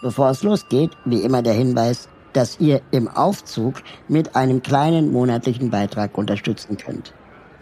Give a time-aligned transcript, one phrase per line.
[0.00, 5.70] Bevor es losgeht, wie immer der Hinweis, dass ihr im Aufzug mit einem kleinen monatlichen
[5.70, 7.12] Beitrag unterstützen könnt.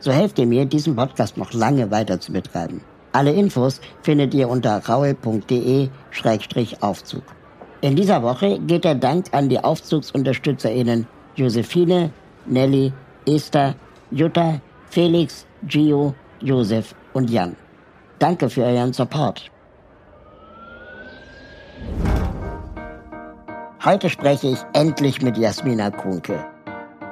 [0.00, 2.82] So helft ihr mir, diesen Podcast noch lange weiter zu betreiben.
[3.12, 7.22] Alle Infos findet ihr unter raue.de-aufzug.
[7.80, 11.06] In dieser Woche geht der Dank an die AufzugsunterstützerInnen
[11.37, 12.10] Josephine,
[12.45, 12.92] Nelly,
[13.26, 13.74] Esther,
[14.10, 17.56] Jutta, Felix, Gio, Josef und Jan.
[18.18, 19.50] Danke für euren Support.
[23.84, 26.45] Heute spreche ich endlich mit Jasmina Kuhnke.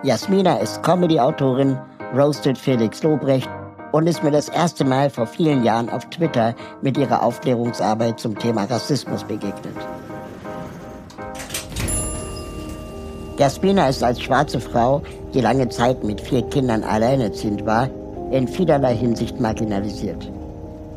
[0.03, 1.79] Jasmina ist Comedy-Autorin,
[2.17, 3.49] roastet Felix Lobrecht
[3.93, 8.37] und ist mir das erste Mal vor vielen Jahren auf Twitter mit ihrer Aufklärungsarbeit zum
[8.37, 9.77] Thema Rassismus begegnet.
[13.39, 17.89] Jasmina ist als schwarze Frau, die lange Zeit mit vier Kindern alleinerziehend war,
[18.33, 20.34] in vielerlei Hinsicht marginalisiert.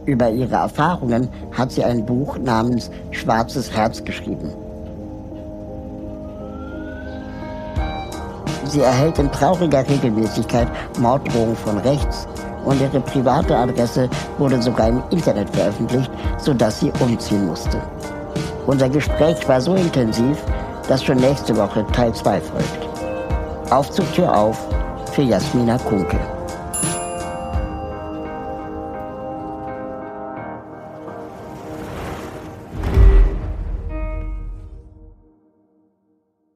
[0.07, 4.53] Über ihre Erfahrungen hat sie ein Buch namens Schwarzes Herz geschrieben.
[8.63, 10.69] Sie erhält in trauriger Regelmäßigkeit
[10.99, 12.25] Morddrohungen von rechts
[12.63, 17.77] und ihre private Adresse wurde sogar im Internet veröffentlicht, sodass sie umziehen musste.
[18.65, 20.37] Unser Gespräch war so intensiv,
[20.87, 23.71] dass schon nächste Woche Teil 2 folgt.
[23.71, 24.57] Aufzugtür auf
[25.11, 26.36] für Jasmina Kunke.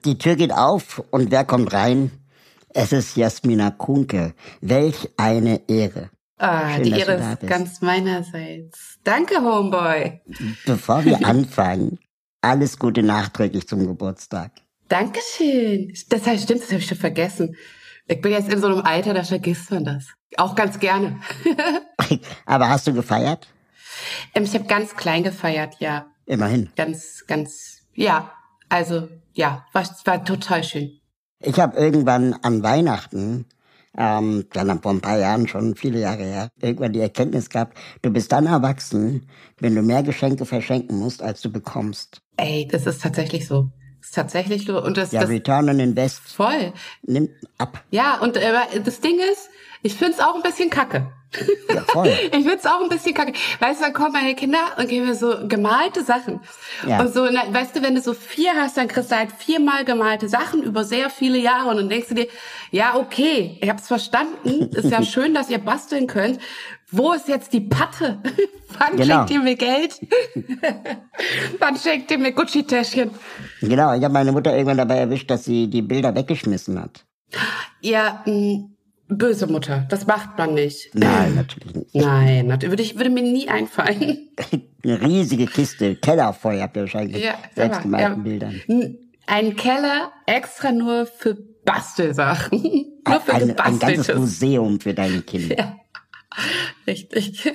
[0.06, 2.12] Die Tür geht auf und wer kommt rein?
[2.70, 4.34] Es ist Jasmina Kunke.
[4.62, 6.10] Welch eine Ehre.
[6.38, 8.98] Ah, Schön, die Ehre ist ganz meinerseits.
[9.04, 10.22] Danke, Homeboy.
[10.66, 12.00] Bevor wir anfangen,
[12.42, 14.52] alles Gute nachträglich zum Geburtstag.
[14.88, 15.94] Dankeschön.
[16.10, 17.56] Das heißt, stimmt, das habe ich schon vergessen.
[18.08, 20.08] Ich bin jetzt in so einem Alter, da vergisst man das.
[20.38, 21.20] Auch ganz gerne.
[22.46, 23.48] Aber hast du gefeiert?
[24.34, 26.08] Ähm, ich habe ganz klein gefeiert, ja.
[26.26, 26.72] Immerhin.
[26.76, 28.32] Ganz, ganz, ja.
[28.72, 31.02] Also, ja, war, war total schön.
[31.40, 33.46] Ich habe irgendwann an Weihnachten,
[33.98, 38.12] ähm, dann vor ein paar Jahren schon, viele Jahre her, irgendwann die Erkenntnis gehabt, du
[38.12, 39.28] bist dann erwachsen,
[39.60, 42.22] wenn du mehr Geschenke verschenken musst, als du bekommst.
[42.38, 43.70] Ey, das ist tatsächlich so.
[44.00, 44.82] Das ist tatsächlich so.
[44.82, 46.72] Und das, Ja, das Return on Invest voll.
[47.04, 47.84] nimmt ab.
[47.92, 48.54] Ja, und äh,
[48.86, 49.50] das Ding ist,
[49.84, 51.12] ich find's auch ein bisschen kacke.
[51.74, 52.08] Ja, voll.
[52.34, 53.34] Ich find's auch ein bisschen kacke.
[53.60, 56.42] Weißt du, dann kommen meine Kinder und geben mir so gemalte Sachen.
[56.86, 57.00] Ja.
[57.02, 59.86] Und so, na, weißt du, wenn du so vier hast, dann kriegst du halt viermal
[59.86, 61.70] gemalte Sachen über sehr viele Jahre.
[61.70, 62.28] Und dann denkst du dir,
[62.72, 64.70] ja, okay, ich hab's verstanden.
[64.76, 66.40] Ist ja schön, dass ihr basteln könnt.
[66.94, 68.22] Wo ist jetzt die Patte?
[68.80, 69.06] Wann Genau.
[69.26, 70.00] schenkt ihr mir Geld?
[71.60, 73.12] Wann schenkt ihr mir Gucci-Täschchen?
[73.62, 77.06] Genau, ich habe meine Mutter irgendwann dabei erwischt, dass sie die Bilder weggeschmissen hat.
[77.82, 78.71] Ja, mh,
[79.18, 79.86] böse Mutter.
[79.90, 80.90] Das macht man nicht.
[80.94, 81.96] Nein, natürlich nicht.
[81.96, 84.30] Nein, das würde, ich, würde mir nie einfallen.
[84.84, 88.24] Eine riesige Kiste, Keller voll, habt ihr wahrscheinlich Ja, selbstgemalten aber, ja.
[88.24, 88.62] Bildern.
[89.28, 92.62] Ein Keller extra nur für Bastelsachen.
[93.08, 94.16] nur für Ein, ein ganzes.
[94.16, 95.58] Museum für deine Kinder.
[95.58, 95.78] Ja.
[96.88, 97.52] Richtig.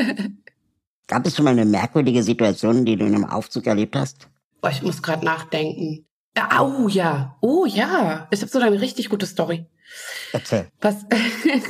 [1.08, 4.28] Gab es schon mal eine merkwürdige Situation, die du in einem Aufzug erlebt hast?
[4.60, 6.06] Boah, ich muss gerade nachdenken.
[6.36, 8.28] Ja, Oh ja, oh ja.
[8.30, 9.66] Ich habe so eine richtig gute Story.
[10.32, 10.66] Erzähl.
[10.80, 11.06] Was?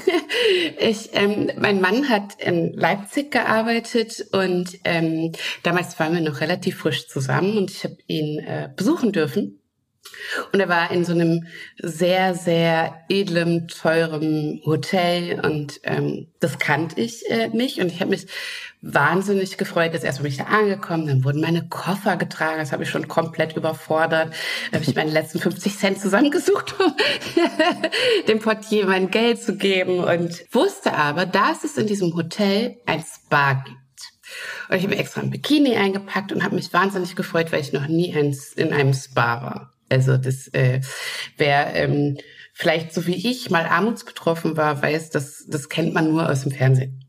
[0.78, 5.32] ich, ähm, mein Mann hat in Leipzig gearbeitet und ähm,
[5.62, 9.60] damals waren wir noch relativ frisch zusammen und ich habe ihn äh, besuchen dürfen.
[10.52, 11.46] Und er war in so einem
[11.78, 17.78] sehr, sehr edlem, teurem Hotel und ähm, das kannte ich äh, nicht.
[17.78, 18.26] Und ich habe mich
[18.86, 19.92] wahnsinnig gefreut.
[19.92, 22.58] Jetzt erst bin ich da angekommen, dann wurden meine Koffer getragen.
[22.58, 24.32] Das habe ich schon komplett überfordert.
[24.70, 26.94] Da habe ich meine letzten 50 Cent zusammengesucht, um
[28.28, 29.98] dem Portier mein Geld zu geben.
[30.04, 33.76] Und wusste aber, dass es in diesem Hotel ein Spa gibt.
[34.68, 37.88] Und ich habe extra ein Bikini eingepackt und habe mich wahnsinnig gefreut, weil ich noch
[37.88, 39.72] nie in einem Spa war.
[39.88, 40.80] Also das, äh,
[41.36, 42.18] wer ähm,
[42.52, 46.52] vielleicht so wie ich mal armutsbetroffen war, weiß, das, das kennt man nur aus dem
[46.52, 47.04] Fernsehen.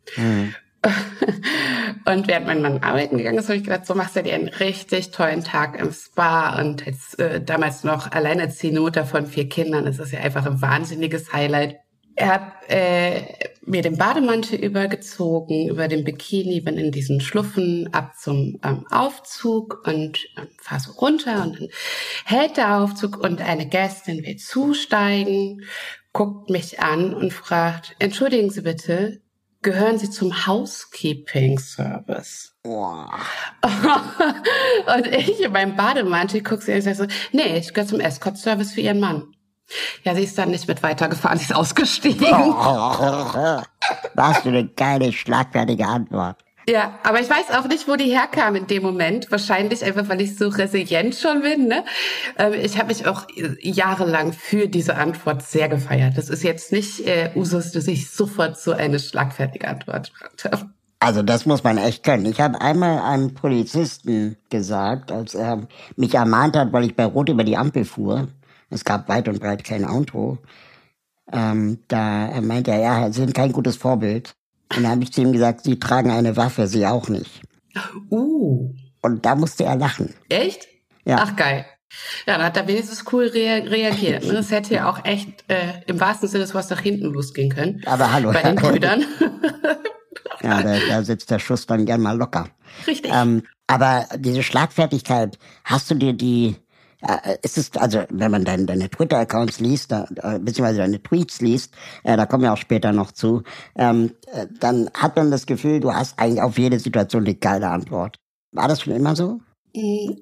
[2.06, 4.48] Und während mein Mann arbeiten gegangen ist, habe ich gedacht, so machst du dir einen
[4.48, 9.86] richtig tollen Tag im Spa und als äh, damals noch alleinerziehende Mutter von vier Kindern,
[9.86, 11.76] das ist ja einfach ein wahnsinniges Highlight.
[12.16, 13.24] er hat äh,
[13.66, 19.86] mir den Bademantel übergezogen, über den Bikini, bin in diesen Schluffen ab zum ähm, Aufzug
[19.86, 21.68] und ähm, fahr so runter und dann
[22.24, 25.66] hält der Aufzug und eine Gästin will zusteigen,
[26.14, 29.22] guckt mich an und fragt, entschuldigen Sie bitte,
[29.68, 32.54] gehören Sie zum Housekeeping Service?
[32.64, 33.12] Boah.
[34.96, 38.00] und ich in meinem Bademantel gucke sie an und sage so, nee, ich gehöre zum
[38.00, 39.36] Escort Service für Ihren Mann.
[40.06, 42.28] Ja, sie ist dann nicht mit weitergefahren, sie ist ausgestiegen.
[44.14, 46.38] Was für eine geile, schlagfertige Antwort.
[46.70, 49.32] Ja, aber ich weiß auch nicht, wo die herkam in dem Moment.
[49.32, 51.68] Wahrscheinlich einfach, weil ich so resilient schon bin.
[51.68, 51.86] Ne?
[52.38, 53.26] Ähm, ich habe mich auch
[53.62, 56.18] jahrelang für diese Antwort sehr gefeiert.
[56.18, 60.12] Das ist jetzt nicht äh, Usus, dass ich sofort so eine schlagfertige Antwort
[60.44, 60.70] habe.
[61.00, 62.26] Also das muss man echt können.
[62.26, 67.30] Ich habe einmal einem Polizisten gesagt, als er mich ermahnt hat, weil ich bei Rot
[67.30, 68.28] über die Ampel fuhr.
[68.70, 70.40] Es gab weit und breit kein Auto.
[71.32, 74.36] Ähm, da meinte er, ja, Sie sind kein gutes Vorbild.
[74.76, 77.42] Und dann habe ich zu ihm gesagt, Sie tragen eine Waffe, Sie auch nicht.
[78.10, 78.74] Uh.
[79.02, 80.14] Und da musste er lachen.
[80.30, 80.68] Echt?
[81.06, 81.18] Ja.
[81.22, 81.66] Ach geil.
[82.26, 84.26] Ja, dann hat er wenigstens cool rea reagiert.
[84.26, 84.34] Ne?
[84.34, 87.82] Das hätte ja auch echt äh, im wahrsten Sinne des Wortes nach hinten losgehen können.
[87.86, 88.34] Aber hallo.
[88.34, 89.06] Bei den Brüdern.
[90.42, 92.50] ja, da, da sitzt der Schuss dann gern mal locker.
[92.86, 93.12] Richtig.
[93.14, 96.58] Ähm, aber diese Schlagfertigkeit, hast du dir die
[97.44, 101.74] es ist, also wenn man deine, deine Twitter-Accounts liest, da, äh, beziehungsweise deine Tweets liest,
[102.04, 103.44] äh, da kommen wir auch später noch zu,
[103.76, 107.70] ähm, äh, dann hat man das Gefühl, du hast eigentlich auf jede Situation eine geile
[107.70, 108.18] Antwort.
[108.52, 109.40] War das schon immer so?
[109.76, 110.14] Mm,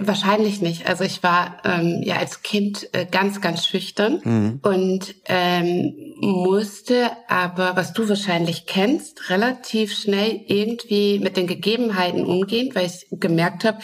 [0.00, 0.88] wahrscheinlich nicht.
[0.88, 4.60] Also ich war ähm, ja als Kind äh, ganz, ganz schüchtern Mhm.
[4.62, 12.70] und ähm, musste aber, was du wahrscheinlich kennst, relativ schnell irgendwie mit den Gegebenheiten umgehen,
[12.74, 13.78] weil ich gemerkt habe,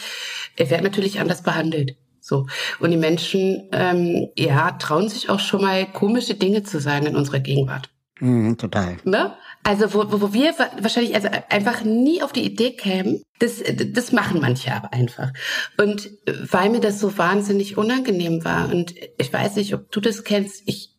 [0.55, 1.95] ich werde natürlich anders behandelt.
[2.29, 2.45] So.
[2.79, 7.15] Und die Menschen, ähm, ja, trauen sich auch schon mal komische Dinge zu sagen in
[7.15, 7.89] unserer Gegenwart.
[8.21, 8.97] Mhm, total.
[9.03, 9.33] Ne?
[9.63, 14.11] Also wo, wo wir wa- wahrscheinlich also einfach nie auf die Idee kämen, das, das
[14.11, 15.31] machen manche aber einfach.
[15.77, 16.09] Und
[16.51, 20.63] weil mir das so wahnsinnig unangenehm war und ich weiß nicht, ob du das kennst,
[20.65, 20.95] ich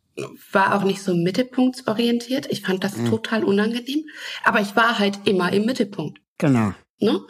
[0.53, 2.47] war auch nicht so mittelpunktsorientiert.
[2.51, 4.05] Ich fand das total unangenehm,
[4.45, 6.19] aber ich war halt immer im Mittelpunkt.
[6.39, 6.73] Genau.
[7.01, 7.21] Ne?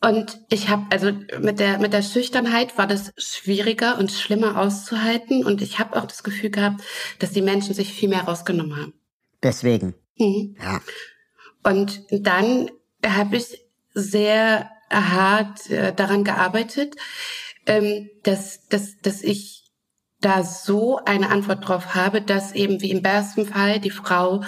[0.00, 1.10] Und ich habe also
[1.40, 6.06] mit der mit der Schüchternheit war das schwieriger und schlimmer auszuhalten und ich habe auch
[6.06, 6.82] das Gefühl gehabt,
[7.18, 8.94] dass die Menschen sich viel mehr rausgenommen haben.
[9.42, 9.94] Deswegen.
[10.16, 10.56] Mhm.
[10.62, 10.80] Ja.
[11.64, 12.70] Und dann
[13.04, 13.60] habe ich
[13.92, 16.94] sehr hart äh, daran gearbeitet,
[17.66, 19.70] ähm, dass, dass, dass ich
[20.20, 24.42] da so eine Antwort drauf habe, dass eben wie im besten Fall die Frau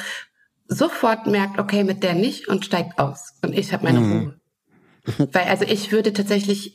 [0.66, 3.34] sofort merkt, okay, mit der nicht und steigt aus.
[3.42, 4.39] Und ich habe meine Ruhe.
[5.32, 6.74] Weil also ich würde tatsächlich,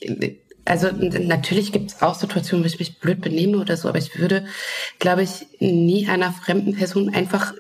[0.66, 4.18] also natürlich gibt es auch Situationen, wo ich mich blöd benehme oder so, aber ich
[4.18, 4.46] würde,
[5.00, 7.54] glaube ich, nie einer fremden Person einfach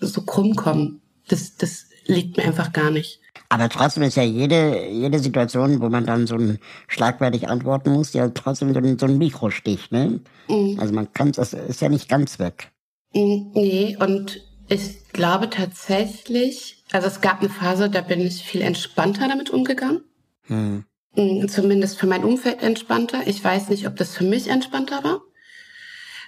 [0.00, 1.00] so krumm kommen.
[1.28, 3.20] Das, das liegt mir einfach gar nicht.
[3.48, 6.58] Aber trotzdem ist ja jede, jede Situation, wo man dann so ein
[6.88, 10.20] schlagfertig antworten muss, ja trotzdem so ein, so ein Mikrostich, ne?
[10.78, 12.70] Also man kann das ist ja nicht ganz weg.
[13.14, 18.62] Mm, Nee, und ich glaube tatsächlich, also es gab eine Phase, da bin ich viel
[18.62, 20.02] entspannter damit umgegangen.
[20.52, 20.84] Hm.
[21.14, 23.26] Mm, Zumindest für mein Umfeld entspannter.
[23.26, 25.20] Ich weiß nicht, ob das für mich entspannter war.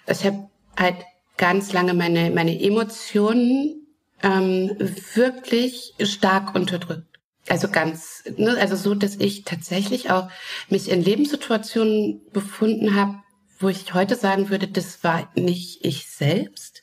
[0.06, 0.96] Ich habe halt
[1.36, 3.86] ganz lange meine, meine Emotionen
[4.22, 4.76] ähm,
[5.14, 7.06] wirklich stark unterdrückt.
[7.48, 10.30] Also ganz, ne, also so, dass ich tatsächlich auch
[10.68, 13.16] mich in Lebenssituationen befunden habe,
[13.58, 16.82] wo ich heute sagen würde, das war nicht ich selbst.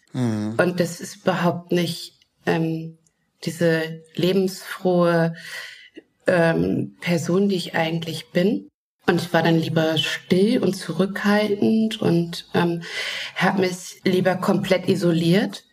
[0.58, 2.98] Und das ist überhaupt nicht ähm,
[3.44, 5.36] diese lebensfrohe
[6.32, 8.68] ähm, Person, die ich eigentlich bin.
[9.08, 12.84] Und ich war dann lieber still und zurückhaltend und ähm,
[13.36, 15.66] habe mich lieber komplett isoliert,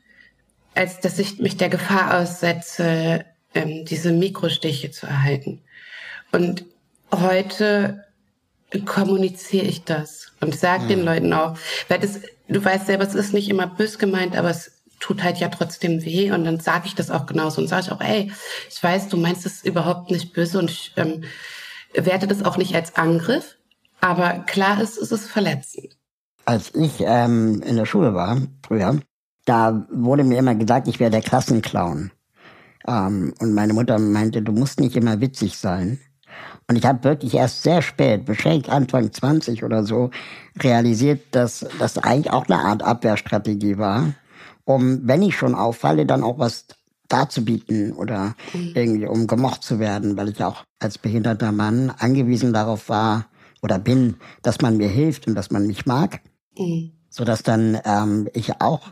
[0.75, 3.25] als dass ich mich der Gefahr aussetze,
[3.55, 5.63] ähm, diese Mikrostiche zu erhalten.
[6.33, 6.65] Und
[7.13, 8.05] heute
[8.85, 11.57] kommuniziere ich das und sage den Leuten auch,
[11.89, 15.39] weil das, du weißt selber, es ist nicht immer bös gemeint, aber es tut halt
[15.39, 18.33] ja trotzdem weh und dann sage ich das auch genauso und sage ich auch, ey,
[18.71, 21.25] ich weiß, du meinst es überhaupt nicht böse und ich ähm,
[21.95, 23.57] werte das auch nicht als Angriff,
[24.01, 25.97] aber klar ist, es ist verletzend.
[26.45, 28.99] Als ich ähm, in der Schule war, früher,
[29.45, 32.11] da wurde mir immer gesagt, ich wäre der Klassenclown.
[32.87, 35.99] Ähm, und meine Mutter meinte, du musst nicht immer witzig sein.
[36.69, 40.11] Und ich habe wirklich erst sehr spät, wahrscheinlich Anfang 20 oder so,
[40.59, 44.13] realisiert, dass das eigentlich auch eine Art Abwehrstrategie war,
[44.69, 46.67] um, wenn ich schon auffalle, dann auch was
[47.09, 48.35] darzubieten oder
[48.75, 53.27] irgendwie um gemocht zu werden, weil ich auch als behinderter Mann angewiesen darauf war
[53.63, 56.21] oder bin, dass man mir hilft und dass man mich mag
[56.59, 56.93] Mhm.
[57.09, 58.89] so dass dann ähm, ich auch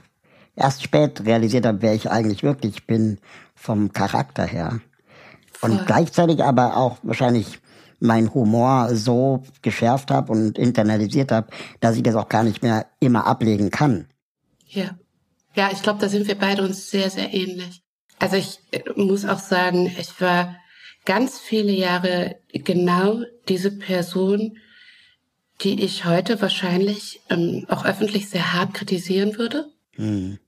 [0.55, 3.19] erst spät realisiert habe, wer ich eigentlich wirklich bin
[3.57, 4.81] vom Charakter her.
[5.61, 5.85] Und Voll.
[5.87, 7.59] gleichzeitig aber auch wahrscheinlich
[7.99, 11.49] mein Humor so geschärft habe und internalisiert habe,
[11.81, 14.07] dass ich das auch gar nicht mehr immer ablegen kann.
[14.67, 14.97] Ja.
[15.57, 17.83] Ja, ich glaube, da sind wir beide uns sehr, sehr ähnlich.
[18.19, 20.57] Also ich äh, muss auch sagen, ich war
[21.07, 24.59] ganz viele Jahre genau diese Person,
[25.63, 29.71] die ich heute wahrscheinlich ähm, auch öffentlich sehr hart kritisieren würde.
[29.97, 30.39] Mhm.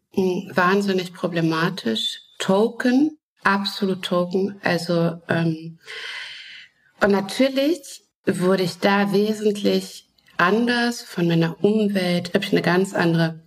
[0.53, 2.21] Wahnsinnig problematisch.
[2.39, 4.61] Token, absolut Token.
[4.63, 5.79] Also ähm,
[7.01, 13.41] und natürlich wurde ich da wesentlich anders von meiner Umwelt, habe ich eine ganz andere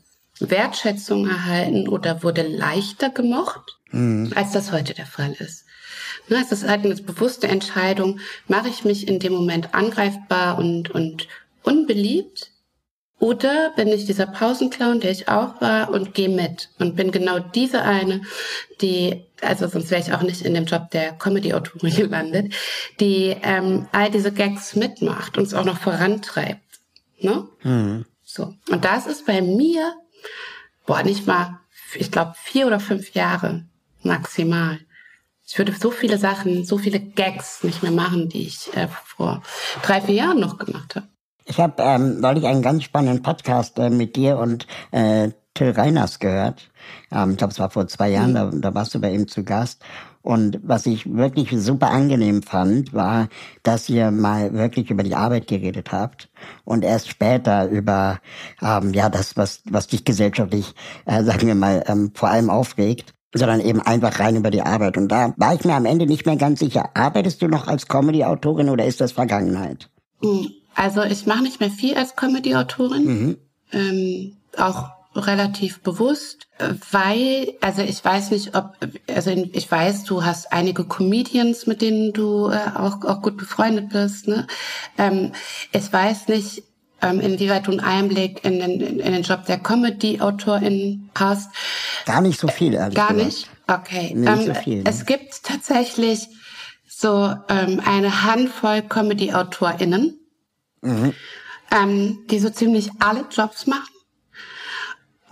[0.49, 4.31] Wertschätzung erhalten oder wurde leichter gemocht, mhm.
[4.35, 5.65] als das heute der Fall ist.
[6.27, 10.89] Ne, es ist halt eine bewusste Entscheidung, mache ich mich in dem Moment angreifbar und,
[10.89, 11.27] und
[11.63, 12.51] unbeliebt
[13.21, 17.37] oder bin ich dieser Pausenclown, der ich auch war, und gehe mit und bin genau
[17.37, 18.21] diese eine,
[18.81, 22.55] die, also sonst wäre ich auch nicht in dem Job der Comedy-Autorin gelandet,
[22.99, 26.61] die ähm, all diese Gags mitmacht und es auch noch vorantreibt.
[27.19, 27.47] Ne?
[27.61, 28.05] Mhm.
[28.23, 28.55] So.
[28.71, 29.93] Und das ist bei mir,
[30.85, 31.59] boah, nicht mal,
[31.95, 33.65] ich glaube, vier oder fünf Jahre
[34.03, 34.79] maximal.
[35.45, 39.41] Ich würde so viele Sachen, so viele Gags nicht mehr machen, die ich äh, vor
[39.83, 41.07] drei, vier Jahren noch gemacht habe.
[41.45, 46.19] Ich habe ähm, neulich einen ganz spannenden Podcast äh, mit dir und äh, Till Reiners
[46.19, 46.69] gehört.
[47.11, 48.61] Ähm, ich glaube, es war vor zwei Jahren, mhm.
[48.61, 49.83] da, da warst du bei ihm zu Gast.
[50.21, 53.27] Und was ich wirklich super angenehm fand, war,
[53.63, 56.29] dass ihr mal wirklich über die Arbeit geredet habt
[56.63, 58.19] und erst später über
[58.61, 60.73] ähm, ja das, was was dich gesellschaftlich,
[61.05, 64.97] äh, sagen wir mal, ähm, vor allem aufregt, sondern eben einfach rein über die Arbeit.
[64.97, 66.89] Und da war ich mir am Ende nicht mehr ganz sicher.
[66.93, 69.89] Arbeitest du noch als Comedy-Autorin oder ist das Vergangenheit?
[70.75, 73.37] Also ich mache nicht mehr viel als Comedy-Autorin, mhm.
[73.71, 76.47] ähm, auch relativ bewusst,
[76.91, 78.77] weil, also ich weiß nicht, ob,
[79.13, 83.89] also ich weiß, du hast einige Comedians, mit denen du äh, auch, auch gut befreundet
[83.89, 84.27] bist.
[84.27, 84.47] Ne?
[84.97, 85.33] Ähm,
[85.73, 86.63] ich weiß nicht,
[87.01, 91.49] ähm, inwieweit du einen Einblick in den, in den Job der Comedy-Autorin hast.
[92.05, 93.25] Gar nicht so viel, ehrlich Gar gesagt.
[93.25, 93.49] nicht?
[93.67, 94.13] Okay.
[94.15, 94.83] Nee, nicht ähm, so viel, ne?
[94.85, 96.27] Es gibt tatsächlich
[96.87, 100.19] so ähm, eine Handvoll Comedy-AutorInnen,
[100.81, 101.13] mhm.
[101.71, 103.90] ähm, die so ziemlich alle Jobs machen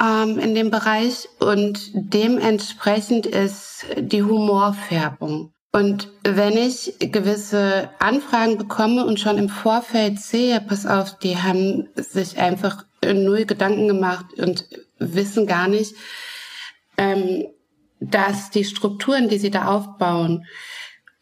[0.01, 5.53] ähm, in dem Bereich und dementsprechend ist die Humorfärbung.
[5.71, 11.89] Und wenn ich gewisse Anfragen bekomme und schon im Vorfeld sehe, pass auf, die haben
[11.95, 15.95] sich einfach null Gedanken gemacht und wissen gar nicht,
[16.97, 17.45] ähm,
[17.99, 20.45] dass die Strukturen, die sie da aufbauen,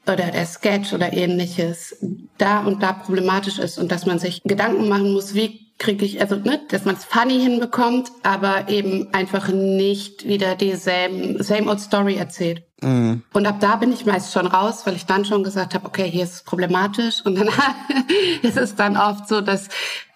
[0.08, 1.98] oder der Sketch oder ähnliches
[2.38, 6.22] da und da problematisch ist und dass man sich Gedanken machen muss, wie kriege ich,
[6.22, 11.80] also ne, dass man es funny hinbekommt, aber eben einfach nicht wieder dieselben same old
[11.80, 12.64] Story erzählt.
[12.82, 13.24] Mhm.
[13.34, 16.10] Und ab da bin ich meist schon raus, weil ich dann schon gesagt habe, okay,
[16.10, 17.26] hier ist es problematisch.
[17.26, 17.50] Und dann
[18.44, 19.70] ist es dann oft so, dass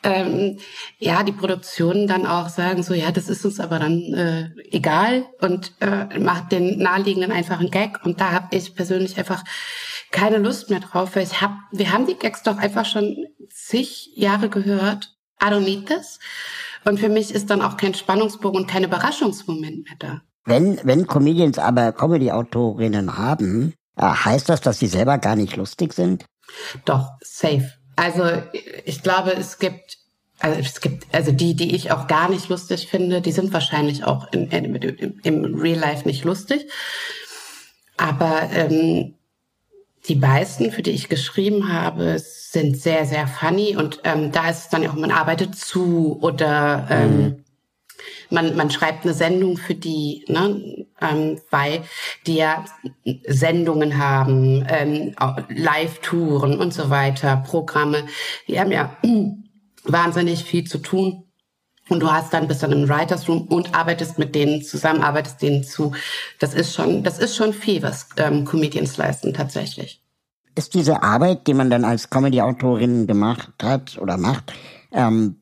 [0.03, 0.57] ähm,
[0.99, 5.25] ja die Produktionen dann auch sagen so, ja, das ist uns aber dann äh, egal
[5.41, 7.99] und äh, macht den naheliegenden einfach einen Gag.
[8.03, 9.43] Und da habe ich persönlich einfach
[10.11, 14.11] keine Lust mehr drauf, weil ich hab, wir haben die Gags doch einfach schon zig
[14.15, 16.19] Jahre gehört I don't need this.
[16.85, 20.21] Und für mich ist dann auch kein Spannungsbogen und kein Überraschungsmoment mehr da.
[20.45, 25.93] Wenn, wenn Comedians aber Comedy-Autorinnen haben, äh, heißt das, dass sie selber gar nicht lustig
[25.93, 26.25] sind?
[26.85, 27.71] Doch, safe.
[27.95, 28.23] Also
[28.85, 29.97] ich glaube, es gibt,
[30.39, 34.03] also es gibt, also die, die ich auch gar nicht lustig finde, die sind wahrscheinlich
[34.05, 36.67] auch im, im, im Real Life nicht lustig.
[37.97, 39.15] Aber ähm,
[40.07, 44.59] die meisten, für die ich geschrieben habe, sind sehr, sehr funny und ähm, da ist
[44.59, 47.43] es dann ja auch, man arbeitet zu oder ähm, mhm.
[48.29, 51.83] man, man schreibt eine Sendung für die, ne, ähm, weil
[52.27, 52.65] die ja
[53.27, 55.15] Sendungen haben, ähm,
[55.49, 58.05] Live-Touren und so weiter, Programme.
[58.47, 58.97] Die haben ja
[59.83, 61.30] wahnsinnig viel zu tun.
[61.89, 65.41] Und du hast dann, bist dann im Writers Room und arbeitest mit denen zusammen, arbeitest
[65.41, 65.93] denen zu.
[66.39, 70.01] Das ist schon, das ist schon viel, was ähm, Comedians leisten tatsächlich.
[70.55, 74.53] Ist diese Arbeit, die man dann als Comedy-Autorin gemacht hat oder macht,
[74.91, 75.41] ähm,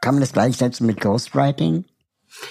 [0.00, 1.84] kann man das gleichsetzen mit Ghostwriting?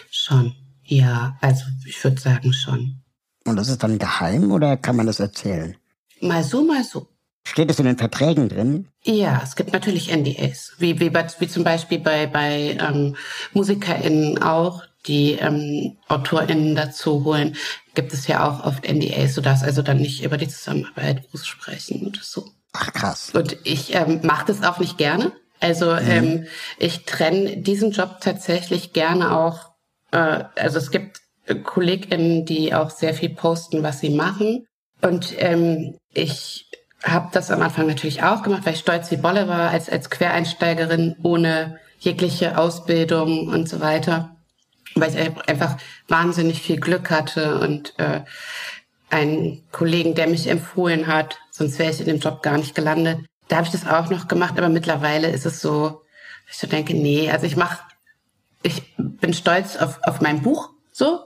[0.09, 3.01] Schon, ja, also ich würde sagen schon.
[3.45, 5.77] Und das ist dann geheim oder kann man das erzählen?
[6.21, 7.07] Mal so, mal so.
[7.47, 8.87] Steht es in den Verträgen drin?
[9.03, 13.15] Ja, es gibt natürlich NDAs, wie, wie, wie zum Beispiel bei, bei ähm,
[13.53, 17.55] MusikerInnen auch, die ähm, AutorInnen dazu holen,
[17.93, 19.35] gibt es ja auch oft NDAs.
[19.35, 22.49] Du darfst also dann nicht über die Zusammenarbeit groß sprechen oder so.
[22.73, 23.31] Ach krass.
[23.33, 25.31] Und ich ähm, mache das auch nicht gerne.
[25.59, 26.09] Also mhm.
[26.09, 26.45] ähm,
[26.79, 29.75] ich trenne diesen Job tatsächlich gerne auch
[30.11, 31.21] äh, also es gibt
[31.63, 34.65] KollegInnen, die auch sehr viel posten, was sie machen.
[35.01, 36.65] Und ähm, ich
[37.05, 40.09] habe das am Anfang natürlich auch gemacht, weil ich stolz wie Bolle war als, als
[40.09, 44.35] Quereinsteigerin ohne jegliche Ausbildung und so weiter.
[44.95, 48.21] Weil ich einfach wahnsinnig viel Glück hatte und äh,
[49.09, 53.19] einen Kollegen, der mich empfohlen hat, sonst wäre ich in dem Job gar nicht gelandet.
[53.47, 56.01] Da habe ich das auch noch gemacht, aber mittlerweile ist es so,
[56.49, 57.79] ich so denke, nee, also ich mache,
[58.63, 61.25] ich bin stolz auf, auf mein Buch, so.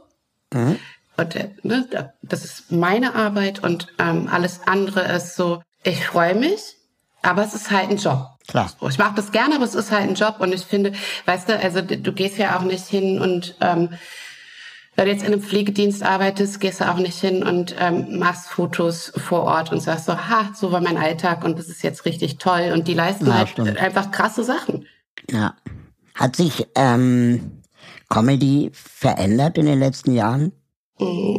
[0.53, 0.77] Mhm.
[1.15, 1.87] Und äh, ne,
[2.21, 6.77] das ist meine Arbeit und ähm, alles andere ist so, ich freue mich,
[7.21, 8.27] aber es ist halt ein Job.
[8.47, 8.71] Klar.
[8.89, 10.93] Ich mache das gerne, aber es ist halt ein Job und ich finde,
[11.25, 13.89] weißt du, also du gehst ja auch nicht hin und ähm,
[14.95, 18.49] wenn du jetzt in einem Pflegedienst arbeitest, gehst du auch nicht hin und ähm, machst
[18.49, 22.03] Fotos vor Ort und sagst so, ha, so war mein Alltag und das ist jetzt
[22.03, 22.71] richtig toll.
[22.73, 23.77] Und die leisten ja, halt stimmt.
[23.77, 24.85] einfach krasse Sachen.
[25.31, 25.55] Ja.
[26.15, 27.61] Hat sich ähm,
[28.09, 30.51] Comedy verändert in den letzten Jahren?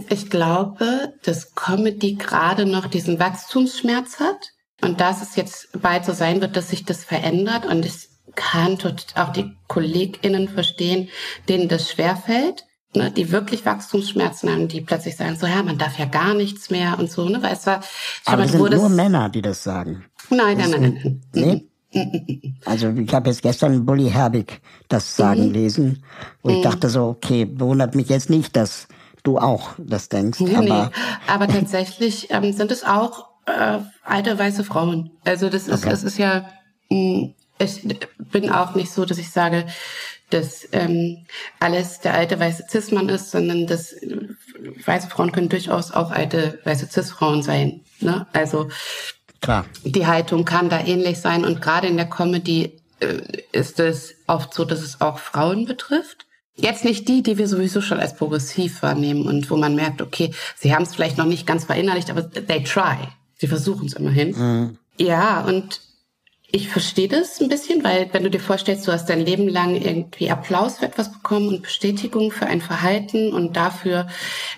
[0.09, 6.13] Ich glaube, dass Comedy gerade noch diesen Wachstumsschmerz hat und dass es jetzt bald so
[6.13, 8.79] sein wird, dass sich das verändert und ich kann
[9.17, 11.09] auch die KollegInnen verstehen,
[11.49, 12.65] denen das schwerfällt
[12.95, 16.71] ne, die wirklich Wachstumsschmerzen haben, die plötzlich sagen, so ja, man darf ja gar nichts
[16.71, 17.81] mehr und so, ne, weil es war,
[18.25, 20.05] Aber es sind nur Männer, die das sagen.
[20.31, 21.33] Nein, nein, nein, nein.
[21.33, 21.67] Nee?
[22.65, 25.53] Also ich habe jetzt gestern Bully Herbig das sagen mhm.
[25.53, 26.05] lesen,
[26.45, 26.63] ich mhm.
[26.63, 28.87] dachte so, okay, wundert mich jetzt nicht, dass
[29.23, 30.41] du auch das denkst.
[30.41, 30.91] Nee, aber, nee.
[31.27, 35.11] aber tatsächlich ähm, sind es auch äh, alte weiße Frauen.
[35.25, 35.91] Also das ist, okay.
[35.91, 36.51] das ist ja,
[36.91, 39.67] mh, mm, ich bin auch nicht so, dass ich sage,
[40.31, 41.27] dass ähm,
[41.59, 44.29] alles der alte weiße Cis-Mann ist, sondern dass äh,
[44.85, 47.83] weiße Frauen können durchaus auch alte weiße Cis-Frauen sein.
[48.01, 48.27] Ne?
[48.33, 48.69] Also
[49.41, 49.67] Klar.
[49.85, 53.21] die Haltung kann da ähnlich sein und gerade in der Comedy äh,
[53.53, 56.27] ist es oft so, dass es auch Frauen betrifft.
[56.61, 60.33] Jetzt nicht die, die wir sowieso schon als progressiv wahrnehmen und wo man merkt, okay,
[60.57, 62.97] sie haben es vielleicht noch nicht ganz verinnerlicht, aber they try.
[63.39, 64.37] Sie versuchen es immerhin.
[64.37, 64.79] Mhm.
[64.99, 65.81] Ja, und
[66.53, 69.77] ich verstehe das ein bisschen, weil wenn du dir vorstellst, du hast dein Leben lang
[69.77, 74.09] irgendwie Applaus für etwas bekommen und Bestätigung für ein Verhalten und dafür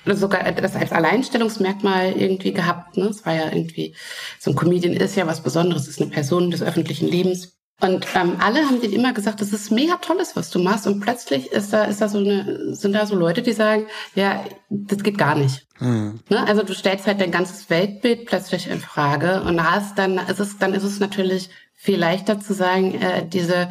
[0.07, 2.97] sogar das als Alleinstellungsmerkmal irgendwie gehabt.
[2.97, 3.07] Ne?
[3.07, 3.95] Es war ja irgendwie,
[4.39, 7.57] so ein Comedian ist ja was Besonderes, ist eine Person des öffentlichen Lebens.
[7.83, 10.87] Und ähm, alle haben dir immer gesagt, das ist mega tolles, was du machst.
[10.87, 14.45] Und plötzlich ist da, ist da so eine, sind da so Leute, die sagen, ja,
[14.71, 15.67] das geht gar nicht.
[15.81, 16.21] Mhm.
[16.29, 16.47] Ne?
[16.47, 20.59] Also du stellst halt dein ganzes Weltbild plötzlich in Frage und hast dann ist es,
[20.59, 23.69] dann ist es natürlich viel leichter zu sagen, äh, diese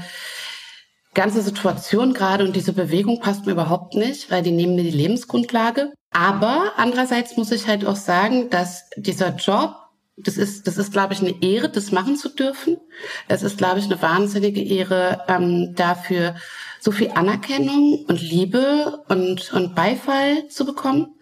[1.13, 4.91] ganze Situation gerade und diese Bewegung passt mir überhaupt nicht, weil die nehmen mir die
[4.91, 5.93] Lebensgrundlage.
[6.11, 9.75] Aber andererseits muss ich halt auch sagen, dass dieser Job,
[10.23, 12.77] das ist, das ist, glaube ich, eine Ehre, das machen zu dürfen.
[13.27, 16.35] Es ist, glaube ich, eine wahnsinnige Ehre, ähm, dafür
[16.79, 21.15] so viel Anerkennung und Liebe und, und Beifall zu bekommen,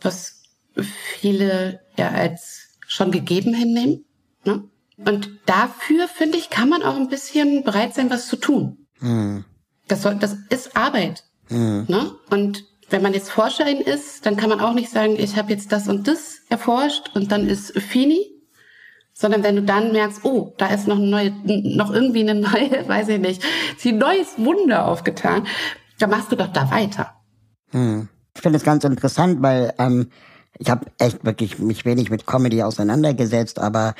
[0.00, 0.42] was
[0.74, 4.04] viele ja als schon gegeben hinnehmen.
[4.44, 4.64] Ne?
[4.96, 8.86] Und dafür, finde ich, kann man auch ein bisschen bereit sein, was zu tun.
[9.00, 9.44] Mhm.
[9.86, 11.24] Das, soll, das ist Arbeit.
[11.48, 11.84] Mhm.
[11.88, 12.12] Ne?
[12.30, 15.72] Und wenn man jetzt Forscherin ist, dann kann man auch nicht sagen, ich habe jetzt
[15.72, 18.30] das und das erforscht und dann ist Fini,
[19.12, 21.30] sondern wenn du dann merkst, oh, da ist noch eine neue,
[21.76, 23.42] noch irgendwie eine neue, weiß ich nicht,
[23.76, 25.46] sie ein neues Wunder aufgetan,
[25.98, 27.14] dann machst du doch da weiter.
[27.70, 28.08] Hm.
[28.34, 30.10] Ich finde es ganz interessant, weil ähm,
[30.58, 33.94] ich habe echt wirklich mich wenig mit Comedy auseinandergesetzt, aber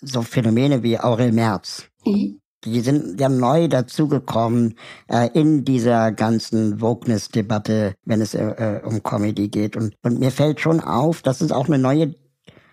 [0.00, 1.88] so Phänomene wie Aurel Merz.
[2.04, 2.40] Mhm.
[2.64, 4.74] Die sind ja neu dazugekommen
[5.08, 9.76] äh, in dieser ganzen Wokeness-Debatte, wenn es äh, äh, um Comedy geht.
[9.76, 12.14] Und, und mir fällt schon auf, dass es auch eine neue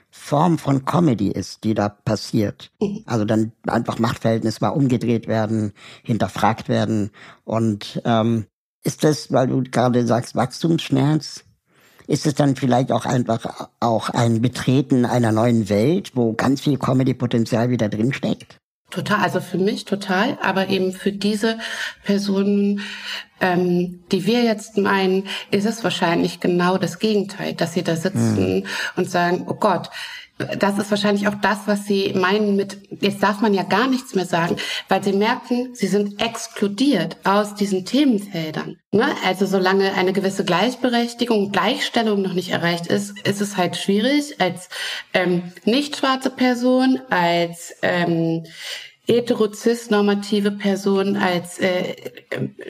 [0.10, 2.71] Form von Comedy ist, die da passiert.
[3.06, 7.12] Also dann einfach Machtverhältnis mal umgedreht werden, hinterfragt werden.
[7.43, 8.45] Und ähm,
[8.84, 11.43] ist das, weil du gerade sagst, Wachstumsschmerz,
[12.08, 16.78] ist es dann vielleicht auch einfach auch ein Betreten einer neuen Welt, wo ganz viel
[16.78, 18.60] Comedy-Potenzial wieder drinsteckt?
[18.91, 21.58] Total, also für mich total, aber eben für diese
[22.04, 22.82] Personen,
[23.41, 28.38] ähm, die wir jetzt meinen, ist es wahrscheinlich genau das Gegenteil, dass sie da sitzen
[28.38, 28.65] hm.
[28.95, 29.89] und sagen, oh Gott,
[30.38, 34.15] das ist wahrscheinlich auch das, was Sie meinen mit, jetzt darf man ja gar nichts
[34.15, 34.58] mehr sagen,
[34.89, 38.78] weil Sie merken, Sie sind exkludiert aus diesen Themenfeldern.
[38.91, 39.08] Ne?
[39.24, 44.67] Also solange eine gewisse Gleichberechtigung, Gleichstellung noch nicht erreicht ist, ist es halt schwierig, als
[45.13, 48.43] ähm, nicht schwarze Person, als ähm,
[49.08, 51.95] hetero-cis-normative Person, als äh,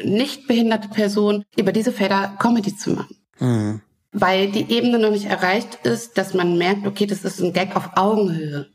[0.03, 3.17] nicht behinderte Person über diese Felder Comedy zu machen.
[3.39, 3.81] Mhm
[4.15, 7.75] weil die Ebene noch nicht erreicht ist, dass man merkt, okay, das ist ein Gag
[7.75, 8.67] auf Augenhöhe.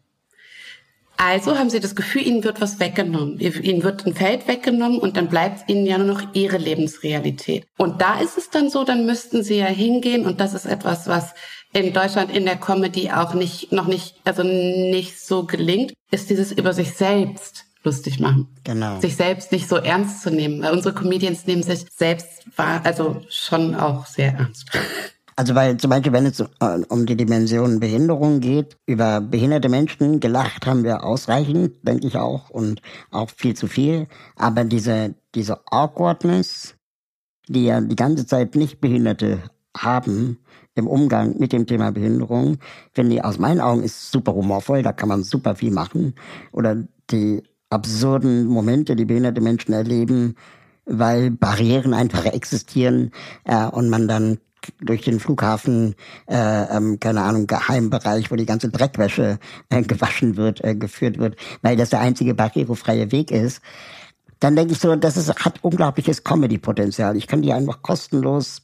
[1.17, 3.39] Also haben sie das Gefühl, ihnen wird was weggenommen.
[3.39, 7.67] Ihnen wird ein Feld weggenommen und dann bleibt ihnen ja nur noch ihre Lebensrealität.
[7.77, 11.09] Und da ist es dann so, dann müssten sie ja hingehen und das ist etwas,
[11.09, 11.35] was
[11.73, 16.53] in Deutschland in der Comedy auch nicht, noch nicht, also nicht so gelingt, ist dieses
[16.53, 18.49] über sich selbst lustig machen.
[18.65, 19.01] Genau.
[19.01, 23.23] Sich selbst nicht so ernst zu nehmen, weil unsere Comedians nehmen sich selbst wahr, also
[23.29, 24.71] schon auch sehr ernst.
[25.37, 26.45] Also weil zum Beispiel, wenn es
[26.89, 32.51] um die Dimension Behinderung geht, über behinderte Menschen gelacht haben wir ausreichend, denke ich auch,
[32.51, 34.07] und auch viel zu viel.
[34.37, 36.75] Aber diese, diese Awkwardness,
[37.49, 39.43] die ja die ganze Zeit nicht Behinderte
[39.77, 40.39] haben
[40.75, 42.59] im Umgang mit dem Thema Behinderung,
[42.93, 46.15] finde ich aus meinen Augen ist super humorvoll, da kann man super viel machen.
[46.53, 50.35] Oder die absurden Momente, die behinderte Menschen erleben,
[50.85, 53.13] weil Barrieren einfach existieren
[53.45, 54.39] äh, und man dann
[54.81, 55.95] durch den Flughafen,
[56.27, 61.37] äh, ähm, keine Ahnung, Geheimbereich, wo die ganze Dreckwäsche äh, gewaschen wird, äh, geführt wird,
[61.63, 63.61] weil das der einzige barrierefreie Weg ist,
[64.39, 67.17] dann denke ich so, das ist, hat unglaubliches Comedy-Potenzial.
[67.17, 68.63] Ich kann die einfach kostenlos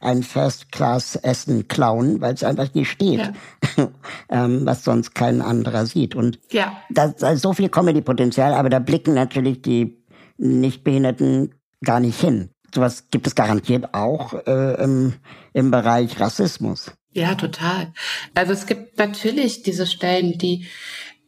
[0.00, 3.30] ein First-Class-Essen klauen, weil es einfach hier steht,
[3.76, 3.88] ja.
[4.30, 6.14] ähm, was sonst kein anderer sieht.
[6.14, 6.72] Und ja.
[6.88, 10.02] da, da ist so viel Comedy-Potenzial, aber da blicken natürlich die
[10.38, 15.14] Nichtbehinderten gar nicht hin sowas gibt es garantiert auch äh, im,
[15.52, 16.92] im Bereich Rassismus.
[17.12, 17.92] Ja, total.
[18.34, 20.66] Also es gibt natürlich diese Stellen, die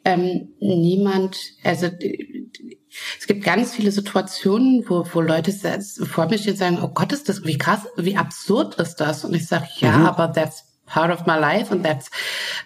[0.04, 1.88] ähm, niemand, also
[3.18, 5.52] es gibt ganz viele Situationen, wo, wo Leute
[6.04, 9.24] vor mir stehen und sagen, oh Gott, ist das, wie krass, wie absurd ist das?
[9.24, 10.06] Und ich sage, ja, mhm.
[10.06, 12.10] aber that's part of my life and that's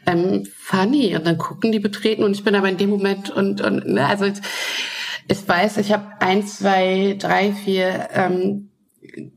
[0.07, 1.15] ähm, funny.
[1.17, 4.07] Und dann gucken die betreten und ich bin aber in dem Moment und, und ne,
[4.07, 4.27] also
[5.29, 8.71] ich weiß, ich habe ein, zwei, drei, vier ähm,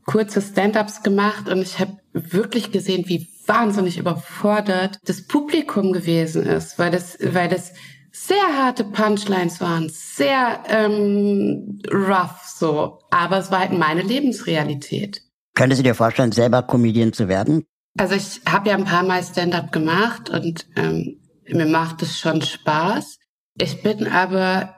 [0.06, 6.78] kurze Stand-ups gemacht und ich habe wirklich gesehen, wie wahnsinnig überfordert das Publikum gewesen ist,
[6.78, 7.72] weil das, weil das
[8.12, 15.22] sehr harte Punchlines waren, sehr ähm, rough so, aber es war halt meine Lebensrealität.
[15.54, 17.64] Könntest du dir vorstellen, selber Comedian zu werden?
[17.96, 22.42] Also ich habe ja ein paar Mal Stand-up gemacht und ähm, mir macht es schon
[22.42, 23.18] Spaß.
[23.58, 24.76] Ich bin aber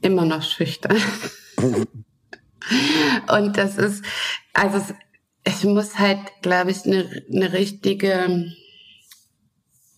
[0.00, 0.96] immer noch schüchtern.
[3.28, 4.04] Und das ist,
[4.52, 4.82] also
[5.44, 8.56] ich muss halt, glaube ich, eine, eine richtige, ein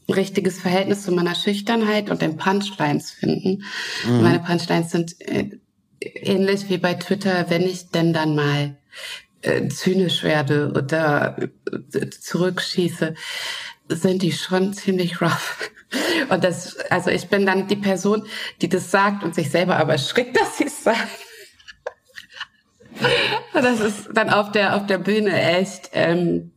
[0.09, 3.65] richtiges Verhältnis zu meiner Schüchternheit und den Punchlines finden.
[4.07, 4.23] Mhm.
[4.23, 5.59] Meine Punchlines sind äh,
[6.01, 8.77] ähnlich wie bei Twitter, wenn ich denn dann mal
[9.43, 11.37] äh, zynisch werde oder
[11.93, 13.15] äh, zurückschieße,
[13.89, 15.71] sind die schon ziemlich rough.
[16.29, 18.27] Und das, also ich bin dann die Person,
[18.61, 21.09] die das sagt und sich selber aber schreckt, dass sie es sagt.
[23.55, 26.51] Das ist dann auf der, auf der Bühne echt ähm,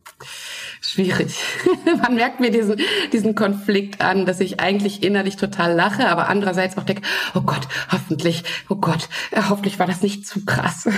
[0.80, 1.36] schwierig.
[2.02, 2.80] Man merkt mir diesen,
[3.12, 7.02] diesen Konflikt an, dass ich eigentlich innerlich total lache, aber andererseits auch denke,
[7.34, 10.88] oh Gott, hoffentlich, oh Gott, äh, hoffentlich war das nicht zu krass.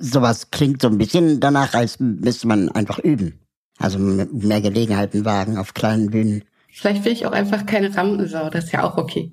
[0.00, 3.40] Sowas klingt so ein bisschen danach, als müsste man einfach üben.
[3.78, 6.44] Also mehr Gelegenheiten wagen auf kleinen Bühnen.
[6.70, 9.32] Vielleicht will ich auch einfach keine Rampensau, das ist ja auch okay.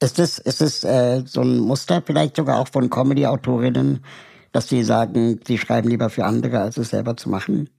[0.00, 4.00] Ist es, ist es äh, so ein Muster vielleicht sogar auch von Comedy-Autorinnen,
[4.52, 7.70] dass sie sagen, sie schreiben lieber für andere, als es selber zu machen?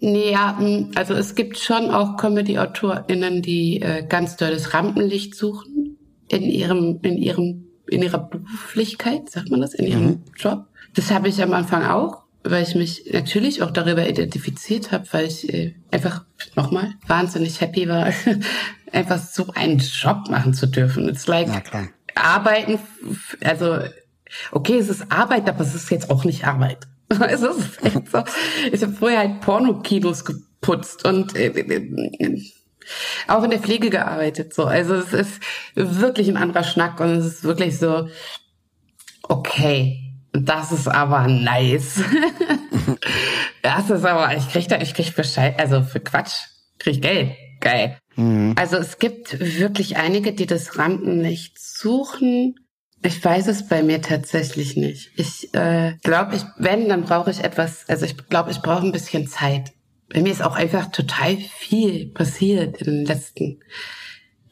[0.00, 0.58] Ja,
[0.94, 7.00] also es gibt schon auch Comedy-AutorInnen, die äh, ganz doll das Rampenlicht suchen in ihrem,
[7.02, 10.22] in ihrem, in ihrer Beruflichkeit, sagt man das, in ihrem mhm.
[10.36, 10.66] Job.
[10.94, 15.26] Das habe ich am Anfang auch weil ich mich natürlich auch darüber identifiziert habe, weil
[15.26, 18.12] ich äh, einfach nochmal wahnsinnig happy war,
[18.92, 21.08] einfach so einen Job machen zu dürfen.
[21.08, 21.48] It's like
[22.14, 22.78] arbeiten,
[23.42, 23.78] also
[24.52, 26.86] okay, es ist Arbeit, aber es ist jetzt auch nicht Arbeit.
[27.08, 28.22] es ist echt so.
[28.70, 32.40] Ich habe vorher halt Pornokinos geputzt und äh, äh,
[33.26, 34.52] auch in der Pflege gearbeitet.
[34.52, 35.40] So, also es ist
[35.74, 38.08] wirklich ein anderer Schnack und es ist wirklich so
[39.22, 42.02] okay das ist aber nice.
[43.62, 46.34] das ist aber, ich krieg da, ich krieg Bescheid, also für Quatsch,
[46.78, 47.32] krieg Geld.
[47.60, 47.98] Geil.
[48.16, 48.54] Mhm.
[48.58, 52.56] Also es gibt wirklich einige, die das Rampenlicht suchen.
[53.02, 55.12] Ich weiß es bei mir tatsächlich nicht.
[55.16, 58.92] Ich äh, glaube, ich, wenn, dann brauche ich etwas, also ich glaube, ich brauche ein
[58.92, 59.72] bisschen Zeit.
[60.12, 63.60] Bei mir ist auch einfach total viel passiert in den letzten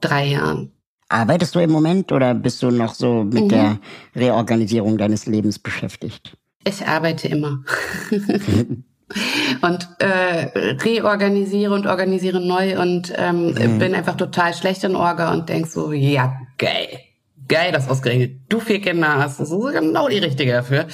[0.01, 0.73] drei Jahren.
[1.12, 3.48] Arbeitest du im Moment oder bist du noch so mit mhm.
[3.51, 3.79] der
[4.16, 6.38] Reorganisierung deines Lebens beschäftigt?
[6.64, 7.62] Ich arbeite immer.
[9.61, 13.79] und äh, reorganisiere und organisiere neu und ähm, mhm.
[13.79, 17.01] bin einfach total schlecht in Orga und denk so, ja, geil.
[17.46, 19.38] Geil, dass ausgerechnet du vier Kinder hast.
[19.38, 20.87] Das ist genau die richtige dafür.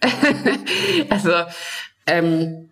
[1.10, 1.32] also,
[2.06, 2.68] ähm,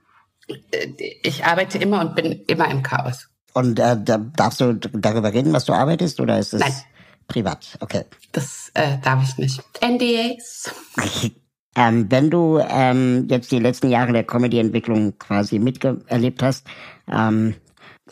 [1.23, 3.29] ich arbeite immer und bin immer im Chaos.
[3.57, 6.85] Und äh, da darfst du darüber reden, was du arbeitest, oder ist es?
[7.27, 8.05] Privat, okay.
[8.33, 9.63] Das äh, darf ich nicht.
[9.83, 10.71] NDAs.
[11.75, 16.67] ähm, wenn du ähm, jetzt die letzten Jahre der Comedy-Entwicklung quasi miterlebt hast,
[17.11, 17.55] ähm,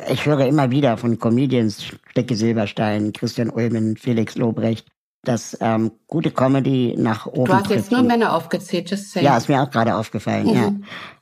[0.09, 4.87] ich höre immer wieder von Comedians, Stecke Silberstein, Christian Ulmen, Felix Lobrecht,
[5.25, 7.45] dass ähm, gute Comedy nach oben.
[7.47, 9.23] Du hast jetzt nur Männer aufgezählt, just say.
[9.23, 10.55] Ja, ist mir auch gerade aufgefallen, mhm.
[10.55, 10.73] ja.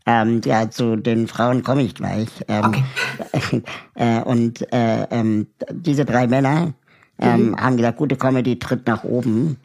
[0.05, 2.29] Ähm, ja, zu den Frauen komme ich gleich.
[2.49, 3.63] Ähm, okay.
[3.95, 6.75] äh, und äh, ähm, diese drei Männer
[7.19, 7.57] ähm, mhm.
[7.57, 9.59] haben gesagt, gute Comedy tritt nach oben,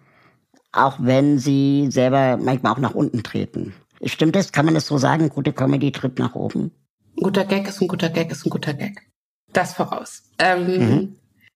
[0.72, 3.74] auch wenn sie selber manchmal auch nach unten treten.
[4.04, 4.52] Stimmt das?
[4.52, 5.30] Kann man das so sagen?
[5.30, 6.72] Gute Comedy tritt nach oben?
[7.18, 9.02] Ein guter Gag ist ein guter Gag ist ein guter Gag.
[9.54, 10.24] Das voraus.
[10.38, 11.16] Ähm, mhm.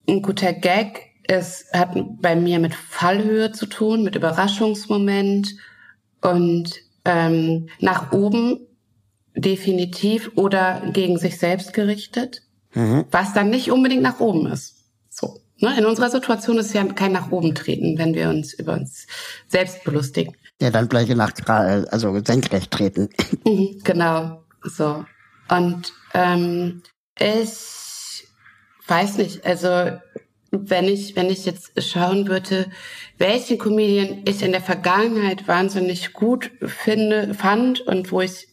[0.10, 5.56] Ein guter Gag es hat bei mir mit Fallhöhe zu tun, mit Überraschungsmoment
[6.22, 6.72] und
[7.06, 8.60] ähm, nach oben
[9.36, 13.06] definitiv oder gegen sich selbst gerichtet, mhm.
[13.12, 14.76] was dann nicht unbedingt nach oben ist.
[15.10, 15.42] So.
[15.60, 15.78] Ne?
[15.78, 19.08] In unserer Situation ist ja kein nach oben treten, wenn wir uns über uns
[19.48, 20.36] selbst belustigen.
[20.62, 23.10] Ja, dann gleich nach, also senkrecht treten.
[23.46, 25.04] Mhm, genau, so.
[25.50, 26.84] Und ähm,
[27.18, 28.28] ich
[28.88, 29.98] weiß nicht, also
[30.52, 32.70] wenn ich, wenn ich jetzt schauen würde,
[33.18, 38.48] welchen Comedian ich in der Vergangenheit wahnsinnig gut finde, fand und wo ich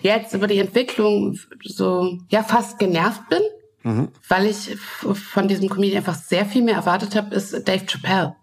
[0.00, 3.42] jetzt über die Entwicklung so, ja, fast genervt bin,
[3.82, 4.08] mhm.
[4.28, 8.36] weil ich von diesem Comedian einfach sehr viel mehr erwartet habe, ist Dave Chappelle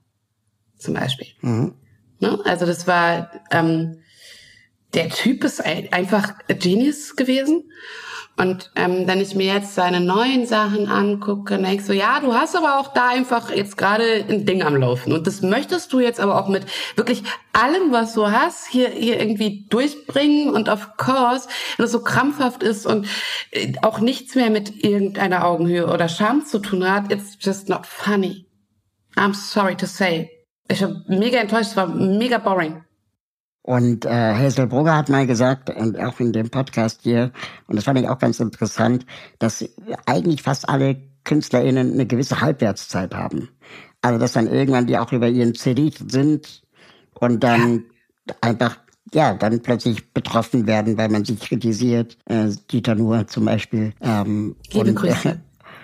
[0.78, 1.28] zum Beispiel.
[1.42, 1.74] Mhm.
[2.20, 2.40] Ne?
[2.44, 4.02] Also das war, ähm,
[4.94, 7.70] der Typ ist einfach Genius gewesen.
[8.40, 12.34] Und ähm, wenn ich mir jetzt seine neuen Sachen angucke, denke ich so, ja, du
[12.34, 15.12] hast aber auch da einfach jetzt gerade ein Ding am Laufen.
[15.12, 19.20] Und das möchtest du jetzt aber auch mit wirklich allem, was du hast, hier, hier
[19.20, 20.54] irgendwie durchbringen.
[20.54, 23.08] Und of course, wenn es so krampfhaft ist und
[23.52, 27.86] äh, auch nichts mehr mit irgendeiner Augenhöhe oder Scham zu tun hat, it's just not
[27.86, 28.46] funny.
[29.18, 30.30] I'm sorry to say.
[30.70, 32.86] Ich war mega enttäuscht, es war mega boring.
[33.62, 37.32] Und äh, Hazel Brugger hat mal gesagt, und auch in dem Podcast hier,
[37.68, 39.06] und das fand ich auch ganz interessant,
[39.38, 39.64] dass
[40.06, 43.50] eigentlich fast alle KünstlerInnen eine gewisse Halbwertszeit haben.
[44.02, 46.64] Also dass dann irgendwann die auch über ihren CD sind
[47.14, 47.86] und dann
[48.42, 48.78] einfach
[49.14, 52.18] ja, dann plötzlich betroffen werden, weil man sich kritisiert.
[52.26, 53.94] Äh, Dieter Nuhr zum Beispiel.
[54.02, 55.42] Ähm, Liebe und, Grüße.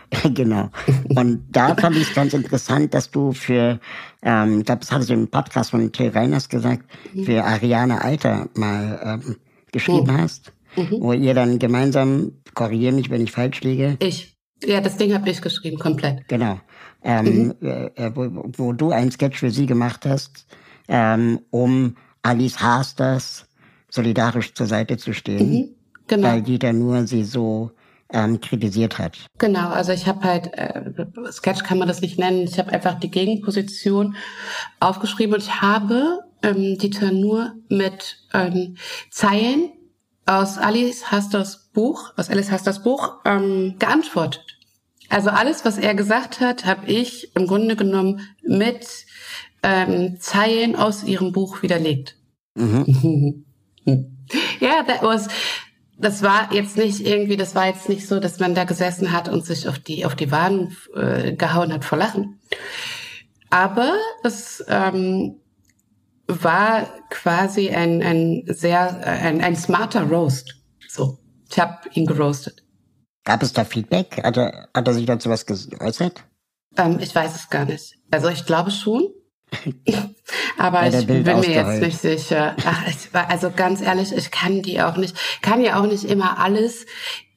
[0.10, 0.70] Äh, genau.
[1.10, 3.80] Und da fand ich es ganz interessant, dass du für,
[4.22, 6.84] ähm, ich glaube, das hattest du im Podcast von Till Reiners gesagt,
[7.24, 9.36] für Ariane Alter mal ähm,
[9.72, 10.22] geschrieben mhm.
[10.22, 10.98] hast, mhm.
[11.00, 13.98] wo ihr dann gemeinsam, korrigiere mich, wenn ich falsch liege.
[14.00, 14.36] Ich.
[14.63, 16.28] Ja, das Ding habe ich geschrieben, komplett.
[16.30, 16.60] Genau.
[17.04, 17.68] Ähm, mhm.
[17.68, 20.48] äh, wo, wo du einen Sketch für sie gemacht hast,
[20.88, 23.48] ähm, um Alice Hasters
[23.89, 25.52] solidarisch zur Seite zu stehen.
[25.52, 25.70] Mhm.
[26.08, 26.28] Genau.
[26.28, 27.72] Weil die dann nur sie so
[28.12, 29.18] ähm, kritisiert hat.
[29.38, 30.84] Genau, also ich habe halt, äh,
[31.32, 34.15] Sketch kann man das nicht nennen, ich habe einfach die Gegenposition
[34.80, 38.78] aufgeschrieben und ich habe ähm, Dieter nur mit ähm,
[39.10, 39.72] Zeilen
[40.26, 44.44] aus Alice Hasters Buch, aus Alice Hasters Buch ähm, geantwortet.
[45.10, 48.88] Also alles, was er gesagt hat, habe ich im Grunde genommen mit
[49.62, 52.18] ähm, Zeilen aus ihrem Buch widerlegt.
[52.56, 53.46] Mhm.
[54.62, 55.28] yeah, that was
[55.97, 59.29] das war jetzt nicht irgendwie, das war jetzt nicht so, dass man da gesessen hat
[59.29, 62.39] und sich auf die auf die Waden äh, gehauen hat vor Lachen.
[63.49, 65.39] Aber es ähm,
[66.27, 70.55] war quasi ein ein sehr ein, ein smarter Roast.
[70.88, 72.63] So, ich habe ihn geroastet.
[73.25, 74.21] Gab es da Feedback?
[74.23, 76.23] Hat er, hat er sich dazu was geäußert?
[76.77, 77.95] Ähm, ich weiß es gar nicht.
[78.12, 79.10] Also ich glaube schon.
[80.58, 82.55] Aber ich bin mir jetzt nicht sicher.
[82.65, 86.39] Ach, ich, also ganz ehrlich, ich kann die auch nicht, kann ja auch nicht immer
[86.39, 86.86] alles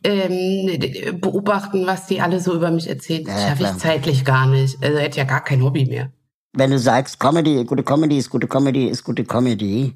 [0.04, 3.24] ähm, beobachten, was die alle so über mich erzählen.
[3.24, 4.82] Das ja, schaffe ich zeitlich gar nicht.
[4.82, 6.12] Also hätte ja gar kein Hobby mehr.
[6.52, 9.94] Wenn du sagst, Comedy, gute Comedy ist gute Comedy ist gute Comedy,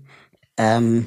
[0.57, 1.07] ähm,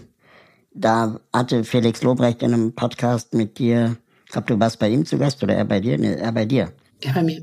[0.74, 5.06] da hatte Felix Lobrecht in einem Podcast mit dir, ich glaube, du warst bei ihm
[5.06, 5.98] zu Gast oder er bei dir?
[5.98, 6.74] Nee, er bei dir.
[7.04, 7.42] Ja, bei mir.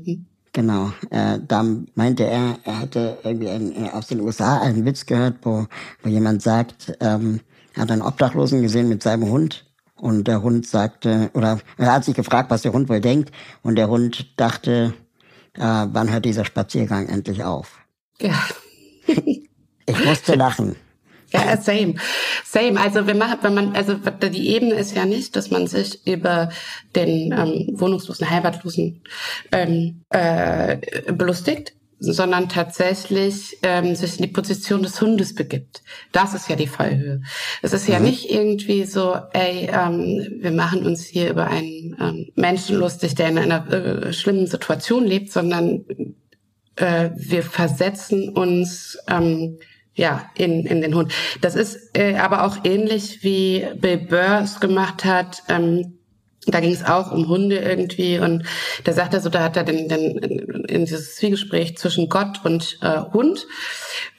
[0.53, 0.91] Genau.
[1.09, 5.37] Äh, da meinte er, er hätte irgendwie ein, äh, aus den USA einen Witz gehört,
[5.41, 5.65] wo,
[6.03, 7.41] wo jemand sagt, ähm,
[7.73, 12.05] er hat einen Obdachlosen gesehen mit seinem Hund und der Hund sagte, oder er hat
[12.05, 13.31] sich gefragt, was der Hund wohl denkt
[13.63, 14.93] und der Hund dachte,
[15.55, 17.79] äh, wann hört dieser Spaziergang endlich auf?
[18.21, 18.39] Ja.
[19.07, 20.75] ich musste lachen.
[21.33, 21.95] Ja, same.
[22.45, 22.79] Same.
[22.79, 26.49] Also wenn man, wenn man, also die Ebene ist ja nicht, dass man sich über
[26.95, 29.01] den ähm, wohnungslosen, heimatlosen
[29.51, 30.77] ähm, äh,
[31.11, 35.81] belustigt, sondern tatsächlich ähm, sich in die Position des Hundes begibt.
[36.11, 37.21] Das ist ja die Fallhöhe.
[37.61, 37.93] Es ist mhm.
[37.93, 43.15] ja nicht irgendwie so, ey, ähm, wir machen uns hier über einen ähm, Menschen lustig,
[43.15, 45.85] der in einer äh, schlimmen Situation lebt, sondern
[46.75, 49.57] äh, wir versetzen uns ähm,
[49.95, 51.13] ja in, in den Hund.
[51.41, 55.43] Das ist äh, aber auch ähnlich wie Bill Burr es gemacht hat.
[55.49, 55.99] Ähm,
[56.45, 58.43] da ging es auch um Hunde irgendwie und
[58.83, 60.17] da sagt er so, da hat er den, den
[60.67, 63.47] in dieses Zwiegespräch zwischen Gott und äh, Hund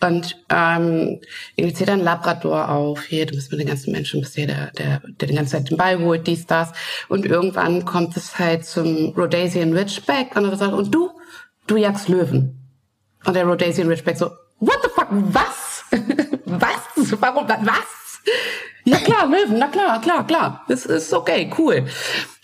[0.00, 1.20] und ähm,
[1.56, 4.70] irgendwie zählt ein Labrador auf, hier, du bist mit den ganzen Menschen, bist hier der,
[4.72, 6.72] der, der den ganzen Zeit den Ball holt, dies, das
[7.08, 11.10] und irgendwann kommt es halt zum Rhodesian Ridgeback und er sagt, und du,
[11.66, 12.60] du jagst Löwen.
[13.26, 15.63] Und der Rhodesian Ridgeback so, what the fuck, was?
[17.20, 18.20] Warum, was?
[18.84, 20.64] Ja klar, Löwen, na klar, klar, klar.
[20.68, 21.86] Das ist okay, cool.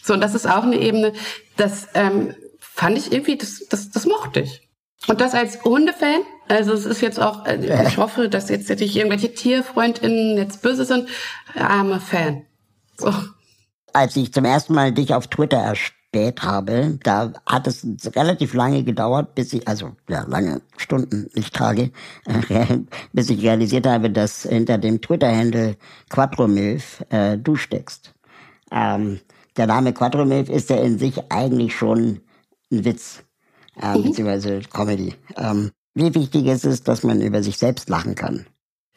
[0.03, 1.13] So, und das ist auch eine Ebene,
[1.57, 4.69] das ähm, fand ich irgendwie, das, das, das mochte ich.
[5.07, 8.97] Und das als Hundefan, also es ist jetzt auch, äh, ich hoffe, dass jetzt nicht
[8.97, 11.09] irgendwelche Tierfreundinnen jetzt böse sind,
[11.55, 12.47] arme Fan.
[12.97, 13.13] So.
[13.93, 15.59] Als ich zum ersten Mal dich auf Twitter
[16.13, 21.55] erspäht habe, da hat es relativ lange gedauert, bis ich, also ja, lange Stunden, nicht
[21.55, 21.91] Tage,
[22.27, 22.79] äh,
[23.13, 25.77] bis ich realisiert habe, dass hinter dem Twitter-Handle
[26.09, 28.15] Quattromilf äh, du steckst.
[28.73, 29.21] Ähm,
[29.57, 32.21] der Name Quattromilf ist ja in sich eigentlich schon
[32.73, 33.23] ein Witz,
[33.81, 34.03] äh, mhm.
[34.03, 35.15] beziehungsweise Comedy.
[35.37, 38.47] Ähm, wie wichtig ist es, dass man über sich selbst lachen kann?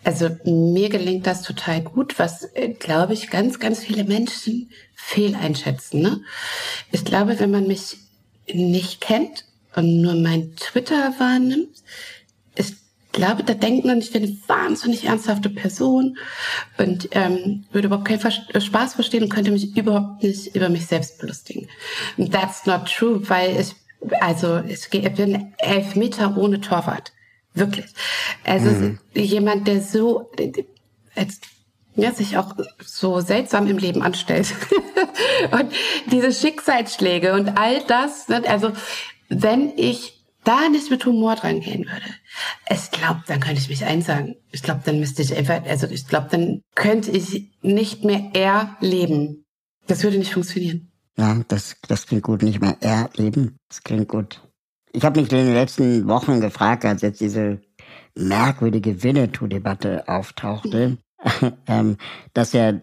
[0.03, 6.01] Also mir gelingt das total gut, was, äh, glaube ich, ganz, ganz viele Menschen fehleinschätzen.
[6.01, 6.21] Ne?
[6.91, 7.97] Ich glaube, wenn man mich
[8.51, 11.83] nicht kennt und nur mein Twitter wahrnimmt,
[12.55, 12.75] ich
[13.13, 16.17] glaube, da denkt man, ich bin eine wahnsinnig ernsthafte Person
[16.77, 18.21] und ähm, würde überhaupt keinen
[18.53, 21.69] äh, Spaß verstehen und könnte mich überhaupt nicht über mich selbst belustigen.
[22.17, 23.75] That's not true, weil ich,
[24.19, 27.13] also ich bin elf Meter ohne Torwart.
[27.53, 27.85] Wirklich.
[28.43, 28.99] Also mhm.
[29.13, 30.31] jemand, der so
[31.15, 31.39] als,
[31.95, 34.53] ja, sich auch so seltsam im Leben anstellt.
[35.51, 35.71] und
[36.11, 38.71] diese Schicksalsschläge und all das, ne, also
[39.29, 42.05] wenn ich da nicht mit Humor dran gehen würde,
[42.69, 44.35] ich glaube, dann könnte ich mich einsagen.
[44.51, 48.75] Ich glaube, dann müsste ich einfach, also ich glaube, dann könnte ich nicht mehr er
[48.79, 49.45] leben.
[49.87, 50.91] Das würde nicht funktionieren.
[51.17, 53.57] Ja, das, das klingt gut, nicht mehr er leben.
[53.69, 54.41] Das klingt gut.
[54.93, 57.59] Ich habe mich in den letzten Wochen gefragt, als jetzt diese
[58.15, 60.97] merkwürdige Winnetou-Debatte auftauchte,
[61.67, 61.97] ähm,
[62.33, 62.73] dass ja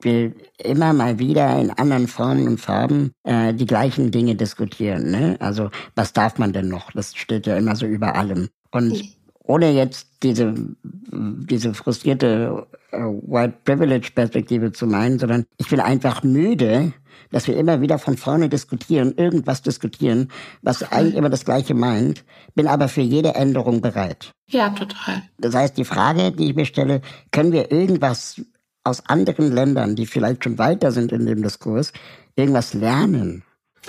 [0.00, 5.10] wir immer mal wieder in anderen Formen und Farben äh, die gleichen Dinge diskutieren.
[5.10, 5.36] Ne?
[5.40, 6.92] Also was darf man denn noch?
[6.92, 8.48] Das steht ja immer so über allem.
[8.70, 9.02] Und
[9.42, 16.22] ohne jetzt diese, diese frustrierte äh, White Privilege Perspektive zu meinen, sondern ich bin einfach
[16.22, 16.92] müde,
[17.30, 20.28] dass wir immer wieder von vorne diskutieren, irgendwas diskutieren,
[20.62, 22.24] was eigentlich immer das Gleiche meint,
[22.54, 24.32] bin aber für jede Änderung bereit.
[24.48, 25.22] Ja, total.
[25.38, 27.00] Das heißt, die Frage, die ich mir stelle,
[27.32, 28.40] können wir irgendwas
[28.84, 31.92] aus anderen Ländern, die vielleicht schon weiter sind in dem Diskurs,
[32.36, 33.42] irgendwas lernen?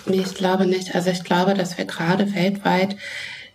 [0.06, 0.96] Nee, ich glaube nicht.
[0.96, 2.98] Also ich glaube, dass wir gerade weltweit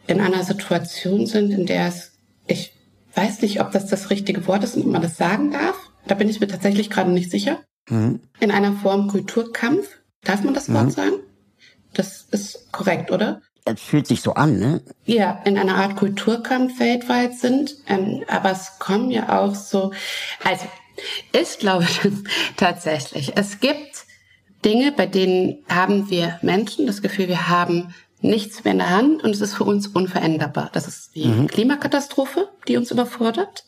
[0.06, 2.12] in einer Situation sind, in der es,
[2.46, 2.72] ich
[3.14, 5.76] weiß nicht, ob das das richtige Wort ist und ob man das sagen darf.
[6.06, 7.60] Da bin ich mir tatsächlich gerade nicht sicher.
[7.92, 8.20] Mhm.
[8.40, 9.88] In einer Form Kulturkampf.
[10.24, 10.90] Darf man das Wort mhm.
[10.90, 11.12] sagen?
[11.94, 13.42] Das ist korrekt, oder?
[13.64, 14.82] Es fühlt sich so an, ne?
[15.04, 17.76] Ja, in einer Art Kulturkampf weltweit sind.
[17.86, 19.92] Ähm, aber es kommen ja auch so,
[20.42, 20.64] also
[21.32, 21.86] ich glaube
[22.56, 24.04] tatsächlich, es gibt
[24.64, 29.24] Dinge, bei denen haben wir Menschen das Gefühl, wir haben nichts mehr in der Hand
[29.24, 30.70] und es ist für uns unveränderbar.
[30.72, 31.48] Das ist die mhm.
[31.48, 33.64] Klimakatastrophe, die uns überfordert,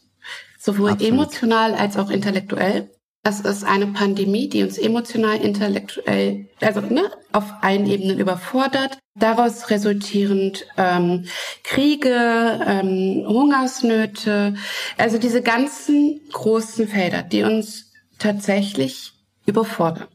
[0.59, 1.13] sowohl Absolut.
[1.13, 2.91] emotional als auch intellektuell.
[3.27, 8.99] Es ist eine Pandemie, die uns emotional, intellektuell, also ne, auf allen Ebenen überfordert.
[9.15, 11.25] Daraus resultierend ähm,
[11.63, 14.57] Kriege, ähm, Hungersnöte,
[14.99, 19.13] also diese ganzen großen Felder, die uns tatsächlich
[19.47, 20.09] überfordern.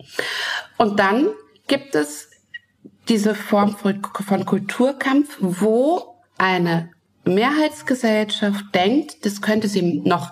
[0.78, 1.30] Und dann
[1.68, 2.30] gibt es
[3.08, 6.92] diese Form von Kulturkampf, wo eine
[7.26, 10.32] Mehrheitsgesellschaft denkt, das könnte sie noch,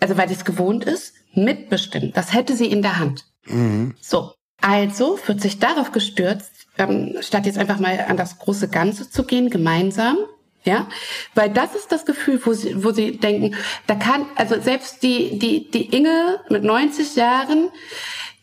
[0.00, 2.12] also weil es gewohnt ist, mitbestimmen.
[2.12, 3.24] Das hätte sie in der Hand.
[3.46, 3.94] Mhm.
[4.00, 4.32] So.
[4.60, 9.24] Also wird sich darauf gestürzt, ähm, statt jetzt einfach mal an das große Ganze zu
[9.24, 10.16] gehen, gemeinsam,
[10.64, 10.88] ja,
[11.34, 13.54] weil das ist das Gefühl, wo sie, wo sie denken,
[13.86, 17.70] da kann, also selbst die, die, die Inge mit 90 Jahren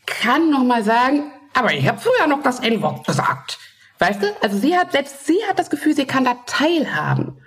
[0.06, 3.60] kann noch mal sagen, aber ich habe früher noch das N-Wort gesagt.
[4.00, 4.28] Weißt du?
[4.42, 7.42] Also sie hat, selbst sie hat das Gefühl, sie kann da teilhaben.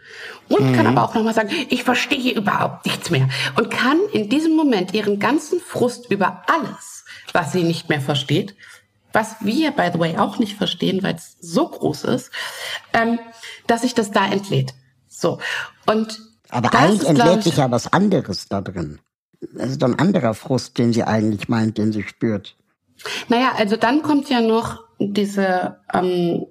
[0.48, 0.76] Und mhm.
[0.76, 3.28] kann aber auch nochmal sagen, ich verstehe hier überhaupt nichts mehr.
[3.56, 8.54] Und kann in diesem Moment ihren ganzen Frust über alles, was sie nicht mehr versteht,
[9.12, 12.30] was wir, by the way, auch nicht verstehen, weil es so groß ist,
[12.92, 13.18] ähm,
[13.66, 14.74] dass sich das da entlädt.
[15.08, 15.38] So.
[15.86, 16.20] Und
[16.50, 19.00] aber eigentlich entlädt sich ja was anderes da drin.
[19.54, 22.56] Das ist doch ein anderer Frust, den sie eigentlich meint, den sie spürt.
[23.28, 26.46] Naja, also dann kommt ja noch diese ähm,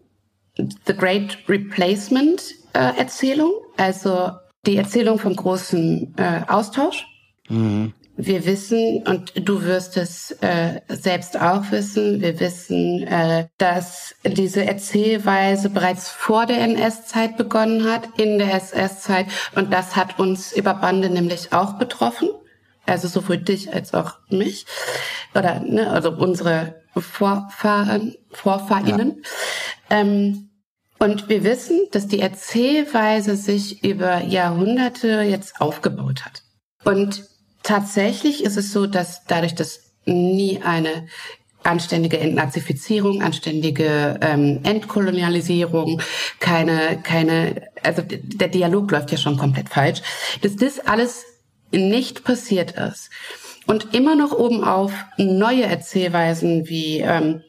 [0.58, 2.42] The Great Replacement,
[2.76, 4.32] Gasterzählung, also
[4.66, 7.06] die Erzählung vom großen äh, Austausch.
[7.50, 7.94] Mhm.
[8.18, 14.66] Wir wissen, und du wirst es äh, selbst auch wissen, wir wissen, äh, dass diese
[14.66, 19.28] Erzählweise bereits vor der NS-Zeit begonnen hat, in der SS-Zeit.
[19.56, 22.30] Und das hat uns über Bande nämlich auch betroffen.
[22.86, 24.66] Also sowohl dich als auch mich.
[25.34, 29.24] Oder ne, also unsere Vorfahren, Vorfahrinnen.
[29.90, 29.98] Ja.
[29.98, 30.50] Ähm,
[31.00, 36.44] und wir wissen, dass die Erzählweise sich über Jahrhunderte jetzt aufgebaut hat.
[36.84, 37.24] Und
[37.66, 41.08] Tatsächlich ist es so, dass dadurch, dass nie eine
[41.64, 46.00] anständige Entnazifizierung, anständige ähm, Entkolonialisierung,
[46.40, 50.04] keine, keine, also der Dialog läuft ja schon komplett falsch,
[50.44, 51.26] dass das alles
[51.72, 53.10] nicht passiert ist.
[53.66, 57.42] Und immer noch obenauf neue Erzählweisen wie ähm,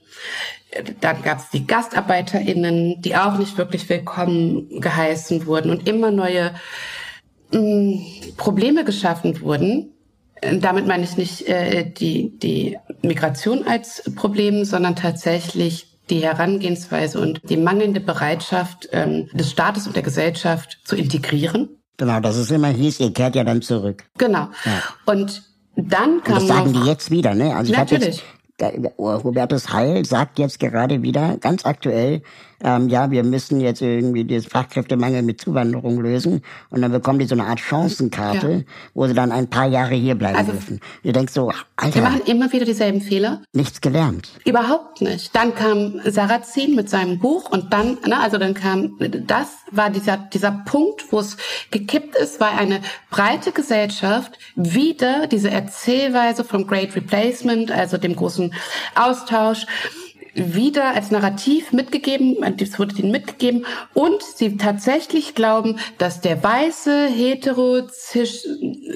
[1.01, 6.53] dann gab es die GastarbeiterInnen, die auch nicht wirklich willkommen geheißen wurden und immer neue
[7.53, 8.01] mh, mm,
[8.37, 9.93] Probleme geschaffen wurden,
[10.61, 17.41] damit meine ich nicht äh, die, die Migration als Problem, sondern tatsächlich die Herangehensweise und
[17.49, 21.69] die mangelnde Bereitschaft ähm, des Staates und der Gesellschaft zu integrieren.
[21.97, 24.05] Genau, dass es immer hieß, ihr kehrt ja dann zurück.
[24.19, 24.49] Genau.
[24.65, 24.83] Ja.
[25.07, 25.43] Und
[25.75, 27.55] dann kam und das sagen die jetzt wieder, ne?
[27.55, 28.09] Also natürlich.
[28.09, 28.25] Ich jetzt,
[28.59, 32.23] Hubertus Heil sagt jetzt gerade wieder, ganz aktuell,
[32.63, 36.43] ähm, ja, wir müssen jetzt irgendwie den Fachkräftemangel mit Zuwanderung lösen.
[36.71, 38.61] Und dann bekommen die so eine Art Chancenkarte, ja.
[38.95, 40.81] wo sie dann ein paar Jahre hier bleiben also, dürfen.
[41.03, 41.95] Du denkst so, Alter.
[41.97, 43.43] Wir machen immer wieder dieselben Fehler.
[43.53, 44.31] Nichts gelernt.
[44.45, 45.35] Überhaupt nicht.
[45.37, 50.17] Dann kam Sarrazin mit seinem Buch und dann, ne, also dann kam, das war dieser,
[50.17, 51.37] dieser Punkt, wo es
[51.71, 52.81] gekippt ist, weil eine
[53.11, 58.55] breite Gesellschaft wieder diese Erzählweise vom Great Replacement, also dem großen
[58.95, 59.67] Austausch,
[60.37, 63.65] wieder als Narrativ mitgegeben, das wurde ihnen mitgegeben
[63.95, 68.47] und sie tatsächlich glauben, dass der weiße, hetero, cis,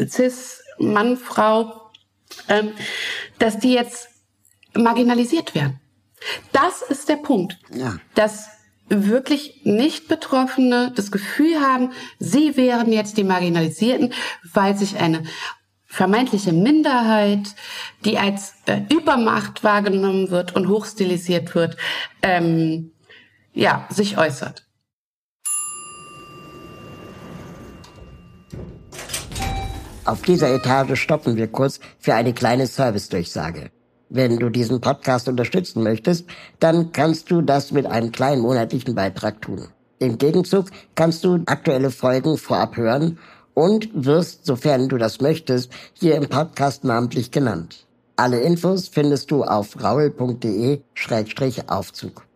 [0.06, 1.90] cis Mann, Frau,
[2.48, 2.72] ähm,
[3.38, 4.08] dass die jetzt
[4.74, 5.80] marginalisiert werden.
[6.52, 7.58] Das ist der Punkt.
[7.72, 7.96] Ja.
[8.14, 8.48] Dass
[8.88, 14.12] wirklich nicht Betroffene das Gefühl haben, sie wären jetzt die Marginalisierten,
[14.52, 15.22] weil sich eine
[15.90, 17.54] vermeintliche Minderheit,
[18.04, 21.76] die als äh, Übermacht wahrgenommen wird und hochstilisiert wird,
[22.22, 22.92] ähm,
[23.52, 24.64] ja, sich äußert.
[30.04, 33.70] Auf dieser Etage stoppen wir kurz für eine kleine Servicedurchsage.
[34.08, 36.24] Wenn du diesen Podcast unterstützen möchtest,
[36.60, 39.68] dann kannst du das mit einem kleinen monatlichen Beitrag tun.
[39.98, 43.18] Im Gegenzug kannst du aktuelle Folgen vorab hören
[43.54, 47.86] und wirst, sofern du das möchtest, hier im Podcast namentlich genannt.
[48.16, 52.26] Alle Infos findest du auf raul.de-aufzug.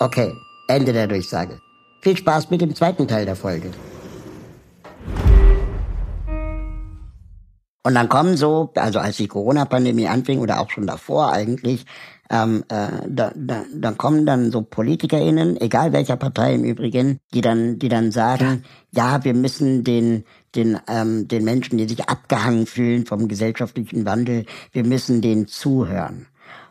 [0.00, 0.32] Okay,
[0.68, 1.58] Ende der Durchsage.
[2.02, 3.70] Viel Spaß mit dem zweiten Teil der Folge.
[7.84, 11.84] Und dann kommen so, also als die Corona-Pandemie anfing oder auch schon davor eigentlich,
[12.32, 17.42] ähm, äh, da, da, da kommen dann so PolitikerInnen, egal welcher Partei im Übrigen, die
[17.42, 20.24] dann, die dann sagen, ja, ja wir müssen den,
[20.54, 26.26] den, ähm, den Menschen, die sich abgehangen fühlen vom gesellschaftlichen Wandel, wir müssen denen zuhören.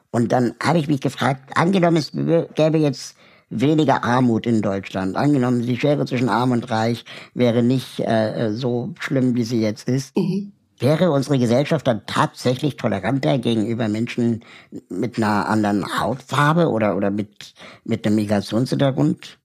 [0.09, 3.15] Und dann habe ich mich gefragt, angenommen, es gäbe jetzt
[3.51, 5.15] weniger Armut in Deutschland.
[5.15, 9.87] Angenommen, die Schere zwischen Arm und Reich wäre nicht äh, so schlimm, wie sie jetzt
[9.87, 10.17] ist.
[10.17, 10.53] Mhm.
[10.81, 14.43] Wäre unsere Gesellschaft dann tatsächlich toleranter gegenüber Menschen
[14.89, 17.53] mit einer anderen Hautfarbe oder, oder mit,
[17.83, 19.37] mit einem Migrationshintergrund?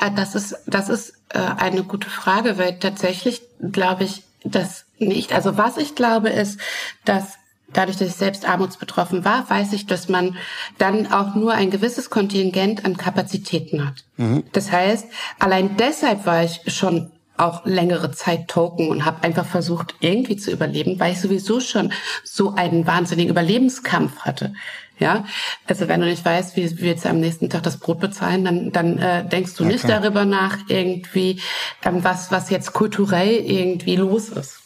[0.00, 5.34] Äh, das ist, das ist äh, eine gute Frage, weil tatsächlich glaube ich das nicht.
[5.34, 6.58] Also was ich glaube ist,
[7.04, 7.34] dass
[7.72, 10.36] dadurch, dass ich selbst armutsbetroffen war, weiß ich, dass man
[10.78, 14.04] dann auch nur ein gewisses Kontingent an Kapazitäten hat.
[14.16, 14.44] Mhm.
[14.52, 15.06] Das heißt,
[15.38, 20.50] allein deshalb war ich schon auch längere Zeit token und habe einfach versucht, irgendwie zu
[20.50, 21.92] überleben, weil ich sowieso schon
[22.24, 24.52] so einen wahnsinnigen Überlebenskampf hatte.
[24.98, 25.24] Ja,
[25.68, 28.72] also wenn du nicht weißt, wie wir jetzt am nächsten Tag das Brot bezahlen, dann,
[28.72, 29.74] dann äh, denkst du okay.
[29.74, 31.40] nicht darüber nach, irgendwie,
[31.84, 34.58] ähm, was, was jetzt kulturell irgendwie los ist.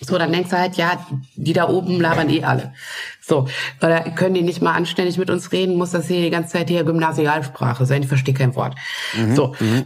[0.00, 2.74] So, dann denkst du halt, ja, die da oben labern eh alle.
[3.20, 3.46] So,
[3.80, 6.68] oder können die nicht mal anständig mit uns reden, muss das hier die ganze Zeit
[6.68, 8.74] hier Gymnasialsprache sein, ich verstehe kein Wort.
[9.16, 9.36] Mhm.
[9.36, 9.54] So.
[9.60, 9.84] Mhm.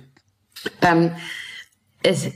[0.82, 1.12] Ähm,
[2.02, 2.30] es,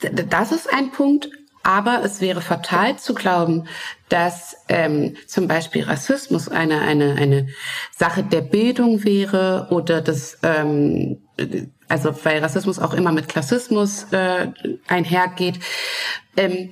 [0.00, 1.28] das ist ein Punkt,
[1.62, 3.68] aber es wäre fatal zu glauben,
[4.08, 7.48] dass ähm, zum Beispiel Rassismus eine, eine, eine
[7.94, 11.18] Sache der Bildung wäre oder das, ähm,
[11.88, 14.48] also weil Rassismus auch immer mit Klassismus äh,
[14.86, 15.60] einhergeht.
[16.36, 16.70] Ähm,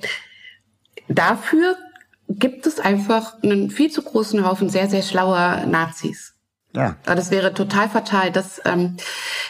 [1.07, 1.77] dafür
[2.27, 6.33] gibt es einfach einen viel zu großen Haufen sehr, sehr schlauer Nazis.
[6.73, 6.97] Ja.
[7.05, 8.97] Das wäre total fatal, das ähm,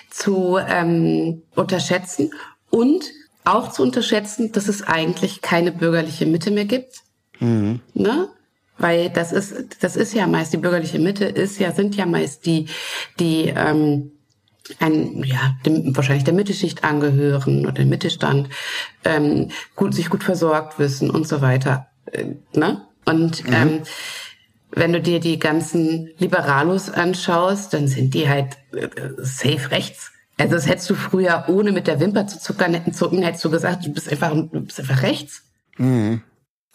[0.09, 2.31] zu ähm, unterschätzen
[2.69, 3.05] und
[3.43, 7.01] auch zu unterschätzen, dass es eigentlich keine bürgerliche Mitte mehr gibt.
[7.39, 7.79] Mhm.
[7.93, 8.29] Ne?
[8.77, 12.45] Weil das ist, das ist ja meist, die bürgerliche Mitte ist ja, sind ja meist
[12.45, 12.67] die,
[13.19, 14.11] die ähm,
[14.79, 18.49] ein, ja, dem, wahrscheinlich der Mittelschicht angehören oder dem Mittelstand,
[19.05, 21.87] ähm, gut, sich gut versorgt wissen und so weiter.
[22.11, 22.85] Äh, ne?
[23.05, 23.53] Und mhm.
[23.53, 23.81] ähm,
[24.71, 30.11] wenn du dir die ganzen Liberalos anschaust, dann sind die halt äh, safe rechts.
[30.39, 33.85] Also das hättest du früher, ohne mit der Wimper zu zuckern, zucken, hättest du gesagt,
[33.85, 35.43] du bist einfach, du bist einfach rechts.
[35.77, 36.21] Mhm.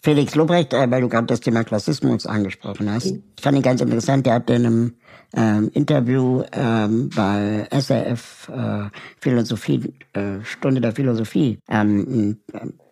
[0.01, 3.11] Felix Lobrecht, äh, weil du gerade das Thema Klassismus angesprochen hast.
[3.11, 3.23] Mhm.
[3.37, 4.93] Ich fand ihn ganz interessant, der hat in einem
[5.33, 8.89] ähm, Interview ähm, bei SRF äh,
[9.21, 12.37] Philosophie, äh, Stunde der Philosophie, ähm,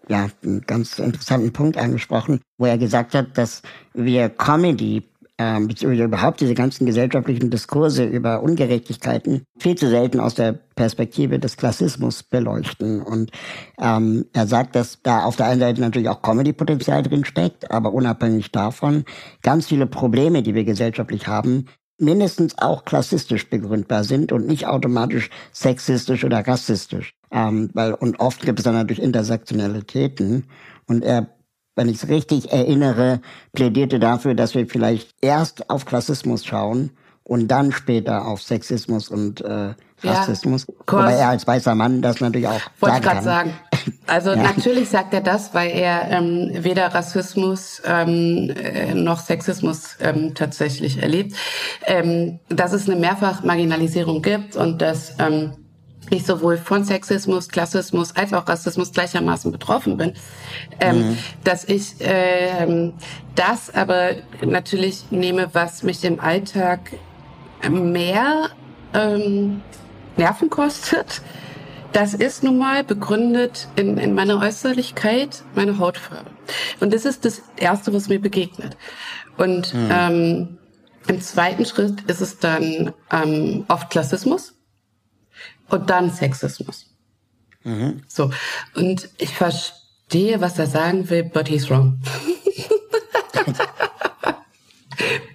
[0.07, 3.61] ja, einen ganz interessanten Punkt angesprochen, wo er gesagt hat, dass
[3.93, 5.03] wir Comedy
[5.41, 11.39] ähm, beziehungsweise überhaupt diese ganzen gesellschaftlichen Diskurse über Ungerechtigkeiten viel zu selten aus der Perspektive
[11.39, 13.01] des Klassismus beleuchten.
[13.01, 13.31] Und
[13.79, 17.91] ähm, er sagt, dass da auf der einen Seite natürlich auch Comedy-Potenzial drin steckt, aber
[17.91, 19.03] unabhängig davon
[19.41, 21.65] ganz viele Probleme, die wir gesellschaftlich haben,
[21.97, 27.15] mindestens auch klassistisch begründbar sind und nicht automatisch sexistisch oder rassistisch.
[27.31, 30.45] Ähm, weil, und oft gibt es dann natürlich Intersektionalitäten.
[30.87, 31.27] Und er
[31.75, 33.21] wenn ich es richtig erinnere,
[33.53, 36.91] plädierte dafür, dass wir vielleicht erst auf Klassismus schauen
[37.23, 40.67] und dann später auf Sexismus und äh, Rassismus.
[40.67, 43.53] Ja, Wobei er als weißer Mann das natürlich auch Wollte ich gerade sagen.
[44.05, 44.43] Also ja.
[44.43, 51.01] natürlich sagt er das, weil er ähm, weder Rassismus ähm, äh, noch Sexismus ähm, tatsächlich
[51.01, 51.35] erlebt.
[51.87, 55.60] Ähm, dass es eine Mehrfach-Marginalisierung gibt und dass ähm,
[56.09, 60.13] ich sowohl von Sexismus, Klassismus als auch Rassismus gleichermaßen betroffen bin,
[60.79, 61.17] ähm, mhm.
[61.43, 62.93] dass ich ähm,
[63.35, 64.11] das aber
[64.43, 66.91] natürlich nehme, was mich im Alltag
[67.69, 68.49] mehr
[68.93, 69.61] ähm,
[70.17, 71.21] Nerven kostet.
[71.93, 76.29] Das ist nun mal begründet in, in meiner Äußerlichkeit, meine Hautfarbe.
[76.79, 78.77] Und das ist das Erste, was mir begegnet.
[79.37, 79.89] Und mhm.
[79.91, 80.57] ähm,
[81.07, 84.53] im zweiten Schritt ist es dann ähm, oft Klassismus
[85.71, 86.87] und dann Sexismus.
[87.63, 88.03] Mhm.
[88.07, 88.31] So.
[88.75, 91.99] Und ich verstehe, was er sagen will, but he's wrong.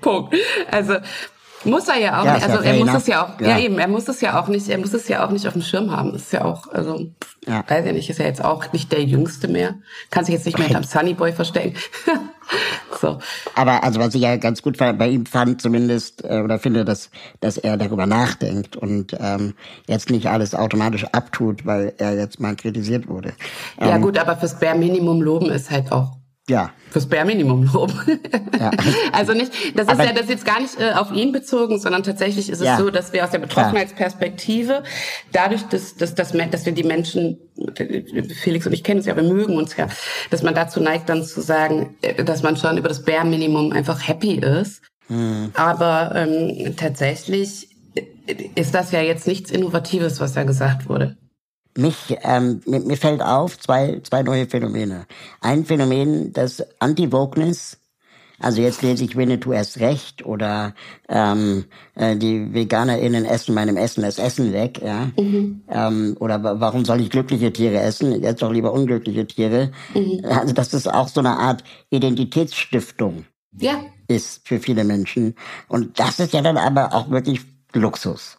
[0.00, 0.36] Punkt.
[0.70, 0.96] Also,
[1.64, 2.48] muss er ja auch ja, nicht.
[2.48, 3.48] Also er muss es ja auch, ja.
[3.48, 3.58] ja.
[3.58, 5.62] eben, er muss es ja auch nicht, er muss es ja auch nicht auf dem
[5.62, 6.14] Schirm haben.
[6.14, 7.10] Ist ja auch, also
[7.46, 7.64] ja.
[7.66, 9.74] weiß ich nicht, ist ja jetzt auch nicht der Jüngste mehr.
[10.10, 11.74] Kann sich jetzt nicht mehr hinterm Sunnyboy verstecken.
[13.00, 13.18] so.
[13.54, 17.10] Aber also was ich ja ganz gut bei ihm fand, zumindest, äh, oder finde, dass,
[17.40, 19.54] dass er darüber nachdenkt und ähm,
[19.86, 23.32] jetzt nicht alles automatisch abtut, weil er jetzt mal kritisiert wurde.
[23.80, 26.12] Ja ähm, gut, aber fürs Bare Minimum loben ist halt auch
[26.48, 26.72] ja.
[26.90, 28.20] Fürs Bare Minimum loben.
[28.58, 28.70] Ja.
[29.12, 32.04] also nicht, das ist Aber ja das jetzt gar nicht äh, auf ihn bezogen, sondern
[32.04, 32.76] tatsächlich ist es ja.
[32.76, 34.84] so, dass wir aus der Betroffenheitsperspektive
[35.32, 37.38] dadurch, dass, dass, dass, dass wir die Menschen,
[38.42, 39.88] Felix und ich kennen uns ja, wir mögen uns ja,
[40.30, 43.72] dass man dazu neigt, dann zu sagen, äh, dass man schon über das Bare Minimum
[43.72, 44.82] einfach happy ist.
[45.08, 45.50] Hm.
[45.54, 47.68] Aber ähm, tatsächlich
[48.54, 51.16] ist das ja jetzt nichts Innovatives, was da gesagt wurde
[51.78, 55.06] mich, ähm, mir, mir fällt auf zwei, zwei neue Phänomene.
[55.40, 57.78] Ein Phänomen, das Anti-Wokeness,
[58.38, 60.74] also jetzt lese ich Winnetou erst recht oder
[61.08, 61.64] ähm,
[61.94, 65.10] äh, die VeganerInnen essen meinem Essen das Essen weg, ja.
[65.18, 65.62] Mhm.
[65.68, 68.22] Ähm, oder warum soll ich glückliche Tiere essen?
[68.22, 69.72] Jetzt doch lieber unglückliche Tiere.
[69.94, 70.20] Mhm.
[70.24, 73.24] Also dass das auch so eine Art Identitätsstiftung
[73.58, 73.80] ja.
[74.06, 75.34] ist für viele Menschen.
[75.68, 77.40] Und das ist ja dann aber auch wirklich
[77.72, 78.36] Luxus.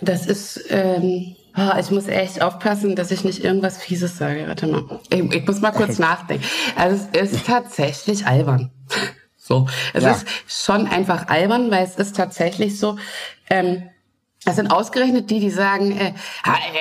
[0.00, 4.46] Das ist, ähm, oh, ich muss echt aufpassen, dass ich nicht irgendwas Fieses sage.
[4.46, 5.00] Warte mal.
[5.10, 6.44] Ich, ich muss mal kurz nachdenken.
[6.76, 8.70] Also es ist tatsächlich albern.
[9.46, 9.68] So.
[9.92, 10.12] Es ja.
[10.12, 12.96] ist schon einfach albern, weil es ist tatsächlich so,
[13.50, 13.90] ähm,
[14.42, 16.14] das sind ausgerechnet die, die sagen, äh,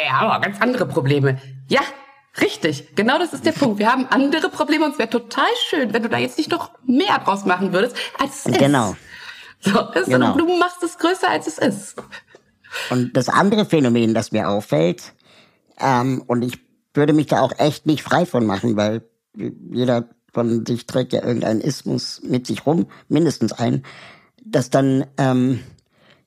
[0.07, 1.41] ja, aber ganz andere Probleme.
[1.67, 1.81] Ja,
[2.41, 3.77] Richtig, genau das ist der Punkt.
[3.77, 6.71] Wir haben andere Probleme und es wäre total schön, wenn du da jetzt nicht noch
[6.83, 8.95] mehr draus machen würdest, als es genau.
[9.61, 9.71] ist.
[9.71, 10.35] So, ist genau.
[10.35, 11.95] Du machst es größer, als es ist.
[12.89, 15.13] Und das andere Phänomen, das mir auffällt,
[15.79, 16.59] ähm, und ich
[16.93, 19.01] würde mich da auch echt nicht frei von machen, weil
[19.71, 23.83] jeder von sich trägt ja irgendeinen Ismus mit sich rum, mindestens ein,
[24.43, 25.59] dass dann ähm,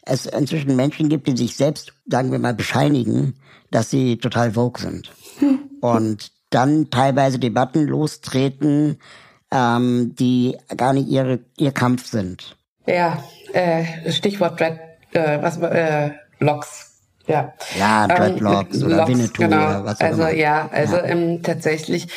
[0.02, 3.34] es inzwischen Menschen gibt, die sich selbst, sagen wir mal, bescheinigen,
[3.70, 5.12] dass sie total vogue sind.
[5.80, 8.98] Und dann teilweise Debatten lostreten,
[9.50, 12.56] ähm, die gar nicht ihre, ihr Kampf sind.
[12.86, 13.22] Ja,
[13.52, 14.78] äh, Stichwort Dread,
[15.12, 16.92] äh, was, äh, Locks.
[17.26, 19.56] Ja, ja ähm, Dreadlocks ähm, oder Locks, Winnetou genau.
[19.56, 20.34] oder was auch Also immer.
[20.34, 21.04] ja, also ja.
[21.04, 22.08] Ähm, tatsächlich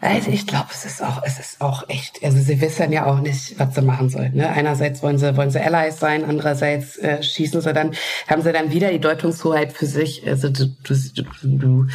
[0.00, 2.22] Also ich glaube, es ist auch, es ist auch echt.
[2.22, 4.34] Also sie wissen ja auch nicht, was sie machen sollen.
[4.34, 4.48] Ne?
[4.48, 7.92] Einerseits wollen sie, wollen sie Allies sein, andererseits äh, schießen sie dann,
[8.28, 10.26] haben sie dann wieder die Deutungshoheit für sich.
[10.26, 10.94] Also du, du,
[11.44, 11.86] du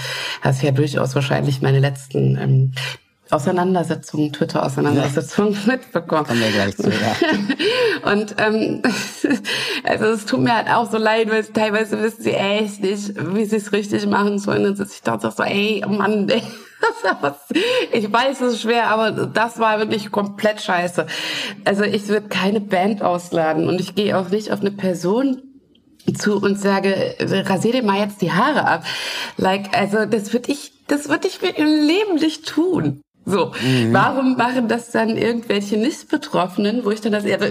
[0.41, 2.71] hast ja durchaus wahrscheinlich meine letzten ähm,
[3.31, 5.73] Auseinandersetzungen, Twitter-Auseinandersetzungen ja.
[5.73, 6.25] mitbekommen.
[6.25, 7.15] Kommen wir gleich zu, ja.
[8.11, 8.81] Und ähm,
[9.83, 13.45] also es tut mir halt auch so leid, weil teilweise wissen sie echt nicht, wie
[13.45, 14.63] sie es richtig machen sollen.
[14.63, 16.41] Dann sitze ich da und sage so, ey, oh Mann, ey.
[17.91, 21.05] ich weiß, es ist schwer, aber das war wirklich komplett scheiße.
[21.65, 25.43] Also ich würde keine Band ausladen und ich gehe auch nicht auf eine Person
[26.17, 28.83] zu und sage, rasier dir mal jetzt die Haare ab.
[29.37, 33.01] Like, also das würde ich, das würde ich mir im Leben nicht tun.
[33.29, 33.93] So, mhm.
[33.93, 37.45] warum machen das dann irgendwelche Nicht-Betroffenen, wo ich dann das, also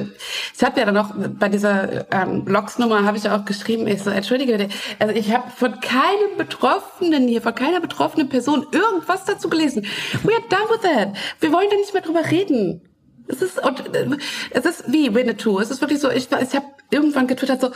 [0.57, 4.03] ich habe ja dann noch bei dieser ähm, Logs-Nummer habe ich ja auch geschrieben, ich
[4.03, 4.69] so, entschuldige,
[4.99, 9.87] also ich habe von keinem Betroffenen hier, von keiner betroffenen Person irgendwas dazu gelesen.
[10.25, 11.17] We are done with that.
[11.41, 12.83] Wir wollen da nicht mehr drüber reden.
[13.29, 14.09] Es ist, und, äh,
[14.51, 15.61] es ist wie Winnetou.
[15.61, 17.71] Es ist wirklich so, ich, ich habe irgendwann getwittert so,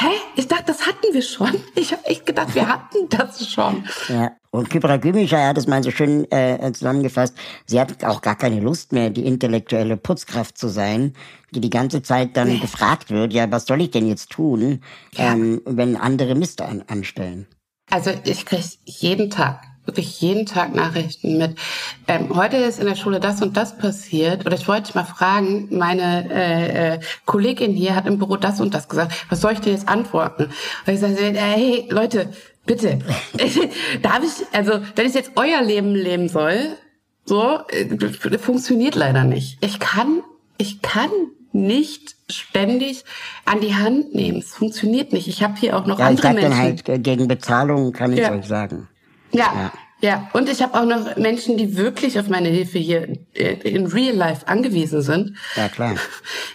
[0.00, 0.08] hä?
[0.36, 1.54] Ich dachte, das hatten wir schon.
[1.74, 3.84] Ich habe echt gedacht, wir hatten das schon.
[4.08, 4.32] Ja.
[4.50, 7.34] Und Kybra Gümüşay hat es mal so schön äh, zusammengefasst.
[7.66, 11.14] Sie hat auch gar keine Lust mehr, die intellektuelle Putzkraft zu sein,
[11.52, 12.58] die die ganze Zeit dann nee.
[12.58, 14.82] gefragt wird, ja, was soll ich denn jetzt tun,
[15.12, 15.32] ja.
[15.32, 17.46] ähm, wenn andere Mist an, anstellen?
[17.90, 21.58] Also ich kriege jeden Tag wirklich jeden Tag Nachrichten mit,
[22.06, 24.46] ähm, heute ist in der Schule das und das passiert.
[24.46, 28.72] Oder ich wollte mal fragen, meine äh, äh, Kollegin hier hat im Büro das und
[28.72, 29.26] das gesagt.
[29.28, 30.44] Was soll ich denn jetzt antworten?
[30.86, 32.32] Und ich sage, hey Leute,
[32.66, 33.00] bitte,
[34.02, 36.76] darf ich, also wenn ich jetzt euer Leben leben soll,
[37.24, 39.58] so, äh, funktioniert leider nicht.
[39.60, 40.22] Ich kann,
[40.56, 41.10] ich kann
[41.52, 43.04] nicht ständig
[43.44, 44.38] an die Hand nehmen.
[44.38, 45.26] Es funktioniert nicht.
[45.26, 46.58] Ich habe hier auch noch ja, andere ich Menschen.
[46.58, 48.32] Halt äh, gegen Bezahlung kann ich ja.
[48.32, 48.88] euch sagen.
[49.32, 50.28] Ja, ja.
[50.32, 54.14] Und ich habe auch noch Menschen, die wirklich auf meine Hilfe hier äh, in Real
[54.14, 55.36] Life angewiesen sind.
[55.56, 55.94] Ja, klar.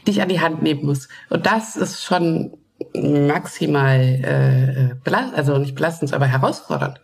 [0.07, 1.07] Die ich an die Hand nehmen muss.
[1.29, 2.57] Und das ist schon
[2.93, 6.99] maximal, äh, belast also nicht belastend, aber herausfordernd.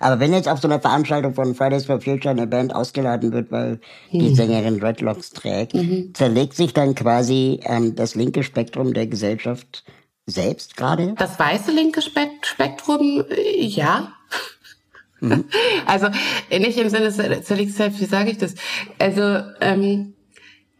[0.00, 3.50] Aber wenn jetzt auf so einer Veranstaltung von Fridays for Future eine Band ausgeladen wird,
[3.50, 4.34] weil die mhm.
[4.34, 6.12] Sängerin Redlocks trägt, mhm.
[6.14, 9.84] zerlegt sich dann quasi ähm, das linke Spektrum der Gesellschaft
[10.26, 11.14] selbst gerade?
[11.16, 14.12] Das weiße linke Spektrum, äh, ja.
[15.24, 15.44] Mhm.
[15.86, 16.08] Also
[16.50, 17.10] nicht im Sinne
[17.42, 18.54] zerlegt selbst, wie sage ich das?
[18.98, 20.14] Also ähm,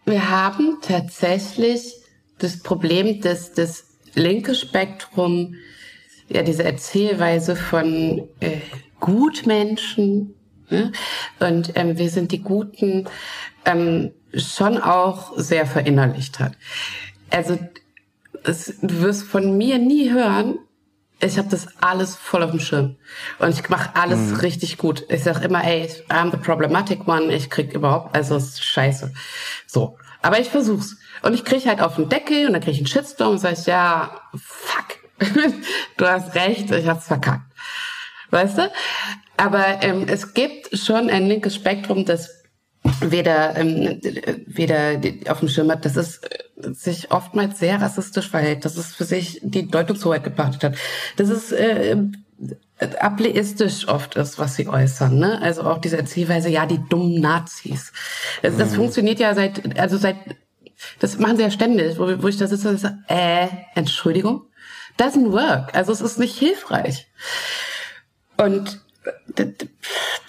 [0.04, 1.94] wir haben tatsächlich
[2.38, 3.84] das Problem, dass das
[4.14, 5.56] linke Spektrum
[6.28, 8.58] ja diese Erzählweise von äh,
[9.00, 10.34] Gutmenschen
[10.70, 10.92] ne?
[11.40, 13.06] und ähm, wir sind die Guten
[13.64, 16.52] ähm, schon auch sehr verinnerlicht hat.
[17.30, 17.58] Also
[18.44, 20.58] es, du wirst von mir nie hören,
[21.20, 22.96] ich habe das alles voll auf dem Schirm
[23.38, 24.36] und ich mache alles mhm.
[24.36, 25.04] richtig gut.
[25.08, 27.32] Ich sag immer, ey, I'm the problematic one.
[27.32, 29.12] Ich krieg überhaupt, also es ist scheiße.
[29.66, 32.78] So, aber ich versuch's und ich krieg halt auf den Deckel und dann krieg ich
[32.78, 34.98] einen Shitstorm und sag ich, ja, fuck,
[35.96, 37.50] du hast recht, ich hab's verkackt,
[38.30, 38.72] weißt du?
[39.36, 42.33] Aber ähm, es gibt schon ein linkes Spektrum, das
[43.00, 44.00] weder ähm,
[44.46, 46.20] weder auf dem Schirm hat, dass es
[46.56, 50.76] sich oftmals sehr rassistisch verhält, dass es für sich die Deutungshoheit gepachtet hat,
[51.16, 51.96] dass es äh,
[53.00, 55.40] ableistisch oft ist, was sie äußern, ne?
[55.40, 57.92] Also auch diese Erzählweise, ja, die dummen Nazis.
[58.42, 58.76] Also das mhm.
[58.76, 60.16] funktioniert ja seit, also seit,
[60.98, 64.42] das machen sie ja ständig, wo, wo ich da sitze und sage, äh, Entschuldigung,
[64.98, 65.74] doesn't work.
[65.74, 67.06] Also es ist nicht hilfreich.
[68.36, 68.80] Und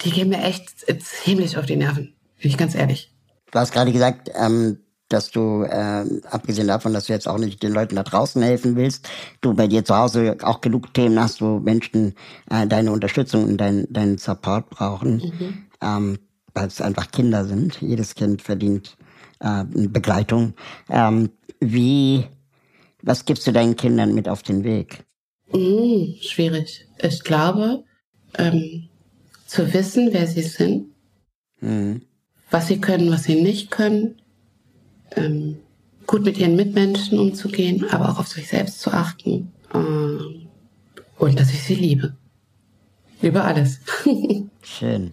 [0.04, 0.68] die gehen mir echt
[1.02, 2.15] ziemlich auf die Nerven.
[2.40, 3.12] Bin ich ganz ehrlich.
[3.50, 4.78] Du hast gerade gesagt, ähm,
[5.08, 8.76] dass du, äh, abgesehen davon, dass du jetzt auch nicht den Leuten da draußen helfen
[8.76, 9.08] willst,
[9.40, 12.14] du bei dir zu Hause auch genug Themen hast, wo Menschen
[12.50, 15.66] äh, deine Unterstützung und dein, deinen Support brauchen, mhm.
[15.80, 16.18] ähm,
[16.54, 17.80] weil es einfach Kinder sind.
[17.80, 18.96] Jedes Kind verdient
[19.40, 20.54] äh, Begleitung.
[20.90, 21.30] Ähm,
[21.60, 22.24] wie,
[23.02, 25.04] was gibst du deinen Kindern mit auf den Weg?
[25.52, 26.88] Mm, schwierig.
[26.98, 27.84] Ich glaube,
[28.36, 28.88] ähm,
[29.46, 30.88] zu wissen, wer sie sind,
[31.60, 32.02] mhm
[32.50, 34.16] was sie können, was sie nicht können,
[35.16, 35.58] ähm,
[36.06, 40.46] gut mit ihren Mitmenschen umzugehen, aber auch auf sich selbst zu achten ähm,
[41.18, 42.14] und dass ich sie liebe.
[43.22, 43.80] Über alles.
[44.62, 45.12] Schön.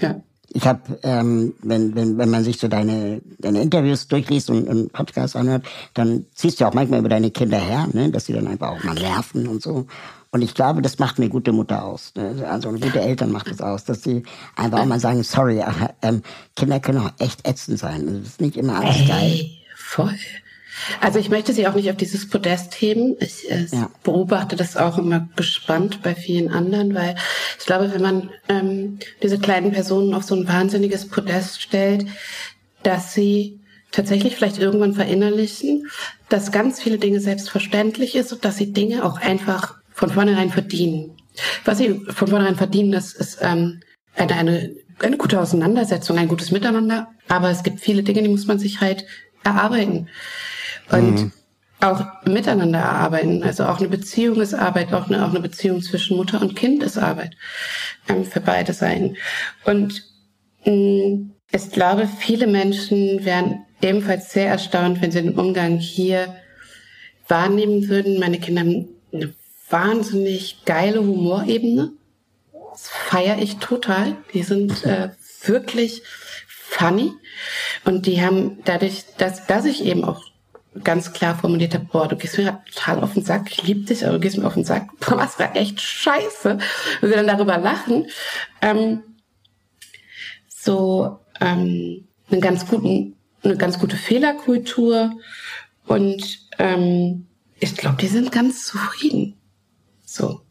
[0.00, 0.20] Ja.
[0.54, 4.92] Ich habe, ähm, wenn, wenn, wenn man sich so deine, deine Interviews durchliest und, und
[4.92, 8.10] Podcasts anhört, dann ziehst du auch manchmal über deine Kinder her, ne?
[8.10, 9.86] dass sie dann einfach auch mal nerven und so.
[10.34, 12.14] Und ich glaube, das macht eine gute Mutter aus.
[12.16, 12.46] Ne?
[12.48, 14.22] Also eine gute Eltern macht es das aus, dass sie
[14.56, 16.22] einfach auch mal sagen, sorry, aber, ähm,
[16.56, 18.06] Kinder können auch echt ätzend sein.
[18.06, 19.50] Das ist nicht immer alles Ey, geil.
[19.76, 20.18] Voll.
[21.02, 23.14] Also ich möchte sie auch nicht auf dieses Podest heben.
[23.20, 23.90] Ich äh, ja.
[24.04, 27.14] beobachte das auch immer gespannt bei vielen anderen, weil
[27.58, 32.06] Ich glaube, wenn man ähm, diese kleinen Personen auf so ein wahnsinniges Podest stellt,
[32.82, 33.60] dass sie
[33.90, 35.90] tatsächlich vielleicht irgendwann verinnerlichen,
[36.30, 41.16] dass ganz viele Dinge selbstverständlich ist und dass sie Dinge auch einfach von vornherein verdienen.
[41.64, 43.80] Was sie von vornherein verdienen, ist, ist ähm,
[44.16, 47.08] eine, eine, eine gute Auseinandersetzung, ein gutes Miteinander.
[47.28, 49.06] Aber es gibt viele Dinge, die muss man sich halt
[49.44, 50.08] erarbeiten.
[50.90, 51.32] Und mhm.
[51.80, 53.42] auch miteinander erarbeiten.
[53.42, 56.82] Also auch eine Beziehung ist Arbeit, auch eine, auch eine Beziehung zwischen Mutter und Kind
[56.82, 57.36] ist Arbeit
[58.08, 59.16] ähm, für beide Seiten.
[59.64, 60.02] Und
[60.64, 66.34] mh, mm, ich glaube, viele Menschen wären ebenfalls sehr erstaunt, wenn sie den Umgang hier
[67.28, 68.18] wahrnehmen würden.
[68.18, 69.34] Meine Kinder haben eine
[69.72, 71.92] wahnsinnig geile Humorebene.
[72.70, 74.16] Das feiere ich total.
[74.32, 75.10] Die sind äh,
[75.44, 76.02] wirklich
[76.46, 77.12] funny.
[77.84, 80.22] Und die haben dadurch, dass, dass ich eben auch
[80.84, 84.04] ganz klar formuliert habe, boah, du gehst mir total auf den Sack, ich liebe dich,
[84.04, 86.58] aber du gehst mir auf den Sack, boah, was war echt scheiße.
[87.02, 88.06] Und wir dann darüber lachen.
[88.60, 89.02] Ähm,
[90.48, 95.12] so ähm, einen ganz guten, eine ganz gute Fehlerkultur
[95.86, 97.26] und ähm,
[97.58, 99.36] ich glaube, die sind ganz zufrieden.
[100.12, 100.42] So.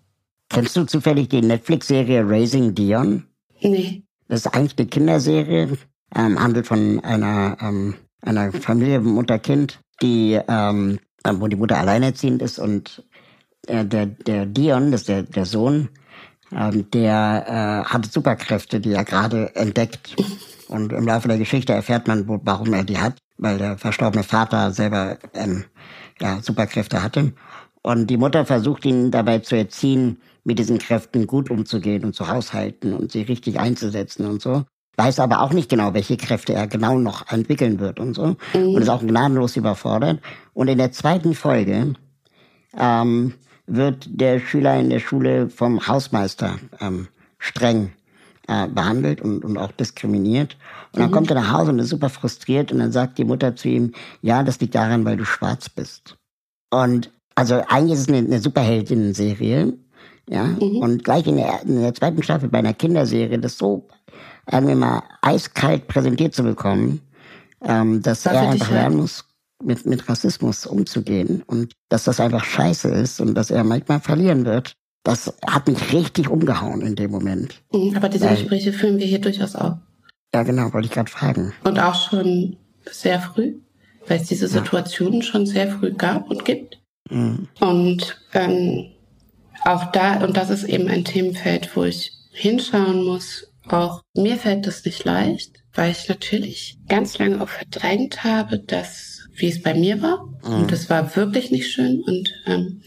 [0.49, 3.28] Kennst du zufällig die Netflix-Serie Raising Dion?
[3.62, 4.03] Nee.
[4.28, 5.78] Das ist eigentlich eine Kinderserie,
[6.16, 12.57] ähm, handelt von einer, ähm, einer Familie, Mutter-Kind, die, ähm, wo die Mutter alleinerziehend ist
[12.57, 13.05] und
[13.68, 15.89] äh, der, der Dion, das ist der, der Sohn,
[16.51, 17.45] ähm, der
[17.86, 20.16] äh, hat Superkräfte, die er gerade entdeckt.
[20.70, 24.72] Und im Laufe der Geschichte erfährt man, warum er die hat, weil der verstorbene Vater
[24.72, 25.66] selber ähm,
[26.20, 27.34] ja, Superkräfte hatte.
[27.84, 32.27] Und die Mutter versucht ihn dabei zu erziehen, mit diesen Kräften gut umzugehen und zu
[32.27, 34.63] haushalten und sie richtig einzusetzen und so.
[34.97, 38.36] Weiß aber auch nicht genau, welche Kräfte er genau noch entwickeln wird und so.
[38.53, 38.75] Mhm.
[38.75, 40.19] Und ist auch gnadenlos überfordert.
[40.53, 41.93] Und in der zweiten Folge
[42.77, 43.34] ähm,
[43.67, 47.07] wird der Schüler in der Schule vom Hausmeister ähm,
[47.38, 47.93] streng
[48.47, 50.57] äh, behandelt und, und auch diskriminiert.
[50.91, 51.13] Und dann mhm.
[51.13, 53.93] kommt er nach Hause und ist super frustriert und dann sagt die Mutter zu ihm,
[54.21, 56.17] ja, das liegt daran, weil du schwarz bist.
[56.69, 59.73] Und also eigentlich ist es eine, eine Superheldinnen-Serie,
[60.29, 60.77] ja, mhm.
[60.77, 63.88] und gleich in der, in der zweiten Staffel bei einer Kinderserie das so
[64.49, 67.01] irgendwie mal eiskalt präsentiert zu bekommen,
[67.63, 69.25] ähm, dass das er einfach lernen muss,
[69.63, 74.45] mit, mit Rassismus umzugehen und dass das einfach scheiße ist und dass er manchmal verlieren
[74.45, 74.73] wird.
[75.03, 77.61] Das hat mich richtig umgehauen in dem Moment.
[77.73, 79.77] Mhm, aber diese Weil, Gespräche führen wir hier durchaus auch.
[80.34, 81.53] Ja, genau, wollte ich gerade fragen.
[81.63, 82.55] Und auch schon
[82.89, 83.55] sehr früh,
[84.07, 85.23] weil es diese Situationen ja.
[85.23, 86.80] schon sehr früh gab und gibt.
[87.12, 87.47] Mhm.
[87.59, 88.91] Und ähm,
[89.64, 93.47] auch da, und das ist eben ein Themenfeld, wo ich hinschauen muss.
[93.68, 99.22] Auch mir fällt das nicht leicht, weil ich natürlich ganz lange auch verdrängt habe, dass
[99.36, 100.28] wie es bei mir war.
[100.43, 100.64] Mhm.
[100.64, 102.01] Und das war wirklich nicht schön.
[102.01, 102.82] Und ähm,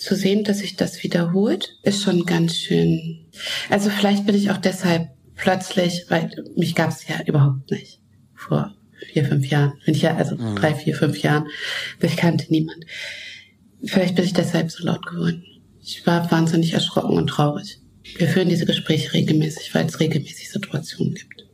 [0.00, 3.26] zu sehen, dass sich das wiederholt, ist schon ganz schön.
[3.70, 8.00] Also vielleicht bin ich auch deshalb plötzlich, weil mich gab es ja überhaupt nicht
[8.34, 8.74] vor
[9.12, 9.74] vier, fünf Jahren.
[9.84, 10.56] Wenn ich ja, also mhm.
[10.56, 11.46] drei, vier, fünf Jahren,
[12.00, 12.84] ich kannte niemand.
[13.84, 15.44] Vielleicht bin ich deshalb so laut geworden.
[15.80, 17.80] Ich war wahnsinnig erschrocken und traurig.
[18.16, 21.46] Wir führen diese Gespräche regelmäßig, weil es regelmäßig Situationen gibt.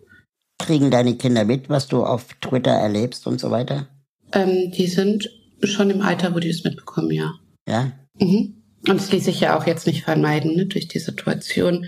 [0.59, 3.89] Kriegen deine Kinder mit, was du auf Twitter erlebst und so weiter?
[4.33, 5.29] Ähm, die sind
[5.63, 7.35] schon im Alter, wo die das mitbekommen, ja.
[7.69, 7.93] Ja?
[8.19, 8.63] Mhm.
[8.89, 11.87] Und es ließ sich ja auch jetzt nicht vermeiden, ne, durch die Situation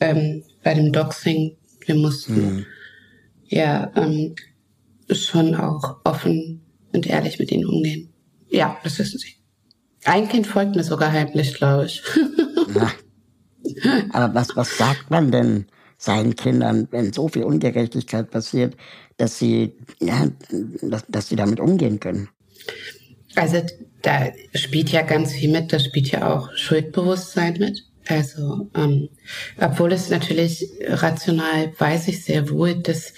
[0.00, 1.56] ähm, bei dem Doxing.
[1.86, 2.66] Wir mussten mhm.
[3.46, 4.34] ja ähm,
[5.10, 6.60] schon auch offen
[6.92, 8.12] und ehrlich mit ihnen umgehen.
[8.50, 9.37] Ja, das wissen sie.
[10.04, 12.02] Ein Kind folgt mir sogar heimlich, glaube ich.
[12.74, 12.92] ja.
[14.10, 15.66] Aber was, was sagt man denn
[15.98, 18.76] seinen Kindern, wenn so viel Ungerechtigkeit passiert?
[19.18, 20.28] dass sie, ja,
[20.80, 22.28] dass, dass sie damit umgehen können.
[23.34, 23.62] Also
[24.00, 27.84] da spielt ja ganz viel mit, da spielt ja auch Schuldbewusstsein mit.
[28.06, 29.10] Also, ähm,
[29.60, 33.12] obwohl es natürlich rational weiß ich sehr wohl, dass,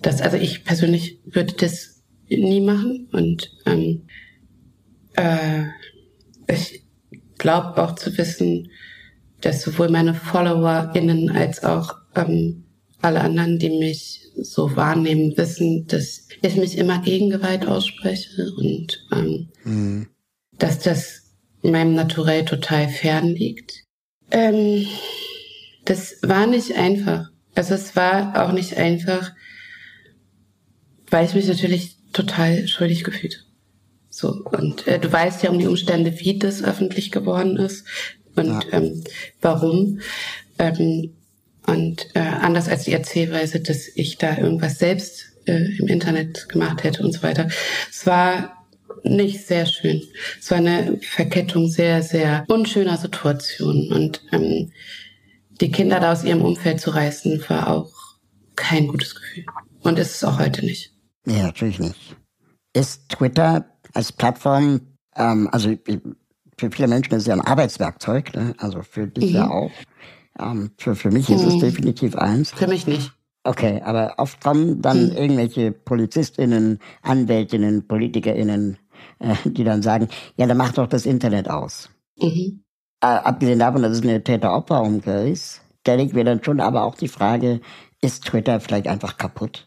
[0.00, 4.06] dass also ich persönlich würde das nie machen und ähm,
[5.16, 5.64] äh,
[6.48, 6.82] ich
[7.38, 8.70] glaube auch zu wissen,
[9.40, 12.64] dass sowohl meine FollowerInnen als auch ähm,
[13.02, 19.04] alle anderen, die mich so wahrnehmen, wissen, dass ich mich immer gegen Gewalt ausspreche und
[19.12, 20.08] ähm, mhm.
[20.58, 21.22] dass das
[21.62, 23.84] meinem Naturell total fern liegt.
[24.30, 24.86] Ähm,
[25.84, 27.30] das war nicht einfach.
[27.54, 29.32] Also es war auch nicht einfach,
[31.10, 33.45] weil ich mich natürlich total schuldig gefühlt habe.
[34.16, 37.84] So, und äh, du weißt ja um die Umstände, wie das öffentlich geworden ist
[38.34, 38.62] und ja.
[38.72, 39.04] ähm,
[39.42, 40.00] warum.
[40.58, 41.12] Ähm,
[41.66, 46.82] und äh, anders als die Erzählweise, dass ich da irgendwas selbst äh, im Internet gemacht
[46.82, 47.48] hätte und so weiter.
[47.90, 48.66] Es war
[49.02, 50.02] nicht sehr schön.
[50.40, 53.92] Es war eine Verkettung sehr, sehr unschöner Situationen.
[53.92, 54.72] Und ähm,
[55.60, 57.92] die Kinder da aus ihrem Umfeld zu reißen, war auch
[58.54, 59.44] kein gutes Gefühl.
[59.80, 60.94] Und ist es auch heute nicht.
[61.26, 62.16] Nee, natürlich nicht.
[62.72, 64.80] Ist Twitter als Plattform,
[65.16, 65.74] ähm, also
[66.58, 68.54] für viele Menschen ist es ja ein Arbeitswerkzeug, ne?
[68.58, 69.36] also für dich mhm.
[69.36, 69.70] ja auch.
[70.38, 71.48] Ähm, für, für mich ist mhm.
[71.48, 72.52] es definitiv eins.
[72.52, 73.12] Für mich nicht.
[73.42, 75.16] Okay, aber oft kommen dann mhm.
[75.16, 78.76] irgendwelche PolizistInnen, AnwältInnen, PolitikerInnen,
[79.18, 81.88] äh, die dann sagen, ja, dann mach doch das Internet aus.
[82.20, 82.62] Mhm.
[83.00, 86.96] Äh, abgesehen davon, dass es eine Täter-Opfer-Umkehr ist, stelle ich mir dann schon aber auch
[86.96, 87.60] die Frage,
[88.02, 89.65] ist Twitter vielleicht einfach kaputt?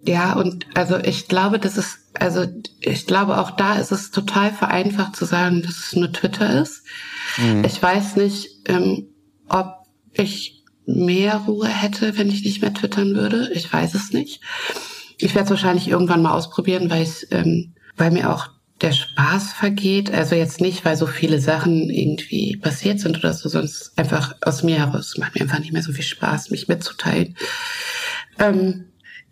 [0.00, 2.46] Ja, und also ich glaube, das ist, also
[2.80, 6.84] ich glaube auch da ist es total vereinfacht zu sagen, dass es nur Twitter ist.
[7.36, 7.64] Mhm.
[7.64, 9.08] Ich weiß nicht, ähm,
[9.48, 9.74] ob
[10.12, 13.50] ich mehr Ruhe hätte, wenn ich nicht mehr twittern würde.
[13.52, 14.40] Ich weiß es nicht.
[15.18, 18.48] Ich werde es wahrscheinlich irgendwann mal ausprobieren, weil ich, ähm, weil mir auch
[18.80, 20.12] der Spaß vergeht.
[20.12, 24.62] Also jetzt nicht, weil so viele Sachen irgendwie passiert sind oder so, sonst einfach aus
[24.62, 25.08] mir heraus.
[25.10, 27.36] Es macht mir einfach nicht mehr so viel Spaß, mich mitzuteilen.
[28.38, 28.84] Ähm,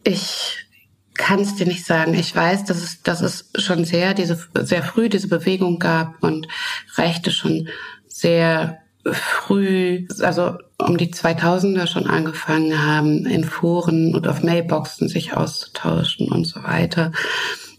[0.07, 0.59] ich
[1.14, 2.14] kann es dir nicht sagen.
[2.14, 6.46] Ich weiß, dass es, dass es schon sehr diese sehr früh diese Bewegung gab und
[6.96, 7.68] Rechte schon
[8.07, 15.34] sehr früh, also um die 2000er schon angefangen haben, in Foren und auf Mailboxen sich
[15.34, 17.12] auszutauschen und so weiter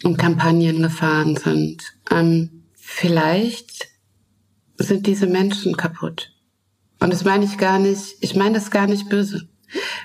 [0.03, 1.83] und Kampagnen gefahren sind.
[2.11, 3.89] Ähm, vielleicht
[4.77, 6.31] sind diese Menschen kaputt.
[6.99, 9.47] Und das meine ich gar nicht, ich meine das gar nicht böse.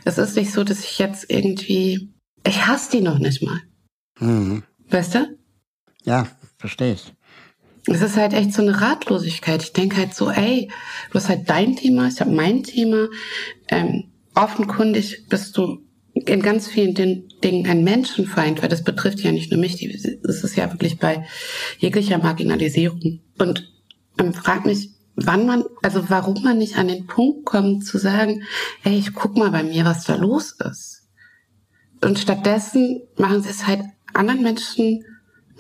[0.05, 2.13] Es ist nicht so, dass ich jetzt irgendwie,
[2.47, 3.61] ich hasse die noch nicht mal.
[4.19, 4.63] Mhm.
[4.89, 5.39] Weißt du?
[6.05, 7.13] Ja, verstehe ich.
[7.87, 9.63] Es ist halt echt so eine Ratlosigkeit.
[9.63, 10.71] Ich denke halt so, ey,
[11.11, 13.09] du hast halt dein Thema, ich habe mein Thema.
[13.69, 15.85] Ähm, offenkundig bist du
[16.15, 19.77] in ganz vielen Dingen ein Menschenfeind, weil das betrifft ja nicht nur mich,
[20.23, 21.27] das ist ja wirklich bei
[21.79, 23.21] jeglicher Marginalisierung.
[23.39, 23.73] Und
[24.19, 28.43] ähm, frag mich, wann man, also warum man nicht an den Punkt kommt zu sagen,
[28.85, 31.09] ey, ich guck mal bei mir, was da los ist.
[32.03, 33.83] Und stattdessen machen sie es halt
[34.13, 35.05] anderen Menschen,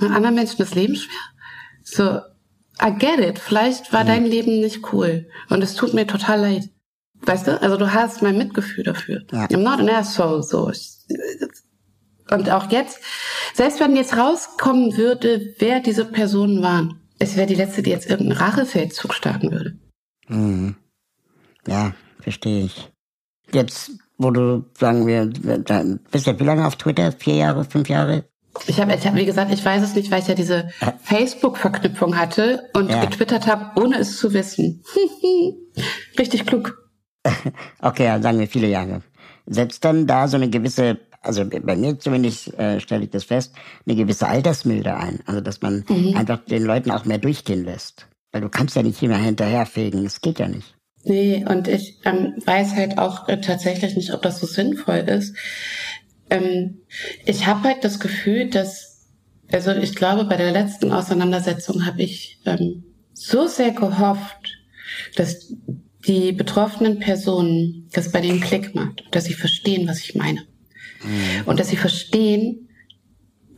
[0.00, 1.12] anderen Menschen das Leben schwer.
[1.84, 2.20] So,
[2.82, 3.38] I get it.
[3.38, 4.08] Vielleicht war mhm.
[4.08, 5.28] dein Leben nicht cool.
[5.50, 6.70] Und es tut mir total leid.
[7.24, 7.60] Weißt du?
[7.62, 9.22] Also du hast mein Mitgefühl dafür.
[9.30, 9.44] Ja.
[9.46, 10.42] I'm not an asshole.
[10.42, 10.72] So.
[12.30, 13.00] Und auch jetzt,
[13.54, 18.10] selbst wenn jetzt rauskommen würde, wer diese Personen waren, es wäre die letzte, die jetzt
[18.10, 19.78] irgendeinen Rachefeldzug starten würde.
[20.28, 20.76] Mhm.
[21.66, 22.90] Ja, verstehe ich.
[23.52, 25.26] Jetzt, wo du, sagen wir,
[26.10, 27.12] bist du wie lange auf Twitter?
[27.12, 28.24] Vier Jahre, fünf Jahre?
[28.66, 30.68] Ich habe, ich hab, wie gesagt, ich weiß es nicht, weil ich ja diese
[31.02, 33.04] Facebook-Verknüpfung hatte und ja.
[33.04, 34.82] getwittert habe, ohne es zu wissen.
[36.18, 36.78] Richtig klug.
[37.80, 39.02] Okay, dann sagen wir viele Jahre.
[39.46, 43.54] Setzt dann da so eine gewisse, also bei mir zumindest äh, stelle ich das fest,
[43.86, 45.20] eine gewisse Altersmilde ein.
[45.26, 46.16] Also dass man mhm.
[46.16, 48.08] einfach den Leuten auch mehr durchgehen lässt.
[48.32, 50.74] Weil du kannst ja nicht immer hinterherfegen, das geht ja nicht.
[51.04, 55.36] Nee, und ich ähm, weiß halt auch äh, tatsächlich nicht, ob das so sinnvoll ist.
[56.30, 56.82] Ähm,
[57.26, 59.08] ich habe halt das Gefühl, dass,
[59.50, 64.58] also ich glaube, bei der letzten Auseinandersetzung habe ich ähm, so sehr gehofft,
[65.16, 65.52] dass
[66.06, 70.46] die betroffenen Personen das bei denen Klick macht, dass sie verstehen, was ich meine.
[71.02, 71.42] Mhm.
[71.46, 72.68] Und dass sie verstehen,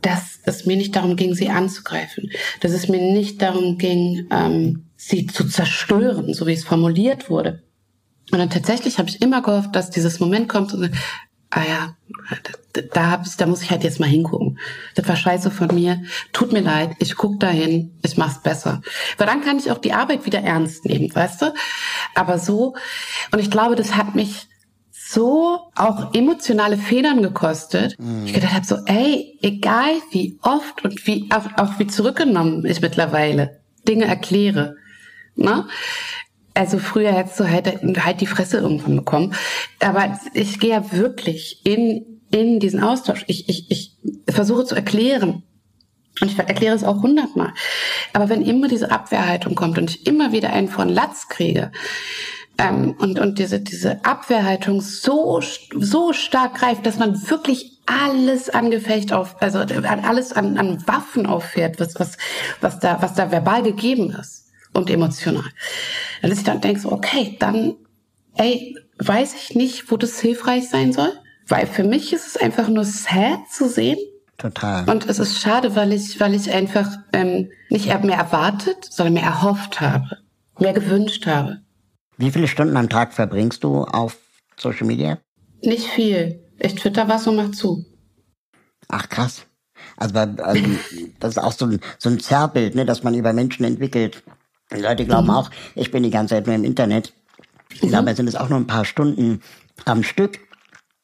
[0.01, 2.29] dass es mir nicht darum ging, sie anzugreifen,
[2.61, 7.63] dass es mir nicht darum ging, ähm, sie zu zerstören, so wie es formuliert wurde.
[8.31, 10.91] Und dann tatsächlich habe ich immer gehofft, dass dieses Moment kommt und
[11.51, 11.95] ah ja,
[12.93, 14.59] da, hab ich, da muss ich halt jetzt mal hingucken.
[14.95, 16.03] Das war scheiße von mir.
[16.33, 18.81] Tut mir leid, ich guck da hin, ich mach's besser.
[19.17, 21.53] Weil dann kann ich auch die Arbeit wieder ernst nehmen, weißt du?
[22.13, 22.75] Aber so,
[23.31, 24.47] und ich glaube, das hat mich
[25.15, 27.97] so auch emotionale Federn gekostet.
[27.97, 28.25] Mhm.
[28.25, 32.81] Ich gedacht habe so, ey, egal wie oft und wie auch, auch wie zurückgenommen ich
[32.81, 34.75] mittlerweile Dinge erkläre.
[35.35, 35.67] Ne?
[36.53, 37.67] Also früher hättest du halt,
[38.03, 39.33] halt die Fresse irgendwann bekommen.
[39.79, 43.23] Aber ich gehe ja wirklich in, in diesen Austausch.
[43.27, 43.97] Ich, ich, ich
[44.29, 45.43] versuche zu erklären.
[46.21, 47.53] Und ich erkläre es auch hundertmal.
[48.13, 51.71] Aber wenn immer diese Abwehrhaltung kommt und ich immer wieder einen von Latz kriege,
[52.57, 55.41] ähm, und, und diese, diese Abwehrhaltung so,
[55.77, 61.25] so stark greift, dass man wirklich alles an Gefecht auf, also alles an, an Waffen
[61.25, 62.17] auffährt, was, was,
[62.61, 65.49] was da, was da verbal gegeben ist und emotional.
[66.21, 67.75] Dass ich dann denke so, okay, dann,
[68.35, 71.11] ey, weiß ich nicht, wo das hilfreich sein soll.
[71.47, 73.99] Weil für mich ist es einfach nur sad zu sehen.
[74.37, 74.89] Total.
[74.89, 79.23] Und es ist schade, weil ich, weil ich einfach ähm, nicht mehr erwartet, sondern mehr
[79.23, 80.17] erhofft habe,
[80.59, 81.61] mehr gewünscht habe.
[82.17, 84.17] Wie viele Stunden am Tag verbringst du auf
[84.57, 85.17] Social Media?
[85.61, 86.41] Nicht viel.
[86.59, 87.85] Ich twitter was und mach zu.
[88.87, 89.45] Ach krass.
[89.97, 90.63] Also, also
[91.19, 94.23] das ist auch so ein, so ein Zerrbild, ne, dass man über Menschen entwickelt.
[94.73, 95.33] Die Leute glauben mhm.
[95.33, 97.13] auch, ich bin die ganze Zeit nur im Internet.
[97.81, 97.91] Mhm.
[97.91, 99.41] Dabei sind es auch nur ein paar Stunden
[99.85, 100.39] am Stück,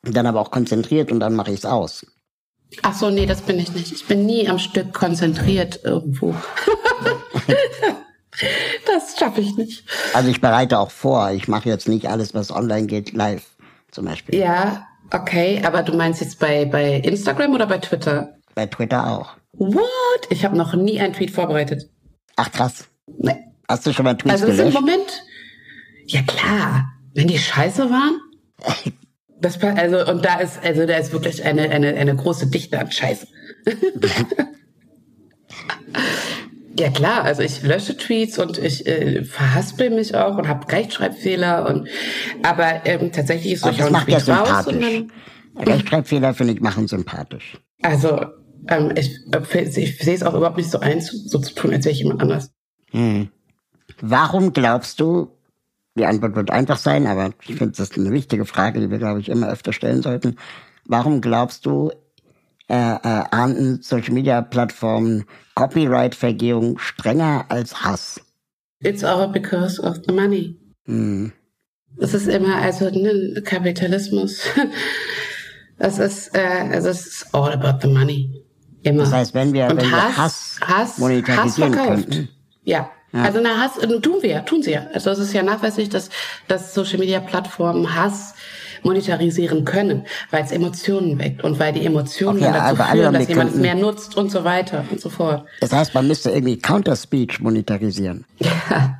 [0.03, 2.05] dann aber auch konzentriert und dann mache ich es aus.
[2.83, 3.91] Ach so, nee, das bin ich nicht.
[3.91, 6.33] Ich bin nie am Stück konzentriert irgendwo.
[8.87, 9.83] das schaffe ich nicht.
[10.13, 11.31] Also ich bereite auch vor.
[11.31, 13.43] Ich mache jetzt nicht alles, was online geht, live
[13.91, 14.39] zum Beispiel.
[14.39, 15.61] Ja, okay.
[15.65, 18.35] Aber du meinst jetzt bei, bei Instagram oder bei Twitter?
[18.55, 19.35] Bei Twitter auch.
[19.53, 20.27] What?
[20.29, 21.89] Ich habe noch nie einen Tweet vorbereitet.
[22.35, 22.85] Ach krass.
[23.17, 23.35] Nee.
[23.67, 24.67] Hast du schon mal Tweets Also gelöscht?
[24.67, 25.23] im Moment.
[26.07, 26.91] Ja klar.
[27.13, 28.19] Wenn die scheiße waren.
[29.43, 32.91] Das, also, und da ist, also da ist wirklich eine, eine, eine große Dichte an
[32.91, 33.25] Scheiße.
[36.81, 41.69] ja klar, also ich lösche Tweets und ich äh, verhaspel mich auch und habe Rechtschreibfehler
[41.69, 41.87] und
[42.43, 44.75] aber ähm, tatsächlich ist so, Aber ich einen macht ja sympathisch.
[44.75, 45.11] dann,
[45.65, 47.57] Rechtschreibfehler finde ich machen sympathisch.
[47.81, 48.25] also
[48.67, 51.85] ähm, ich, äh, ich sehe es auch überhaupt nicht so ein, so zu tun, als
[51.85, 52.51] wäre ich jemand anders.
[52.91, 53.29] Hm.
[54.01, 55.31] Warum glaubst du,
[55.95, 58.97] die Antwort wird einfach sein, aber ich finde, das ist eine wichtige Frage, die wir,
[58.97, 60.37] glaube ich, immer öfter stellen sollten.
[60.85, 61.91] Warum glaubst du,
[62.71, 68.21] äh, äh, ahnden Social-Media-Plattformen Copyright-Vergehung strenger als Hass?
[68.79, 70.55] It's all because of the money.
[70.85, 71.33] Hm.
[71.99, 74.41] Es ist immer, also ne, Kapitalismus.
[75.83, 78.45] Es ist, äh, es ist all about the money.
[78.83, 79.01] Immer.
[79.01, 82.11] Das heißt, wenn wir, Und wenn wir Hass, Hass, Hass, monetarisieren Hass verkauft.
[82.11, 82.29] könnten,
[82.63, 82.91] Ja.
[83.13, 84.85] Also na Hass tun wir, ja, tun sie ja.
[84.93, 86.09] Also es ist ja nachweislich, dass,
[86.47, 88.35] dass Social Media Plattformen Hass
[88.83, 93.27] monetarisieren können, weil es Emotionen weckt und weil die Emotionen Okay, dann dazu führen, dass
[93.27, 95.45] jemand es mehr nutzt und so weiter und so fort.
[95.59, 98.25] das heißt, man müsste irgendwie Counter-Speech monetarisieren.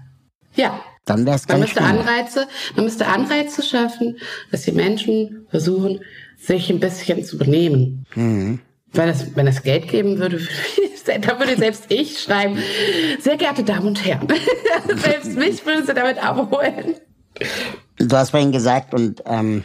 [0.56, 0.82] Ja.
[1.06, 2.00] Dann wäre es Man ganz müsste schlimm.
[2.00, 4.18] Anreize, man müsste Anreize schaffen,
[4.52, 6.02] dass die Menschen versuchen,
[6.38, 8.06] sich ein bisschen zu benehmen.
[8.16, 8.60] Mhm.
[8.94, 10.40] Weil das, wenn es Geld geben würde,
[11.22, 12.58] da würde selbst ich schreiben,
[13.20, 14.28] sehr geehrte Damen und Herren,
[14.98, 16.96] selbst mich würden sie damit abholen.
[17.98, 19.64] Du hast vorhin gesagt, und ähm,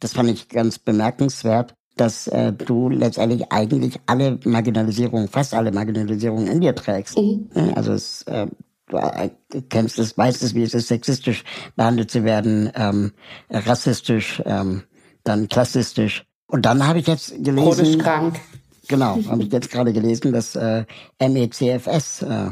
[0.00, 6.46] das fand ich ganz bemerkenswert, dass äh, du letztendlich eigentlich alle Marginalisierungen, fast alle Marginalisierungen
[6.48, 7.16] in dir trägst.
[7.16, 8.46] Ja, Also es, äh,
[8.88, 9.30] du äh,
[9.68, 11.44] kennst es, weißt es, wie es ist, sexistisch
[11.76, 13.12] behandelt zu werden, ähm,
[13.50, 14.82] rassistisch, ähm,
[15.22, 16.24] dann klassistisch.
[16.46, 18.40] Und dann habe ich jetzt Chronisch gelesen, krank.
[18.88, 20.84] genau, habe ich jetzt gerade gelesen, dass äh,
[21.20, 22.50] MECFS äh,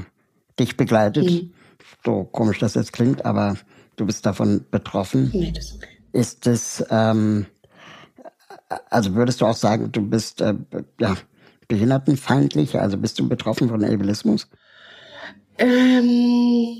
[0.58, 1.46] dich begleitet.
[2.04, 3.56] So komisch das jetzt klingt, aber
[3.96, 5.30] du bist davon betroffen.
[5.32, 5.88] Nee, das ist okay.
[6.12, 7.46] Ist es, ähm,
[8.90, 10.54] also würdest du auch sagen, du bist äh,
[11.00, 11.16] ja,
[11.68, 14.48] behindertenfeindlich, also bist du betroffen von Ableismus?
[15.58, 16.76] Ähm,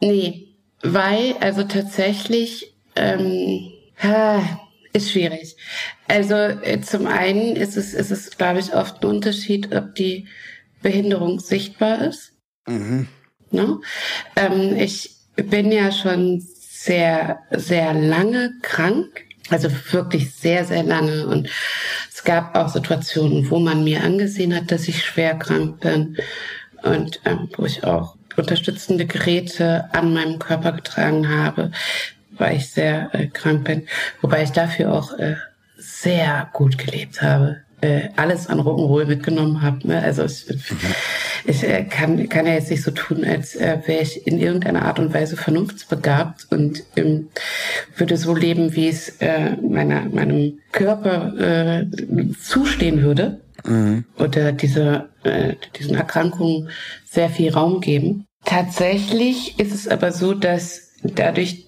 [0.00, 3.72] nee, weil, also tatsächlich, ähm,
[4.92, 5.56] ist schwierig.
[6.08, 10.28] Also äh, zum einen ist es, ist es, glaube ich, oft ein Unterschied, ob die
[10.82, 12.32] Behinderung sichtbar ist.
[12.66, 13.08] Mhm.
[13.50, 13.80] Ne?
[14.36, 19.24] Ähm, ich bin ja schon sehr, sehr lange krank.
[19.50, 21.26] Also wirklich sehr, sehr lange.
[21.26, 21.48] Und
[22.12, 26.16] es gab auch Situationen, wo man mir angesehen hat, dass ich schwer krank bin.
[26.82, 31.70] Und ähm, wo ich auch unterstützende Geräte an meinem Körper getragen habe,
[32.32, 33.86] weil ich sehr äh, krank bin.
[34.20, 35.36] Wobei ich dafür auch äh,
[35.76, 37.62] sehr gut gelebt habe.
[37.82, 39.88] Äh, alles an Rock'n'Roll mitgenommen habe.
[39.88, 40.00] Ne?
[40.00, 40.46] Also ich,
[41.44, 44.84] ich äh, kann, kann ja jetzt nicht so tun, als äh, wäre ich in irgendeiner
[44.84, 47.30] Art und Weise vernunftsbegabt und ähm,
[47.96, 51.86] würde so leben, wie es äh, meiner, meinem Körper äh,
[52.40, 53.40] zustehen würde.
[54.16, 56.68] Oder diese, äh, diesen Erkrankungen
[57.04, 58.26] sehr viel Raum geben.
[58.44, 61.66] Tatsächlich ist es aber so, dass dadurch,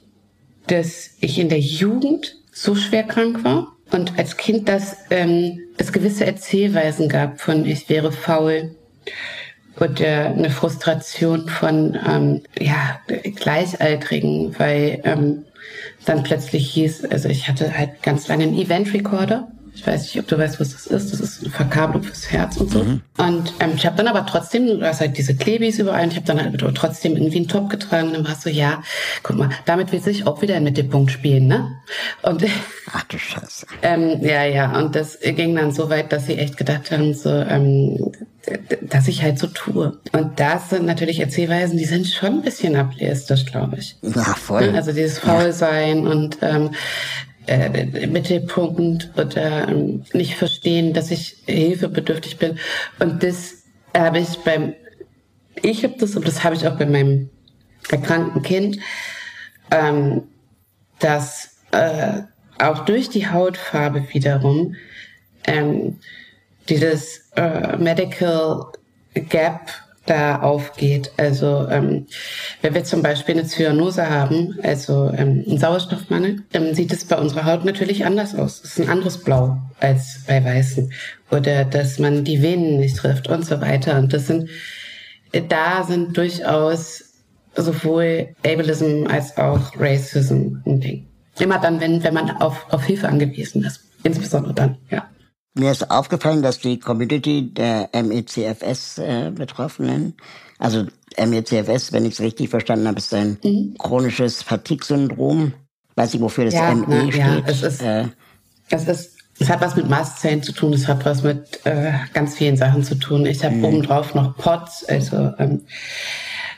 [0.69, 5.92] dass ich in der Jugend so schwer krank war und als Kind, dass ähm, es
[5.92, 8.74] gewisse Erzählweisen gab von ich wäre faul
[9.80, 13.01] oder eine Frustration von ähm, ja
[13.36, 15.45] Gleichaltrigen, weil ähm,
[16.05, 19.49] dann plötzlich hieß, also ich hatte halt ganz lange einen Event Recorder.
[19.75, 21.12] Ich weiß nicht, ob du weißt, was das ist.
[21.12, 22.81] Das ist eine Verkabelung fürs Herz und so.
[22.81, 26.16] Und ähm, ich habe dann aber trotzdem, du hast halt diese Klebis überall, und ich
[26.16, 28.09] habe dann halt trotzdem irgendwie einen Top getragen.
[28.09, 28.83] Und dann war es so, ja,
[29.25, 31.72] guck mal, damit will sich auch wieder ein Mittelpunkt spielen, ne?
[32.22, 32.45] Und
[32.93, 33.66] Ach du Scheiße.
[33.83, 37.31] ähm, ja, ja, und das ging dann so weit, dass sie echt gedacht haben, so,
[37.31, 38.12] ähm,
[38.83, 39.99] dass ich halt so tue.
[40.12, 43.97] Und das sind natürlich Erzählweisen, die sind schon ein bisschen ableistisch, glaube ich.
[44.03, 44.72] Ja, voll.
[44.75, 46.70] Also dieses Faulsein und ähm,
[47.47, 52.59] äh, Mittelpunkt oder ähm, nicht verstehen, dass ich hilfebedürftig bin.
[52.99, 53.64] Und das
[53.97, 54.74] habe ich beim,
[55.62, 57.30] ich habe das und das habe ich auch bei meinem
[57.90, 58.78] erkrankten Kind,
[59.70, 60.22] ähm,
[60.99, 62.22] dass äh,
[62.59, 64.76] auch durch die Hautfarbe wiederum
[65.47, 65.99] ähm,
[66.68, 68.72] dieses äh, Medical
[69.14, 69.70] Gap
[70.07, 71.12] da aufgeht.
[71.16, 72.07] Also ähm,
[72.62, 77.16] wenn wir zum Beispiel eine Zyanose haben, also ähm, einen Sauerstoffmangel, ähm, sieht es bei
[77.16, 78.61] unserer Haut natürlich anders aus.
[78.62, 80.92] Es ist ein anderes Blau als bei Weißen.
[81.30, 83.98] Oder dass man die Venen nicht trifft und so weiter.
[83.98, 84.48] Und das sind,
[85.48, 87.05] da sind durchaus
[87.57, 91.07] sowohl Ableism als auch Racism ein Ding.
[91.38, 93.80] Immer dann, wenn, wenn man auf, auf Hilfe angewiesen ist.
[94.02, 95.09] Insbesondere dann, ja.
[95.55, 100.12] Mir ist aufgefallen, dass die Community der MECFS-Betroffenen, äh,
[100.59, 100.86] also
[101.16, 103.76] MECFS, wenn ich es richtig verstanden habe, ist ein mhm.
[103.78, 105.52] chronisches Fatigue-Syndrom.
[105.94, 107.16] Weiß ich, wofür das ja, ME steht.
[107.16, 108.09] Ja, es ist, äh,
[108.68, 112.36] es ist es hat was mit Mastzellen zu tun, es hat was mit äh, ganz
[112.36, 113.26] vielen Sachen zu tun.
[113.26, 113.64] Ich habe mhm.
[113.64, 115.62] obendrauf noch POTS, also ähm,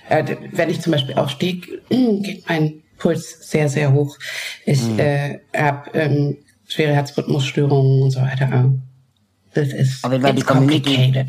[0.09, 4.19] äh, wenn ich zum Beispiel aufstehe, geht mein Puls sehr, sehr hoch.
[4.65, 4.99] Ich mhm.
[4.99, 8.73] äh, habe ähm, schwere Herzrhythmusstörungen und so weiter.
[9.55, 11.25] Das ist Aber weil die Community,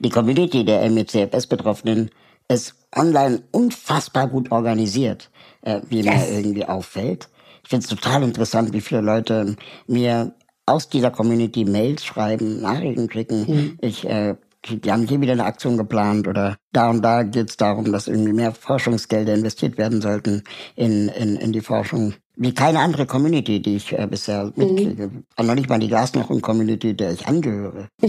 [0.00, 2.10] die Community der MECFS-Betroffenen
[2.48, 5.30] ist online unfassbar gut organisiert,
[5.62, 6.06] äh, wie yes.
[6.06, 7.28] mir irgendwie auffällt.
[7.62, 9.56] Ich finde es total interessant, wie viele Leute
[9.86, 10.34] mir
[10.66, 13.46] aus dieser Community Mails schreiben, Nachrichten schicken.
[13.46, 13.78] Mhm.
[13.80, 14.34] Ich äh,
[14.68, 18.08] die haben hier wieder eine Aktion geplant oder da und da geht es darum, dass
[18.08, 20.42] irgendwie mehr Forschungsgelder investiert werden sollten
[20.74, 22.14] in, in, in die Forschung.
[22.36, 24.52] Wie keine andere Community, die ich äh, bisher mhm.
[24.56, 25.10] mitkriege.
[25.36, 27.88] Und noch nicht mal die Glasnochen-Community, der ich angehöre.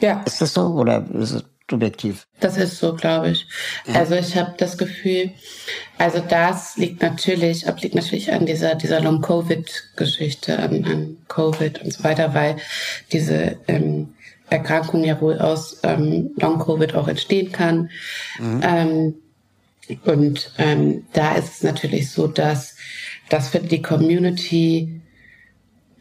[0.00, 0.22] Ja.
[0.24, 2.26] Ist das so oder ist es subjektiv?
[2.40, 3.46] Das ist so, glaube ich.
[3.86, 3.94] Ja.
[3.94, 5.32] Also ich habe das Gefühl,
[5.98, 12.04] also das liegt natürlich, liegt natürlich an dieser, dieser Long-Covid-Geschichte, an, an Covid und so
[12.04, 12.56] weiter, weil
[13.12, 14.14] diese ähm,
[14.50, 17.90] Erkrankung ja wohl aus ähm, Long-Covid auch entstehen kann.
[18.38, 18.60] Mhm.
[18.62, 19.14] Ähm,
[20.04, 22.76] und ähm, da ist es natürlich so, dass
[23.28, 25.00] das für die Community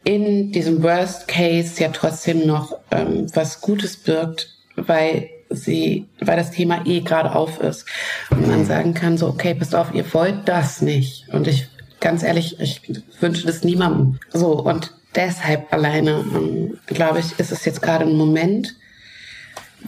[0.04, 6.52] in diesem Worst Case ja trotzdem noch ähm, was Gutes birgt, weil sie, weil das
[6.52, 7.86] Thema eh gerade auf ist
[8.30, 11.28] und man sagen kann so, okay, passt auf, ihr wollt das nicht.
[11.30, 11.68] Und ich,
[12.00, 12.82] ganz ehrlich, ich
[13.20, 14.20] wünsche das niemandem.
[14.32, 18.76] So und deshalb alleine, ähm, glaube ich, ist es jetzt gerade ein Moment,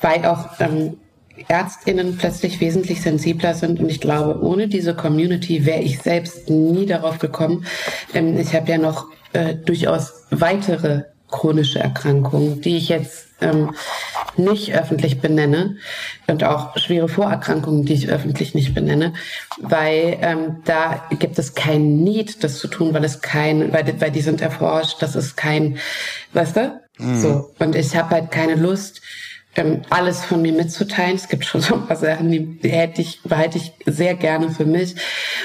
[0.01, 0.97] weil auch ähm,
[1.47, 3.79] Ärztinnen plötzlich wesentlich sensibler sind.
[3.79, 7.65] Und ich glaube, ohne diese Community wäre ich selbst nie darauf gekommen.
[8.13, 13.71] Ähm, ich habe ja noch äh, durchaus weitere chronische Erkrankungen, die ich jetzt ähm,
[14.37, 15.77] nicht öffentlich benenne
[16.27, 19.13] und auch schwere Vorerkrankungen, die ich öffentlich nicht benenne,
[19.61, 24.11] weil ähm, da gibt es kein Need, das zu tun, weil es kein, weil, weil
[24.11, 25.77] die sind erforscht, das ist kein,
[26.33, 26.81] weißt du?
[26.97, 27.21] Mhm.
[27.21, 29.01] So und ich habe halt keine Lust,
[29.59, 31.15] ähm, alles von mir mitzuteilen.
[31.15, 34.65] Es gibt schon so ein paar Sachen, die, hätte ich, behalte ich sehr gerne für
[34.65, 34.95] mich.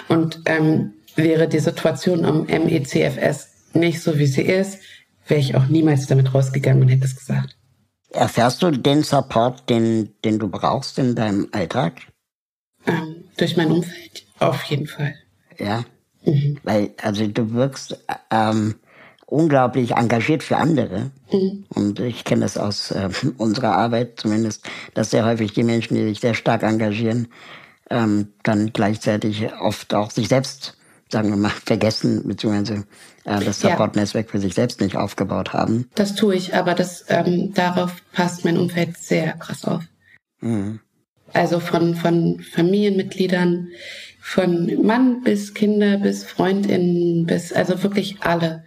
[0.09, 4.81] Und ähm, wäre die Situation am MECFS nicht so, wie sie ist,
[5.27, 7.57] wäre ich auch niemals damit rausgegangen und hätte es gesagt.
[8.11, 12.03] Erfährst du den Support, den, den du brauchst in deinem Alltag?
[12.87, 15.15] Ähm, durch mein Umfeld, auf jeden Fall.
[15.59, 15.85] Ja.
[16.25, 16.59] Mhm.
[16.63, 17.99] Weil, also du wirkst
[18.31, 18.77] ähm,
[19.35, 21.11] unglaublich engagiert für andere.
[21.33, 21.65] Mhm.
[21.69, 26.05] Und ich kenne das aus äh, unserer Arbeit zumindest, dass sehr häufig die Menschen, die
[26.05, 27.29] sich sehr stark engagieren,
[27.91, 30.77] ähm, dann gleichzeitig oft auch sich selbst,
[31.11, 32.85] sagen wir mal, vergessen, beziehungsweise
[33.25, 35.91] äh, das Support-Netzwerk für sich selbst nicht aufgebaut haben.
[35.97, 39.83] Das tue ich, aber das ähm, darauf passt mein Umfeld sehr krass auf.
[40.41, 40.81] Mhm.
[41.33, 43.69] Also von, von Familienmitgliedern,
[44.27, 48.65] von Mann bis Kinder bis Freundinnen bis also wirklich alle.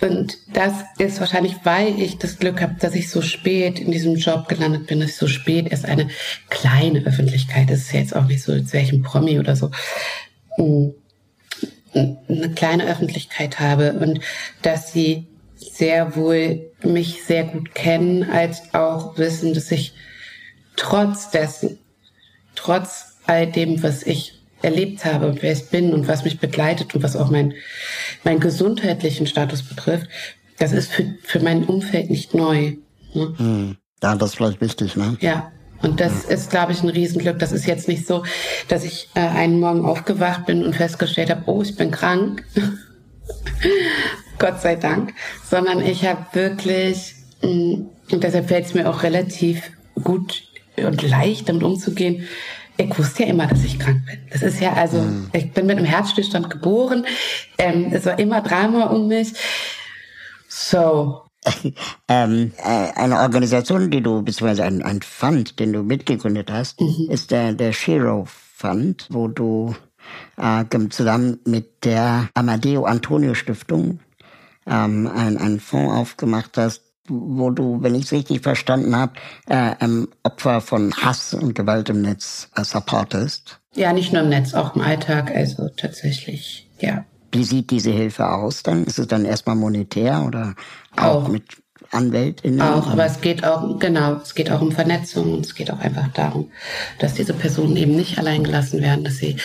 [0.00, 4.16] Und das ist wahrscheinlich, weil ich das Glück habe, dass ich so spät in diesem
[4.16, 6.08] Job gelandet bin, dass ich so spät erst eine
[6.48, 9.56] kleine Öffentlichkeit, das ist ja jetzt auch nicht so, als wäre ich ein Promi oder
[9.56, 9.70] so,
[10.56, 10.94] eine
[12.54, 14.20] kleine Öffentlichkeit habe und
[14.62, 15.26] dass sie
[15.56, 19.92] sehr wohl mich sehr gut kennen, als auch wissen, dass ich
[20.76, 21.78] trotz dessen,
[22.54, 26.94] trotz all dem, was ich erlebt habe und wer ich bin und was mich begleitet
[26.94, 27.54] und was auch mein,
[28.24, 30.08] meinen gesundheitlichen Status betrifft,
[30.58, 32.74] das ist für, für mein Umfeld nicht neu.
[33.14, 33.34] Ne?
[33.36, 33.76] Hm.
[34.02, 35.16] Ja, das ist vielleicht wichtig, ne?
[35.20, 35.52] Ja.
[35.82, 36.34] Und das ja.
[36.34, 37.38] ist, glaube ich, ein Riesenglück.
[37.38, 38.22] Das ist jetzt nicht so,
[38.68, 42.44] dass ich äh, einen Morgen aufgewacht bin und festgestellt habe, oh, ich bin krank.
[44.38, 45.14] Gott sei Dank.
[45.48, 49.70] Sondern ich habe wirklich, mh, mm, und deshalb fällt es mir auch relativ
[50.02, 50.42] gut
[50.76, 52.26] und leicht, damit umzugehen,
[52.82, 54.18] ich wusste ja immer, dass ich krank bin.
[54.30, 55.30] Das ist ja also, mhm.
[55.32, 57.06] ich bin mit einem Herzstillstand geboren.
[57.58, 59.32] Ähm, es war immer Drama um mich.
[60.48, 61.22] So.
[62.08, 67.08] ähm, äh, eine Organisation, die du, beziehungsweise ein, ein Fund, den du mitgegründet hast, mhm.
[67.08, 69.74] ist der, der Shiro Fund, wo du
[70.36, 74.00] äh, zusammen mit der Amadeo Antonio Stiftung
[74.66, 79.12] ähm, einen Fonds aufgemacht hast, wo du, wenn ich es richtig verstanden habe,
[79.48, 83.60] äh, ähm, Opfer von Hass und Gewalt im Netz äh, supportest.
[83.74, 87.04] Ja, nicht nur im Netz, auch im Alltag, also tatsächlich, ja.
[87.32, 88.84] Wie sieht diese Hilfe aus dann?
[88.84, 90.54] Ist es dann erstmal monetär oder
[90.96, 91.28] auch, auch.
[91.28, 91.44] mit
[91.92, 92.60] AnwältInnen?
[92.60, 95.78] Auch, aber es geht auch, genau, es geht auch um Vernetzung und es geht auch
[95.78, 96.50] einfach darum,
[96.98, 99.36] dass diese Personen eben nicht allein gelassen werden, dass sie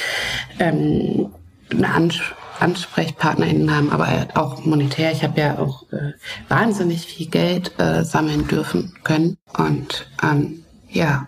[0.59, 1.31] ähm,
[1.69, 2.19] eine Ans
[2.59, 5.11] AnsprechpartnerInnen haben, aber auch monetär.
[5.11, 6.13] Ich habe ja auch äh,
[6.47, 11.27] wahnsinnig viel Geld äh, sammeln dürfen können und ähm, ja,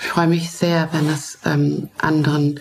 [0.00, 2.60] ich freue mich sehr, wenn es ähm, anderen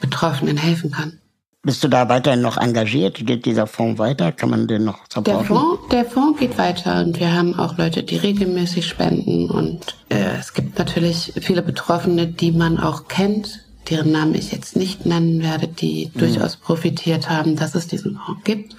[0.00, 1.18] Betroffenen helfen kann.
[1.64, 3.24] Bist du da weiterhin noch engagiert?
[3.24, 4.32] Geht dieser Fonds weiter?
[4.32, 5.46] Kann man den noch supporten?
[5.46, 9.96] Der Fonds, der Fonds geht weiter und wir haben auch Leute, die regelmäßig spenden und
[10.08, 13.60] äh, es gibt natürlich viele Betroffene, die man auch kennt,
[13.92, 16.18] deren Namen ich jetzt nicht nennen werde, die mhm.
[16.18, 18.74] durchaus profitiert haben, dass es diesen Fonds gibt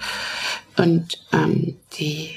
[0.76, 2.30] und ähm, die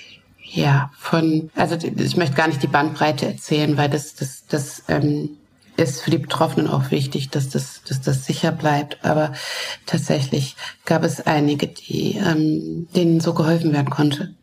[0.43, 5.37] ja von also ich möchte gar nicht die Bandbreite erzählen, weil das das das ähm,
[5.77, 9.05] ist für die Betroffenen auch wichtig, dass das, dass das sicher bleibt.
[9.05, 9.33] Aber
[9.85, 10.55] tatsächlich
[10.85, 14.33] gab es einige, die, ähm, denen so geholfen werden konnte.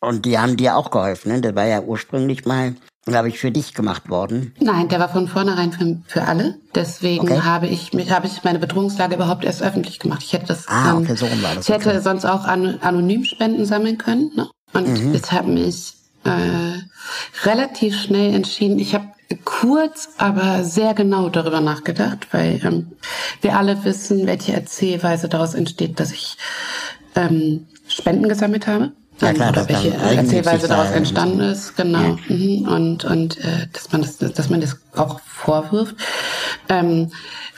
[0.00, 1.40] Und die haben dir auch geholfen, ne?
[1.40, 2.74] Der war ja ursprünglich mal,
[3.06, 4.52] glaube ich, für dich gemacht worden.
[4.60, 6.56] Nein, der war von vornherein für, für alle.
[6.74, 7.40] Deswegen okay.
[7.40, 10.22] habe ich mich, habe ich meine Bedrohungslage überhaupt erst öffentlich gemacht.
[10.24, 11.68] Ich hätte das, ah, okay, so rum war das.
[11.68, 12.00] Ich hätte okay.
[12.00, 14.32] sonst auch an, anonym Spenden sammeln können.
[14.34, 14.50] Ne?
[14.72, 15.14] Und mhm.
[15.14, 16.80] ich habe mich äh,
[17.44, 18.78] relativ schnell entschieden.
[18.80, 19.06] Ich habe
[19.44, 22.92] kurz, aber sehr genau darüber nachgedacht, weil ähm,
[23.40, 26.36] wir alle wissen, welche Erzählweise daraus entsteht, dass ich
[27.14, 28.92] ähm, Spenden gesammelt habe.
[29.20, 32.18] Ja, klar, oder welche Erzählweise daraus entstanden ist, genau.
[32.28, 32.34] Ja.
[32.34, 32.68] Mhm.
[32.68, 35.96] Und, und äh, dass man das, dass man das auch vorwirft.
[36.68, 37.10] Ähm,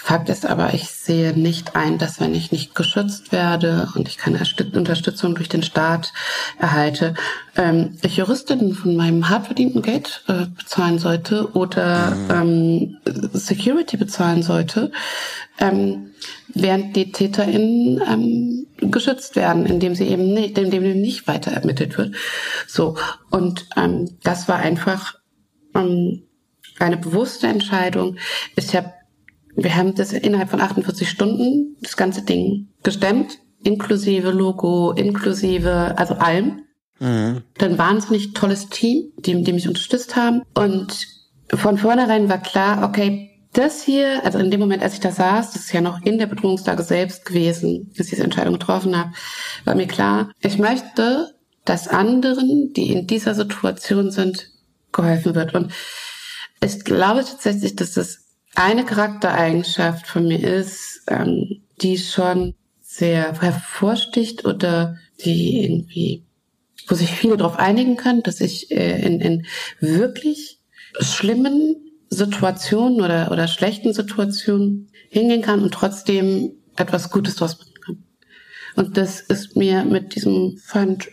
[0.08, 4.16] Fakt ist aber, ich sehe nicht ein, dass wenn ich nicht geschützt werde und ich
[4.16, 4.40] keine
[4.72, 6.14] Unterstützung durch den Staat
[6.58, 7.12] erhalte,
[7.56, 12.96] ähm, ich Juristinnen von meinem hart verdienten Geld äh, bezahlen sollte oder mhm.
[13.04, 14.92] ähm, Security bezahlen sollte,
[15.58, 16.12] ähm,
[16.54, 21.98] während die TäterInnen ähm, geschützt werden, indem sie eben nicht, indem eben nicht weiter ermittelt
[21.98, 22.14] wird.
[22.66, 22.96] So
[23.30, 25.14] und ähm, das war einfach
[25.74, 26.22] ähm,
[26.78, 28.16] eine bewusste Entscheidung.
[28.56, 28.92] Ich habe
[29.60, 36.14] wir haben das innerhalb von 48 Stunden, das ganze Ding gestemmt, inklusive Logo, inklusive, also
[36.14, 36.62] allem.
[37.00, 37.42] Mhm.
[37.58, 40.42] Dann wahnsinnig tolles Team, die, die mich unterstützt haben.
[40.54, 41.08] Und
[41.52, 45.52] von vornherein war klar, okay, das hier, also in dem Moment, als ich da saß,
[45.52, 49.12] das ist ja noch in der Bedrohungslage selbst gewesen, als ich diese Entscheidung getroffen habe,
[49.64, 51.34] war mir klar, ich möchte,
[51.64, 54.50] dass anderen, die in dieser Situation sind,
[54.92, 55.54] geholfen wird.
[55.54, 55.72] Und
[56.62, 64.44] ich glaube tatsächlich, dass das eine Charaktereigenschaft von mir ist, ähm, die schon sehr hervorsticht
[64.44, 66.24] oder die irgendwie,
[66.86, 69.46] wo sich viele darauf einigen können, dass ich äh, in, in
[69.80, 70.58] wirklich
[71.00, 71.76] schlimmen
[72.10, 78.04] Situationen oder, oder schlechten Situationen hingehen kann und trotzdem etwas Gutes draus machen kann.
[78.76, 81.08] Und das ist mir mit diesem Fund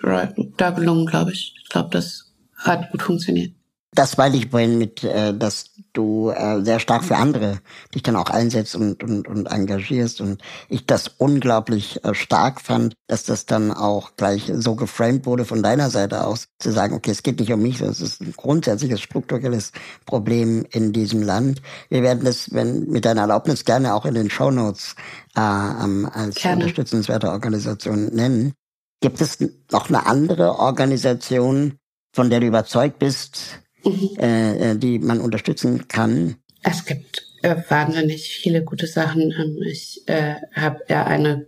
[0.57, 1.55] da gelungen, glaube ich.
[1.63, 3.53] Ich glaube, das hat gut funktioniert.
[3.93, 7.59] Das weil ich vorhin mit, äh, dass du äh, sehr stark für andere
[7.93, 12.95] dich dann auch einsetzt und, und, und engagierst und ich das unglaublich äh, stark fand,
[13.07, 17.11] dass das dann auch gleich so geframed wurde von deiner Seite aus, zu sagen, okay,
[17.11, 19.71] es geht nicht um mich, es ist ein grundsätzliches strukturelles
[20.05, 21.61] Problem in diesem Land.
[21.89, 24.95] Wir werden das, wenn mit deiner Erlaubnis gerne auch in den Show Notes
[25.35, 26.57] äh, ähm, als gerne.
[26.57, 28.53] unterstützenswerte Organisation nennen.
[29.01, 29.37] Gibt es
[29.71, 31.77] noch eine andere Organisation,
[32.13, 34.09] von der du überzeugt bist, mhm.
[34.19, 36.35] Äh, äh, die man unterstützen kann?
[36.63, 39.31] Es gibt äh, wahnsinnig viele gute Sachen.
[39.31, 41.45] Ähm, ich äh, habe ja eine,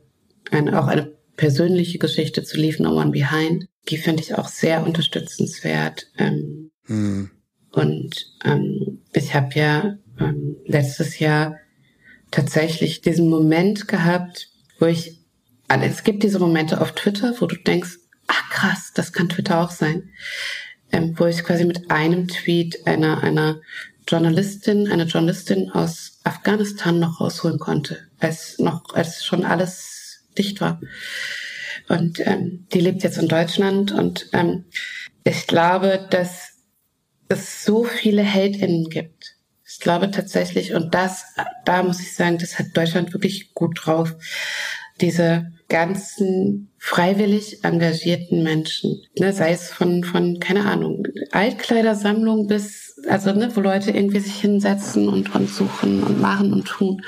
[0.52, 3.68] eine, auch eine persönliche Geschichte zu Leave No One Behind.
[3.90, 6.08] Die finde ich auch sehr unterstützenswert.
[6.18, 7.32] Ähm, mhm.
[7.72, 11.58] Und ähm, ich habe ja ähm, letztes Jahr
[12.32, 14.50] tatsächlich diesen Moment gehabt,
[14.80, 15.20] wo ich,
[15.68, 17.98] also es gibt diese Momente auf Twitter, wo du denkst,
[18.28, 20.10] ach krass, das kann Twitter auch sein
[20.92, 23.60] ähm, wo ich quasi mit einem Tweet einer, einer
[24.08, 30.80] Journalistin, eine Journalistin aus Afghanistan noch rausholen konnte, als noch, als schon alles dicht war.
[31.90, 34.66] Und ähm, die lebt jetzt in Deutschland und ähm,
[35.24, 36.54] ich glaube, dass
[37.28, 39.36] es so viele HeldInnen gibt.
[39.66, 41.26] Ich glaube tatsächlich, und das,
[41.66, 44.16] da muss ich sagen, das hat Deutschland wirklich gut drauf.
[45.02, 53.34] Diese ganzen freiwillig engagierten Menschen, ne, sei es von, von, keine Ahnung, Altkleidersammlung bis, also,
[53.34, 57.02] ne, wo Leute irgendwie sich hinsetzen und, und suchen und machen und tun,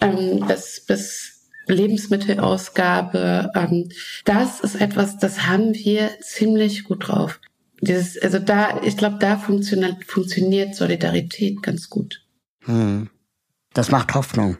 [0.00, 1.34] ähm, bis, bis
[1.66, 3.88] Lebensmittelausgabe, ähm,
[4.24, 7.40] das ist etwas, das haben wir ziemlich gut drauf.
[7.80, 12.22] Dieses, also da, ich glaube, da funktioniert, funktioniert Solidarität ganz gut.
[12.60, 13.10] Hm.
[13.72, 14.56] Das macht Hoffnung,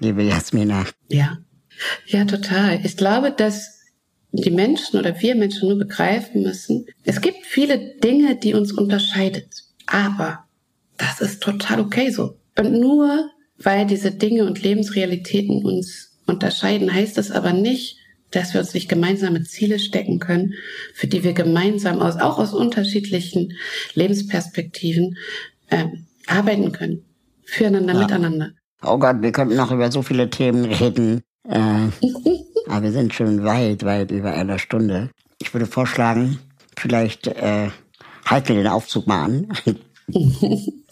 [0.00, 0.86] liebe Jasmina.
[1.08, 1.38] Ja.
[2.06, 2.80] Ja, total.
[2.84, 3.80] Ich glaube, dass
[4.32, 9.64] die Menschen oder wir Menschen nur begreifen müssen, es gibt viele Dinge, die uns unterscheidet.
[9.86, 10.44] Aber
[10.96, 12.38] das ist total okay so.
[12.58, 17.98] Und nur weil diese Dinge und Lebensrealitäten uns unterscheiden, heißt es aber nicht,
[18.30, 20.54] dass wir uns nicht gemeinsame Ziele stecken können,
[20.94, 23.52] für die wir gemeinsam aus, auch aus unterschiedlichen
[23.94, 25.18] Lebensperspektiven
[25.70, 27.04] ähm, arbeiten können.
[27.44, 28.00] Füreinander, ja.
[28.00, 28.52] miteinander.
[28.82, 31.22] Oh Gott, wir könnten noch über so viele Themen reden.
[31.48, 31.88] Äh,
[32.68, 35.10] aber wir sind schon weit, weit über einer Stunde.
[35.38, 36.38] Ich würde vorschlagen,
[36.78, 37.70] vielleicht äh,
[38.24, 39.48] halten wir den Aufzug mal an.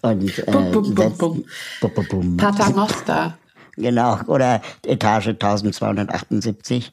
[0.03, 1.45] Und äh, bum, bum,
[1.81, 2.37] bum, bum.
[2.37, 3.39] Paternoster.
[3.77, 6.93] Genau, oder Etage 1278.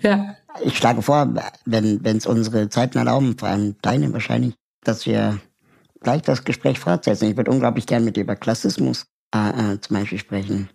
[0.00, 0.36] ja.
[0.62, 1.34] Ich schlage vor,
[1.64, 4.54] wenn es unsere Zeiten erlauben, vor allem deine wahrscheinlich,
[4.84, 5.40] dass wir
[6.00, 7.30] gleich das Gespräch fortsetzen.
[7.30, 10.68] Ich würde unglaublich gern mit dir über Klassismus äh, äh, zum Beispiel sprechen,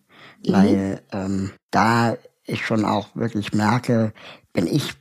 [0.46, 0.54] mhm.
[0.54, 4.14] weil ähm, da ich schon auch wirklich merke,
[4.54, 4.94] bin ich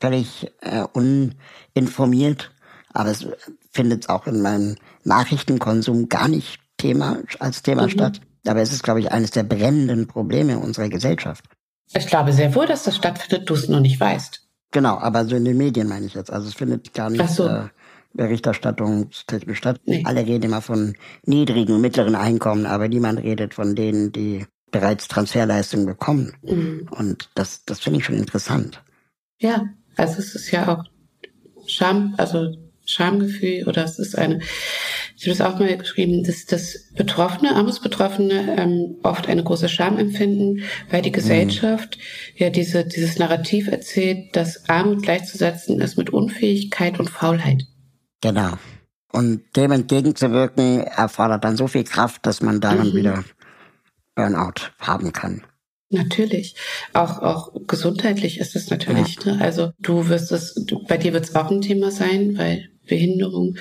[0.00, 2.52] völlig äh, uninformiert,
[2.92, 3.26] aber es
[3.70, 7.90] findet auch in meinem Nachrichtenkonsum gar nicht Thema als Thema mhm.
[7.90, 8.20] statt.
[8.46, 11.44] Aber es ist, glaube ich, eines der brennenden Probleme unserer Gesellschaft.
[11.92, 14.46] Ich glaube sehr wohl, dass das stattfindet, du es nur nicht weißt.
[14.70, 16.30] Genau, aber so in den Medien meine ich jetzt.
[16.30, 17.48] Also es findet gar nicht so.
[17.48, 17.68] äh,
[18.12, 19.80] berichterstattungstechnisch statt.
[19.84, 20.02] Nee.
[20.04, 20.94] Alle reden immer von
[21.24, 26.34] niedrigen und mittleren Einkommen, aber niemand redet von denen, die bereits Transferleistungen bekommen.
[26.42, 26.88] Mhm.
[26.90, 28.82] Und das, das finde ich schon interessant.
[29.38, 29.66] Ja,
[29.96, 30.84] also es ist ja auch
[31.66, 32.54] Scham, also
[32.86, 34.40] Schamgefühl oder es ist eine,
[35.16, 39.98] ich habe das auch mal geschrieben, dass das Betroffene, Armutsbetroffene ähm, oft eine große Scham
[39.98, 42.34] empfinden, weil die Gesellschaft mhm.
[42.36, 47.64] ja diese, dieses Narrativ erzählt, dass Armut gleichzusetzen ist mit Unfähigkeit und Faulheit.
[48.22, 48.52] Genau.
[49.12, 52.94] Und dem entgegenzuwirken erfordert dann so viel Kraft, dass man daran mhm.
[52.94, 53.24] wieder
[54.18, 55.42] Burnout haben kann.
[55.90, 56.56] Natürlich.
[56.92, 59.16] Auch, auch gesundheitlich ist es natürlich.
[59.24, 59.36] Ja.
[59.36, 59.40] Ne?
[59.40, 63.56] Also du wirst es, du, bei dir wird es auch ein Thema sein, weil Behinderung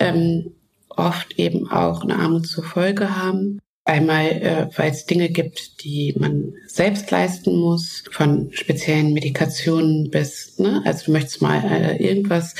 [0.00, 0.54] ähm,
[0.88, 3.60] oft eben auch eine Armut zur Folge haben.
[3.84, 10.58] Einmal, äh, weil es Dinge gibt, die man selbst leisten muss, von speziellen Medikationen bis,
[10.58, 12.54] ne, also du möchtest mal äh, irgendwas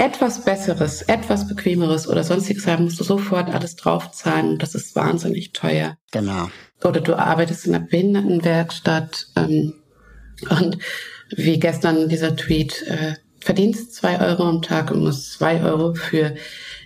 [0.00, 4.58] etwas Besseres, etwas Bequemeres oder sonstiges haben, musst du sofort alles draufzahlen.
[4.58, 5.96] Das ist wahnsinnig teuer.
[6.10, 6.48] Genau.
[6.82, 9.74] Oder du arbeitest in einer Behindertenwerkstatt ähm,
[10.48, 10.78] und
[11.36, 16.34] wie gestern dieser Tweet, äh, verdienst zwei Euro am Tag und musst zwei Euro für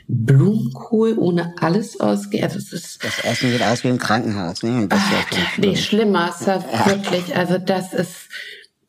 [0.09, 2.45] Blumenkohl ohne alles ausgehen.
[2.45, 4.77] Also es ist das Essen sieht aus wie im Krankenhaus, ne?
[4.77, 5.71] Und das ach, ist ja schlimm.
[5.71, 6.87] nee, schlimmer, ist ja.
[6.87, 7.37] wirklich.
[7.37, 8.29] Also das ist,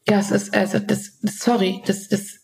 [0.05, 2.39] das ist, also das, sorry, das ist,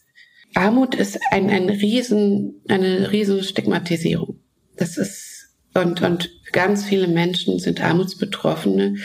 [0.56, 4.40] Armut ist ein, ein riesen, eine riesen Stigmatisierung.
[4.76, 8.96] Das ist, und, und ganz viele Menschen sind Armutsbetroffene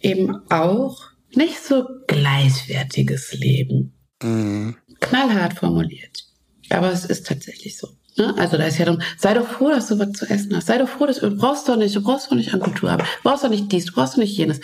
[0.00, 1.00] eben auch
[1.34, 3.92] nicht so gleichwertiges Leben.
[4.22, 6.24] Mhm knallhart formuliert.
[6.70, 7.88] Aber es ist tatsächlich so.
[8.16, 8.34] Ne?
[8.36, 10.66] Also da ist ja dann, sei doch froh, dass du was zu essen hast.
[10.66, 13.02] Sei doch froh, dass du brauchst doch nicht, du brauchst doch nicht an Kultur haben,
[13.02, 14.60] du brauchst doch nicht dies, du brauchst doch nicht jenes.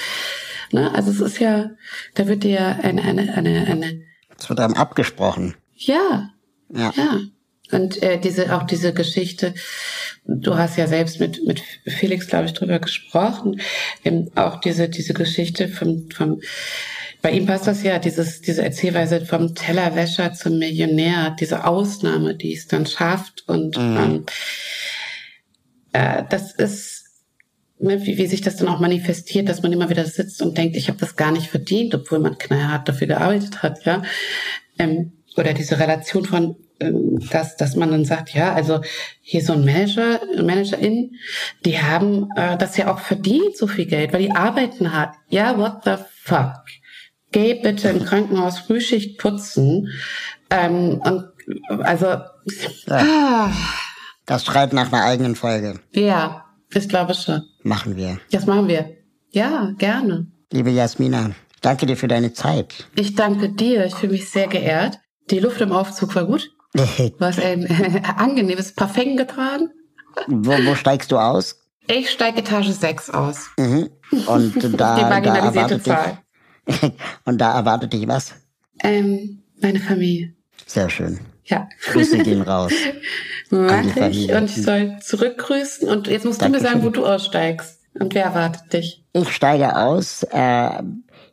[0.72, 0.92] Ne?
[0.94, 1.70] Also es ist ja,
[2.14, 4.02] da wird dir ja eine, eine, eine, eine.
[4.38, 5.54] Es wird einem abgesprochen.
[5.76, 6.30] Ja.
[6.68, 6.92] Ja.
[6.96, 7.20] ja.
[7.72, 9.54] Und äh, diese auch diese Geschichte,
[10.26, 13.60] du hast ja selbst mit mit Felix, glaube ich, drüber gesprochen,
[14.04, 16.40] ähm, auch diese diese Geschichte vom vom
[17.24, 22.52] bei ihm passt das ja, dieses, diese Erzählweise vom Tellerwäscher zum Millionär, diese Ausnahme, die
[22.52, 23.44] es dann schafft.
[23.48, 23.96] Und mhm.
[23.96, 24.26] ähm,
[25.94, 27.04] äh, das ist,
[27.78, 30.76] ne, wie, wie sich das dann auch manifestiert, dass man immer wieder sitzt und denkt,
[30.76, 34.02] ich habe das gar nicht verdient, obwohl man knallhart dafür gearbeitet hat, ja.
[34.78, 38.80] Ähm, oder diese Relation von ähm, dass, dass man dann sagt, ja, also
[39.20, 41.12] hier so ein Manager, Managerin,
[41.64, 45.14] die haben äh, das ja auch verdient, so viel Geld, weil die arbeiten hart.
[45.28, 46.64] Ja, what the fuck?
[47.34, 49.88] geh bitte im Krankenhaus Frühschicht putzen.
[50.48, 51.24] Ähm, und
[51.82, 52.28] also ja.
[52.88, 53.52] ah.
[54.24, 55.80] das schreit nach einer eigenen Folge.
[55.92, 57.42] Ja, ich glaube schon.
[57.62, 58.18] Machen wir.
[58.30, 58.96] Das machen wir.
[59.30, 60.28] Ja, gerne.
[60.52, 62.86] Liebe Jasmina, danke dir für deine Zeit.
[62.94, 63.84] Ich danke dir.
[63.84, 65.00] Ich fühle mich sehr geehrt.
[65.30, 66.50] Die Luft im Aufzug war gut.
[66.74, 69.70] Du hast ein äh, angenehmes Parfum getragen.
[70.26, 71.60] Wo, wo steigst du aus?
[71.86, 73.50] Ich steige Etage 6 aus.
[73.58, 73.90] Mhm.
[74.26, 76.18] Und da, Die marginalisierte da Zahl.
[77.24, 78.34] Und da erwartet dich was?
[78.82, 80.34] Ähm, meine Familie.
[80.66, 81.20] Sehr schön.
[81.44, 81.68] Ja.
[81.92, 82.72] Grüße gehen raus.
[83.50, 84.32] Mach ich.
[84.32, 85.88] Und ich soll zurückgrüßen.
[85.88, 86.64] Und jetzt musst Dankeschön.
[86.64, 87.80] du mir sagen, wo du aussteigst.
[88.00, 89.04] Und wer erwartet dich?
[89.12, 90.24] Ich steige aus.
[90.32, 90.82] Äh,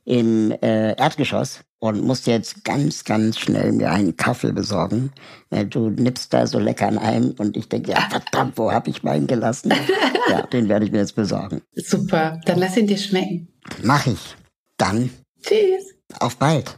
[0.04, 5.12] im äh, Erdgeschoss und muss jetzt ganz, ganz schnell mir einen Kaffee besorgen.
[5.50, 8.92] Äh, du nippst da so lecker an einem und ich denke, ja, verdammt, wo habe
[8.92, 9.74] ich meinen gelassen?
[10.30, 11.62] ja, den werde ich mir jetzt besorgen.
[11.74, 13.48] Super, dann lass ihn dir schmecken.
[13.84, 14.36] Mach ich.
[14.78, 15.10] Dann.
[15.42, 15.96] Tschüss.
[16.20, 16.78] Auf bald.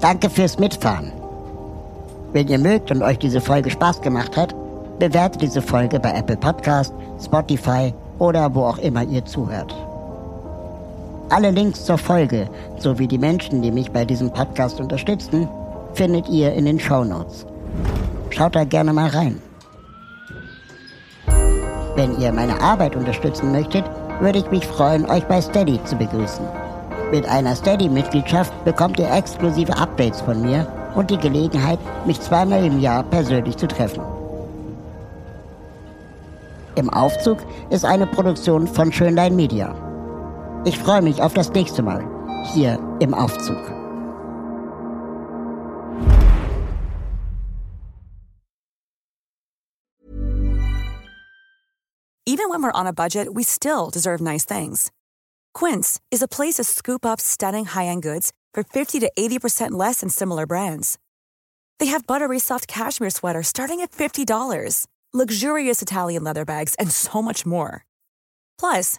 [0.00, 1.12] Danke fürs Mitfahren.
[2.32, 4.54] Wenn ihr mögt und euch diese Folge Spaß gemacht hat,
[4.98, 9.74] bewertet diese Folge bei Apple Podcast, Spotify oder wo auch immer ihr zuhört.
[11.30, 12.48] Alle Links zur Folge
[12.78, 15.46] sowie die Menschen, die mich bei diesem Podcast unterstützen,
[15.92, 17.44] findet ihr in den Show Notes.
[18.30, 19.38] Schaut da gerne mal rein.
[21.96, 23.84] Wenn ihr meine Arbeit unterstützen möchtet,
[24.20, 26.46] würde ich mich freuen, euch bei Steady zu begrüßen.
[27.10, 32.80] Mit einer Steady-Mitgliedschaft bekommt ihr exklusive Updates von mir und die Gelegenheit, mich zweimal im
[32.80, 34.02] Jahr persönlich zu treffen.
[36.74, 37.38] Im Aufzug
[37.68, 39.74] ist eine Produktion von Schönlein Media.
[40.64, 42.04] Ich freue mich auf das nächste Mal
[42.52, 43.56] hier im Aufzug.
[52.26, 54.90] Even when we're on a budget, we still deserve nice things.
[55.54, 60.00] Quince is a place to scoop up stunning high-end goods for 50 to 80% less
[60.00, 60.98] than similar brands.
[61.78, 67.22] They have buttery soft cashmere sweaters starting at $50, luxurious Italian leather bags, and so
[67.22, 67.84] much more.
[68.58, 68.98] Plus,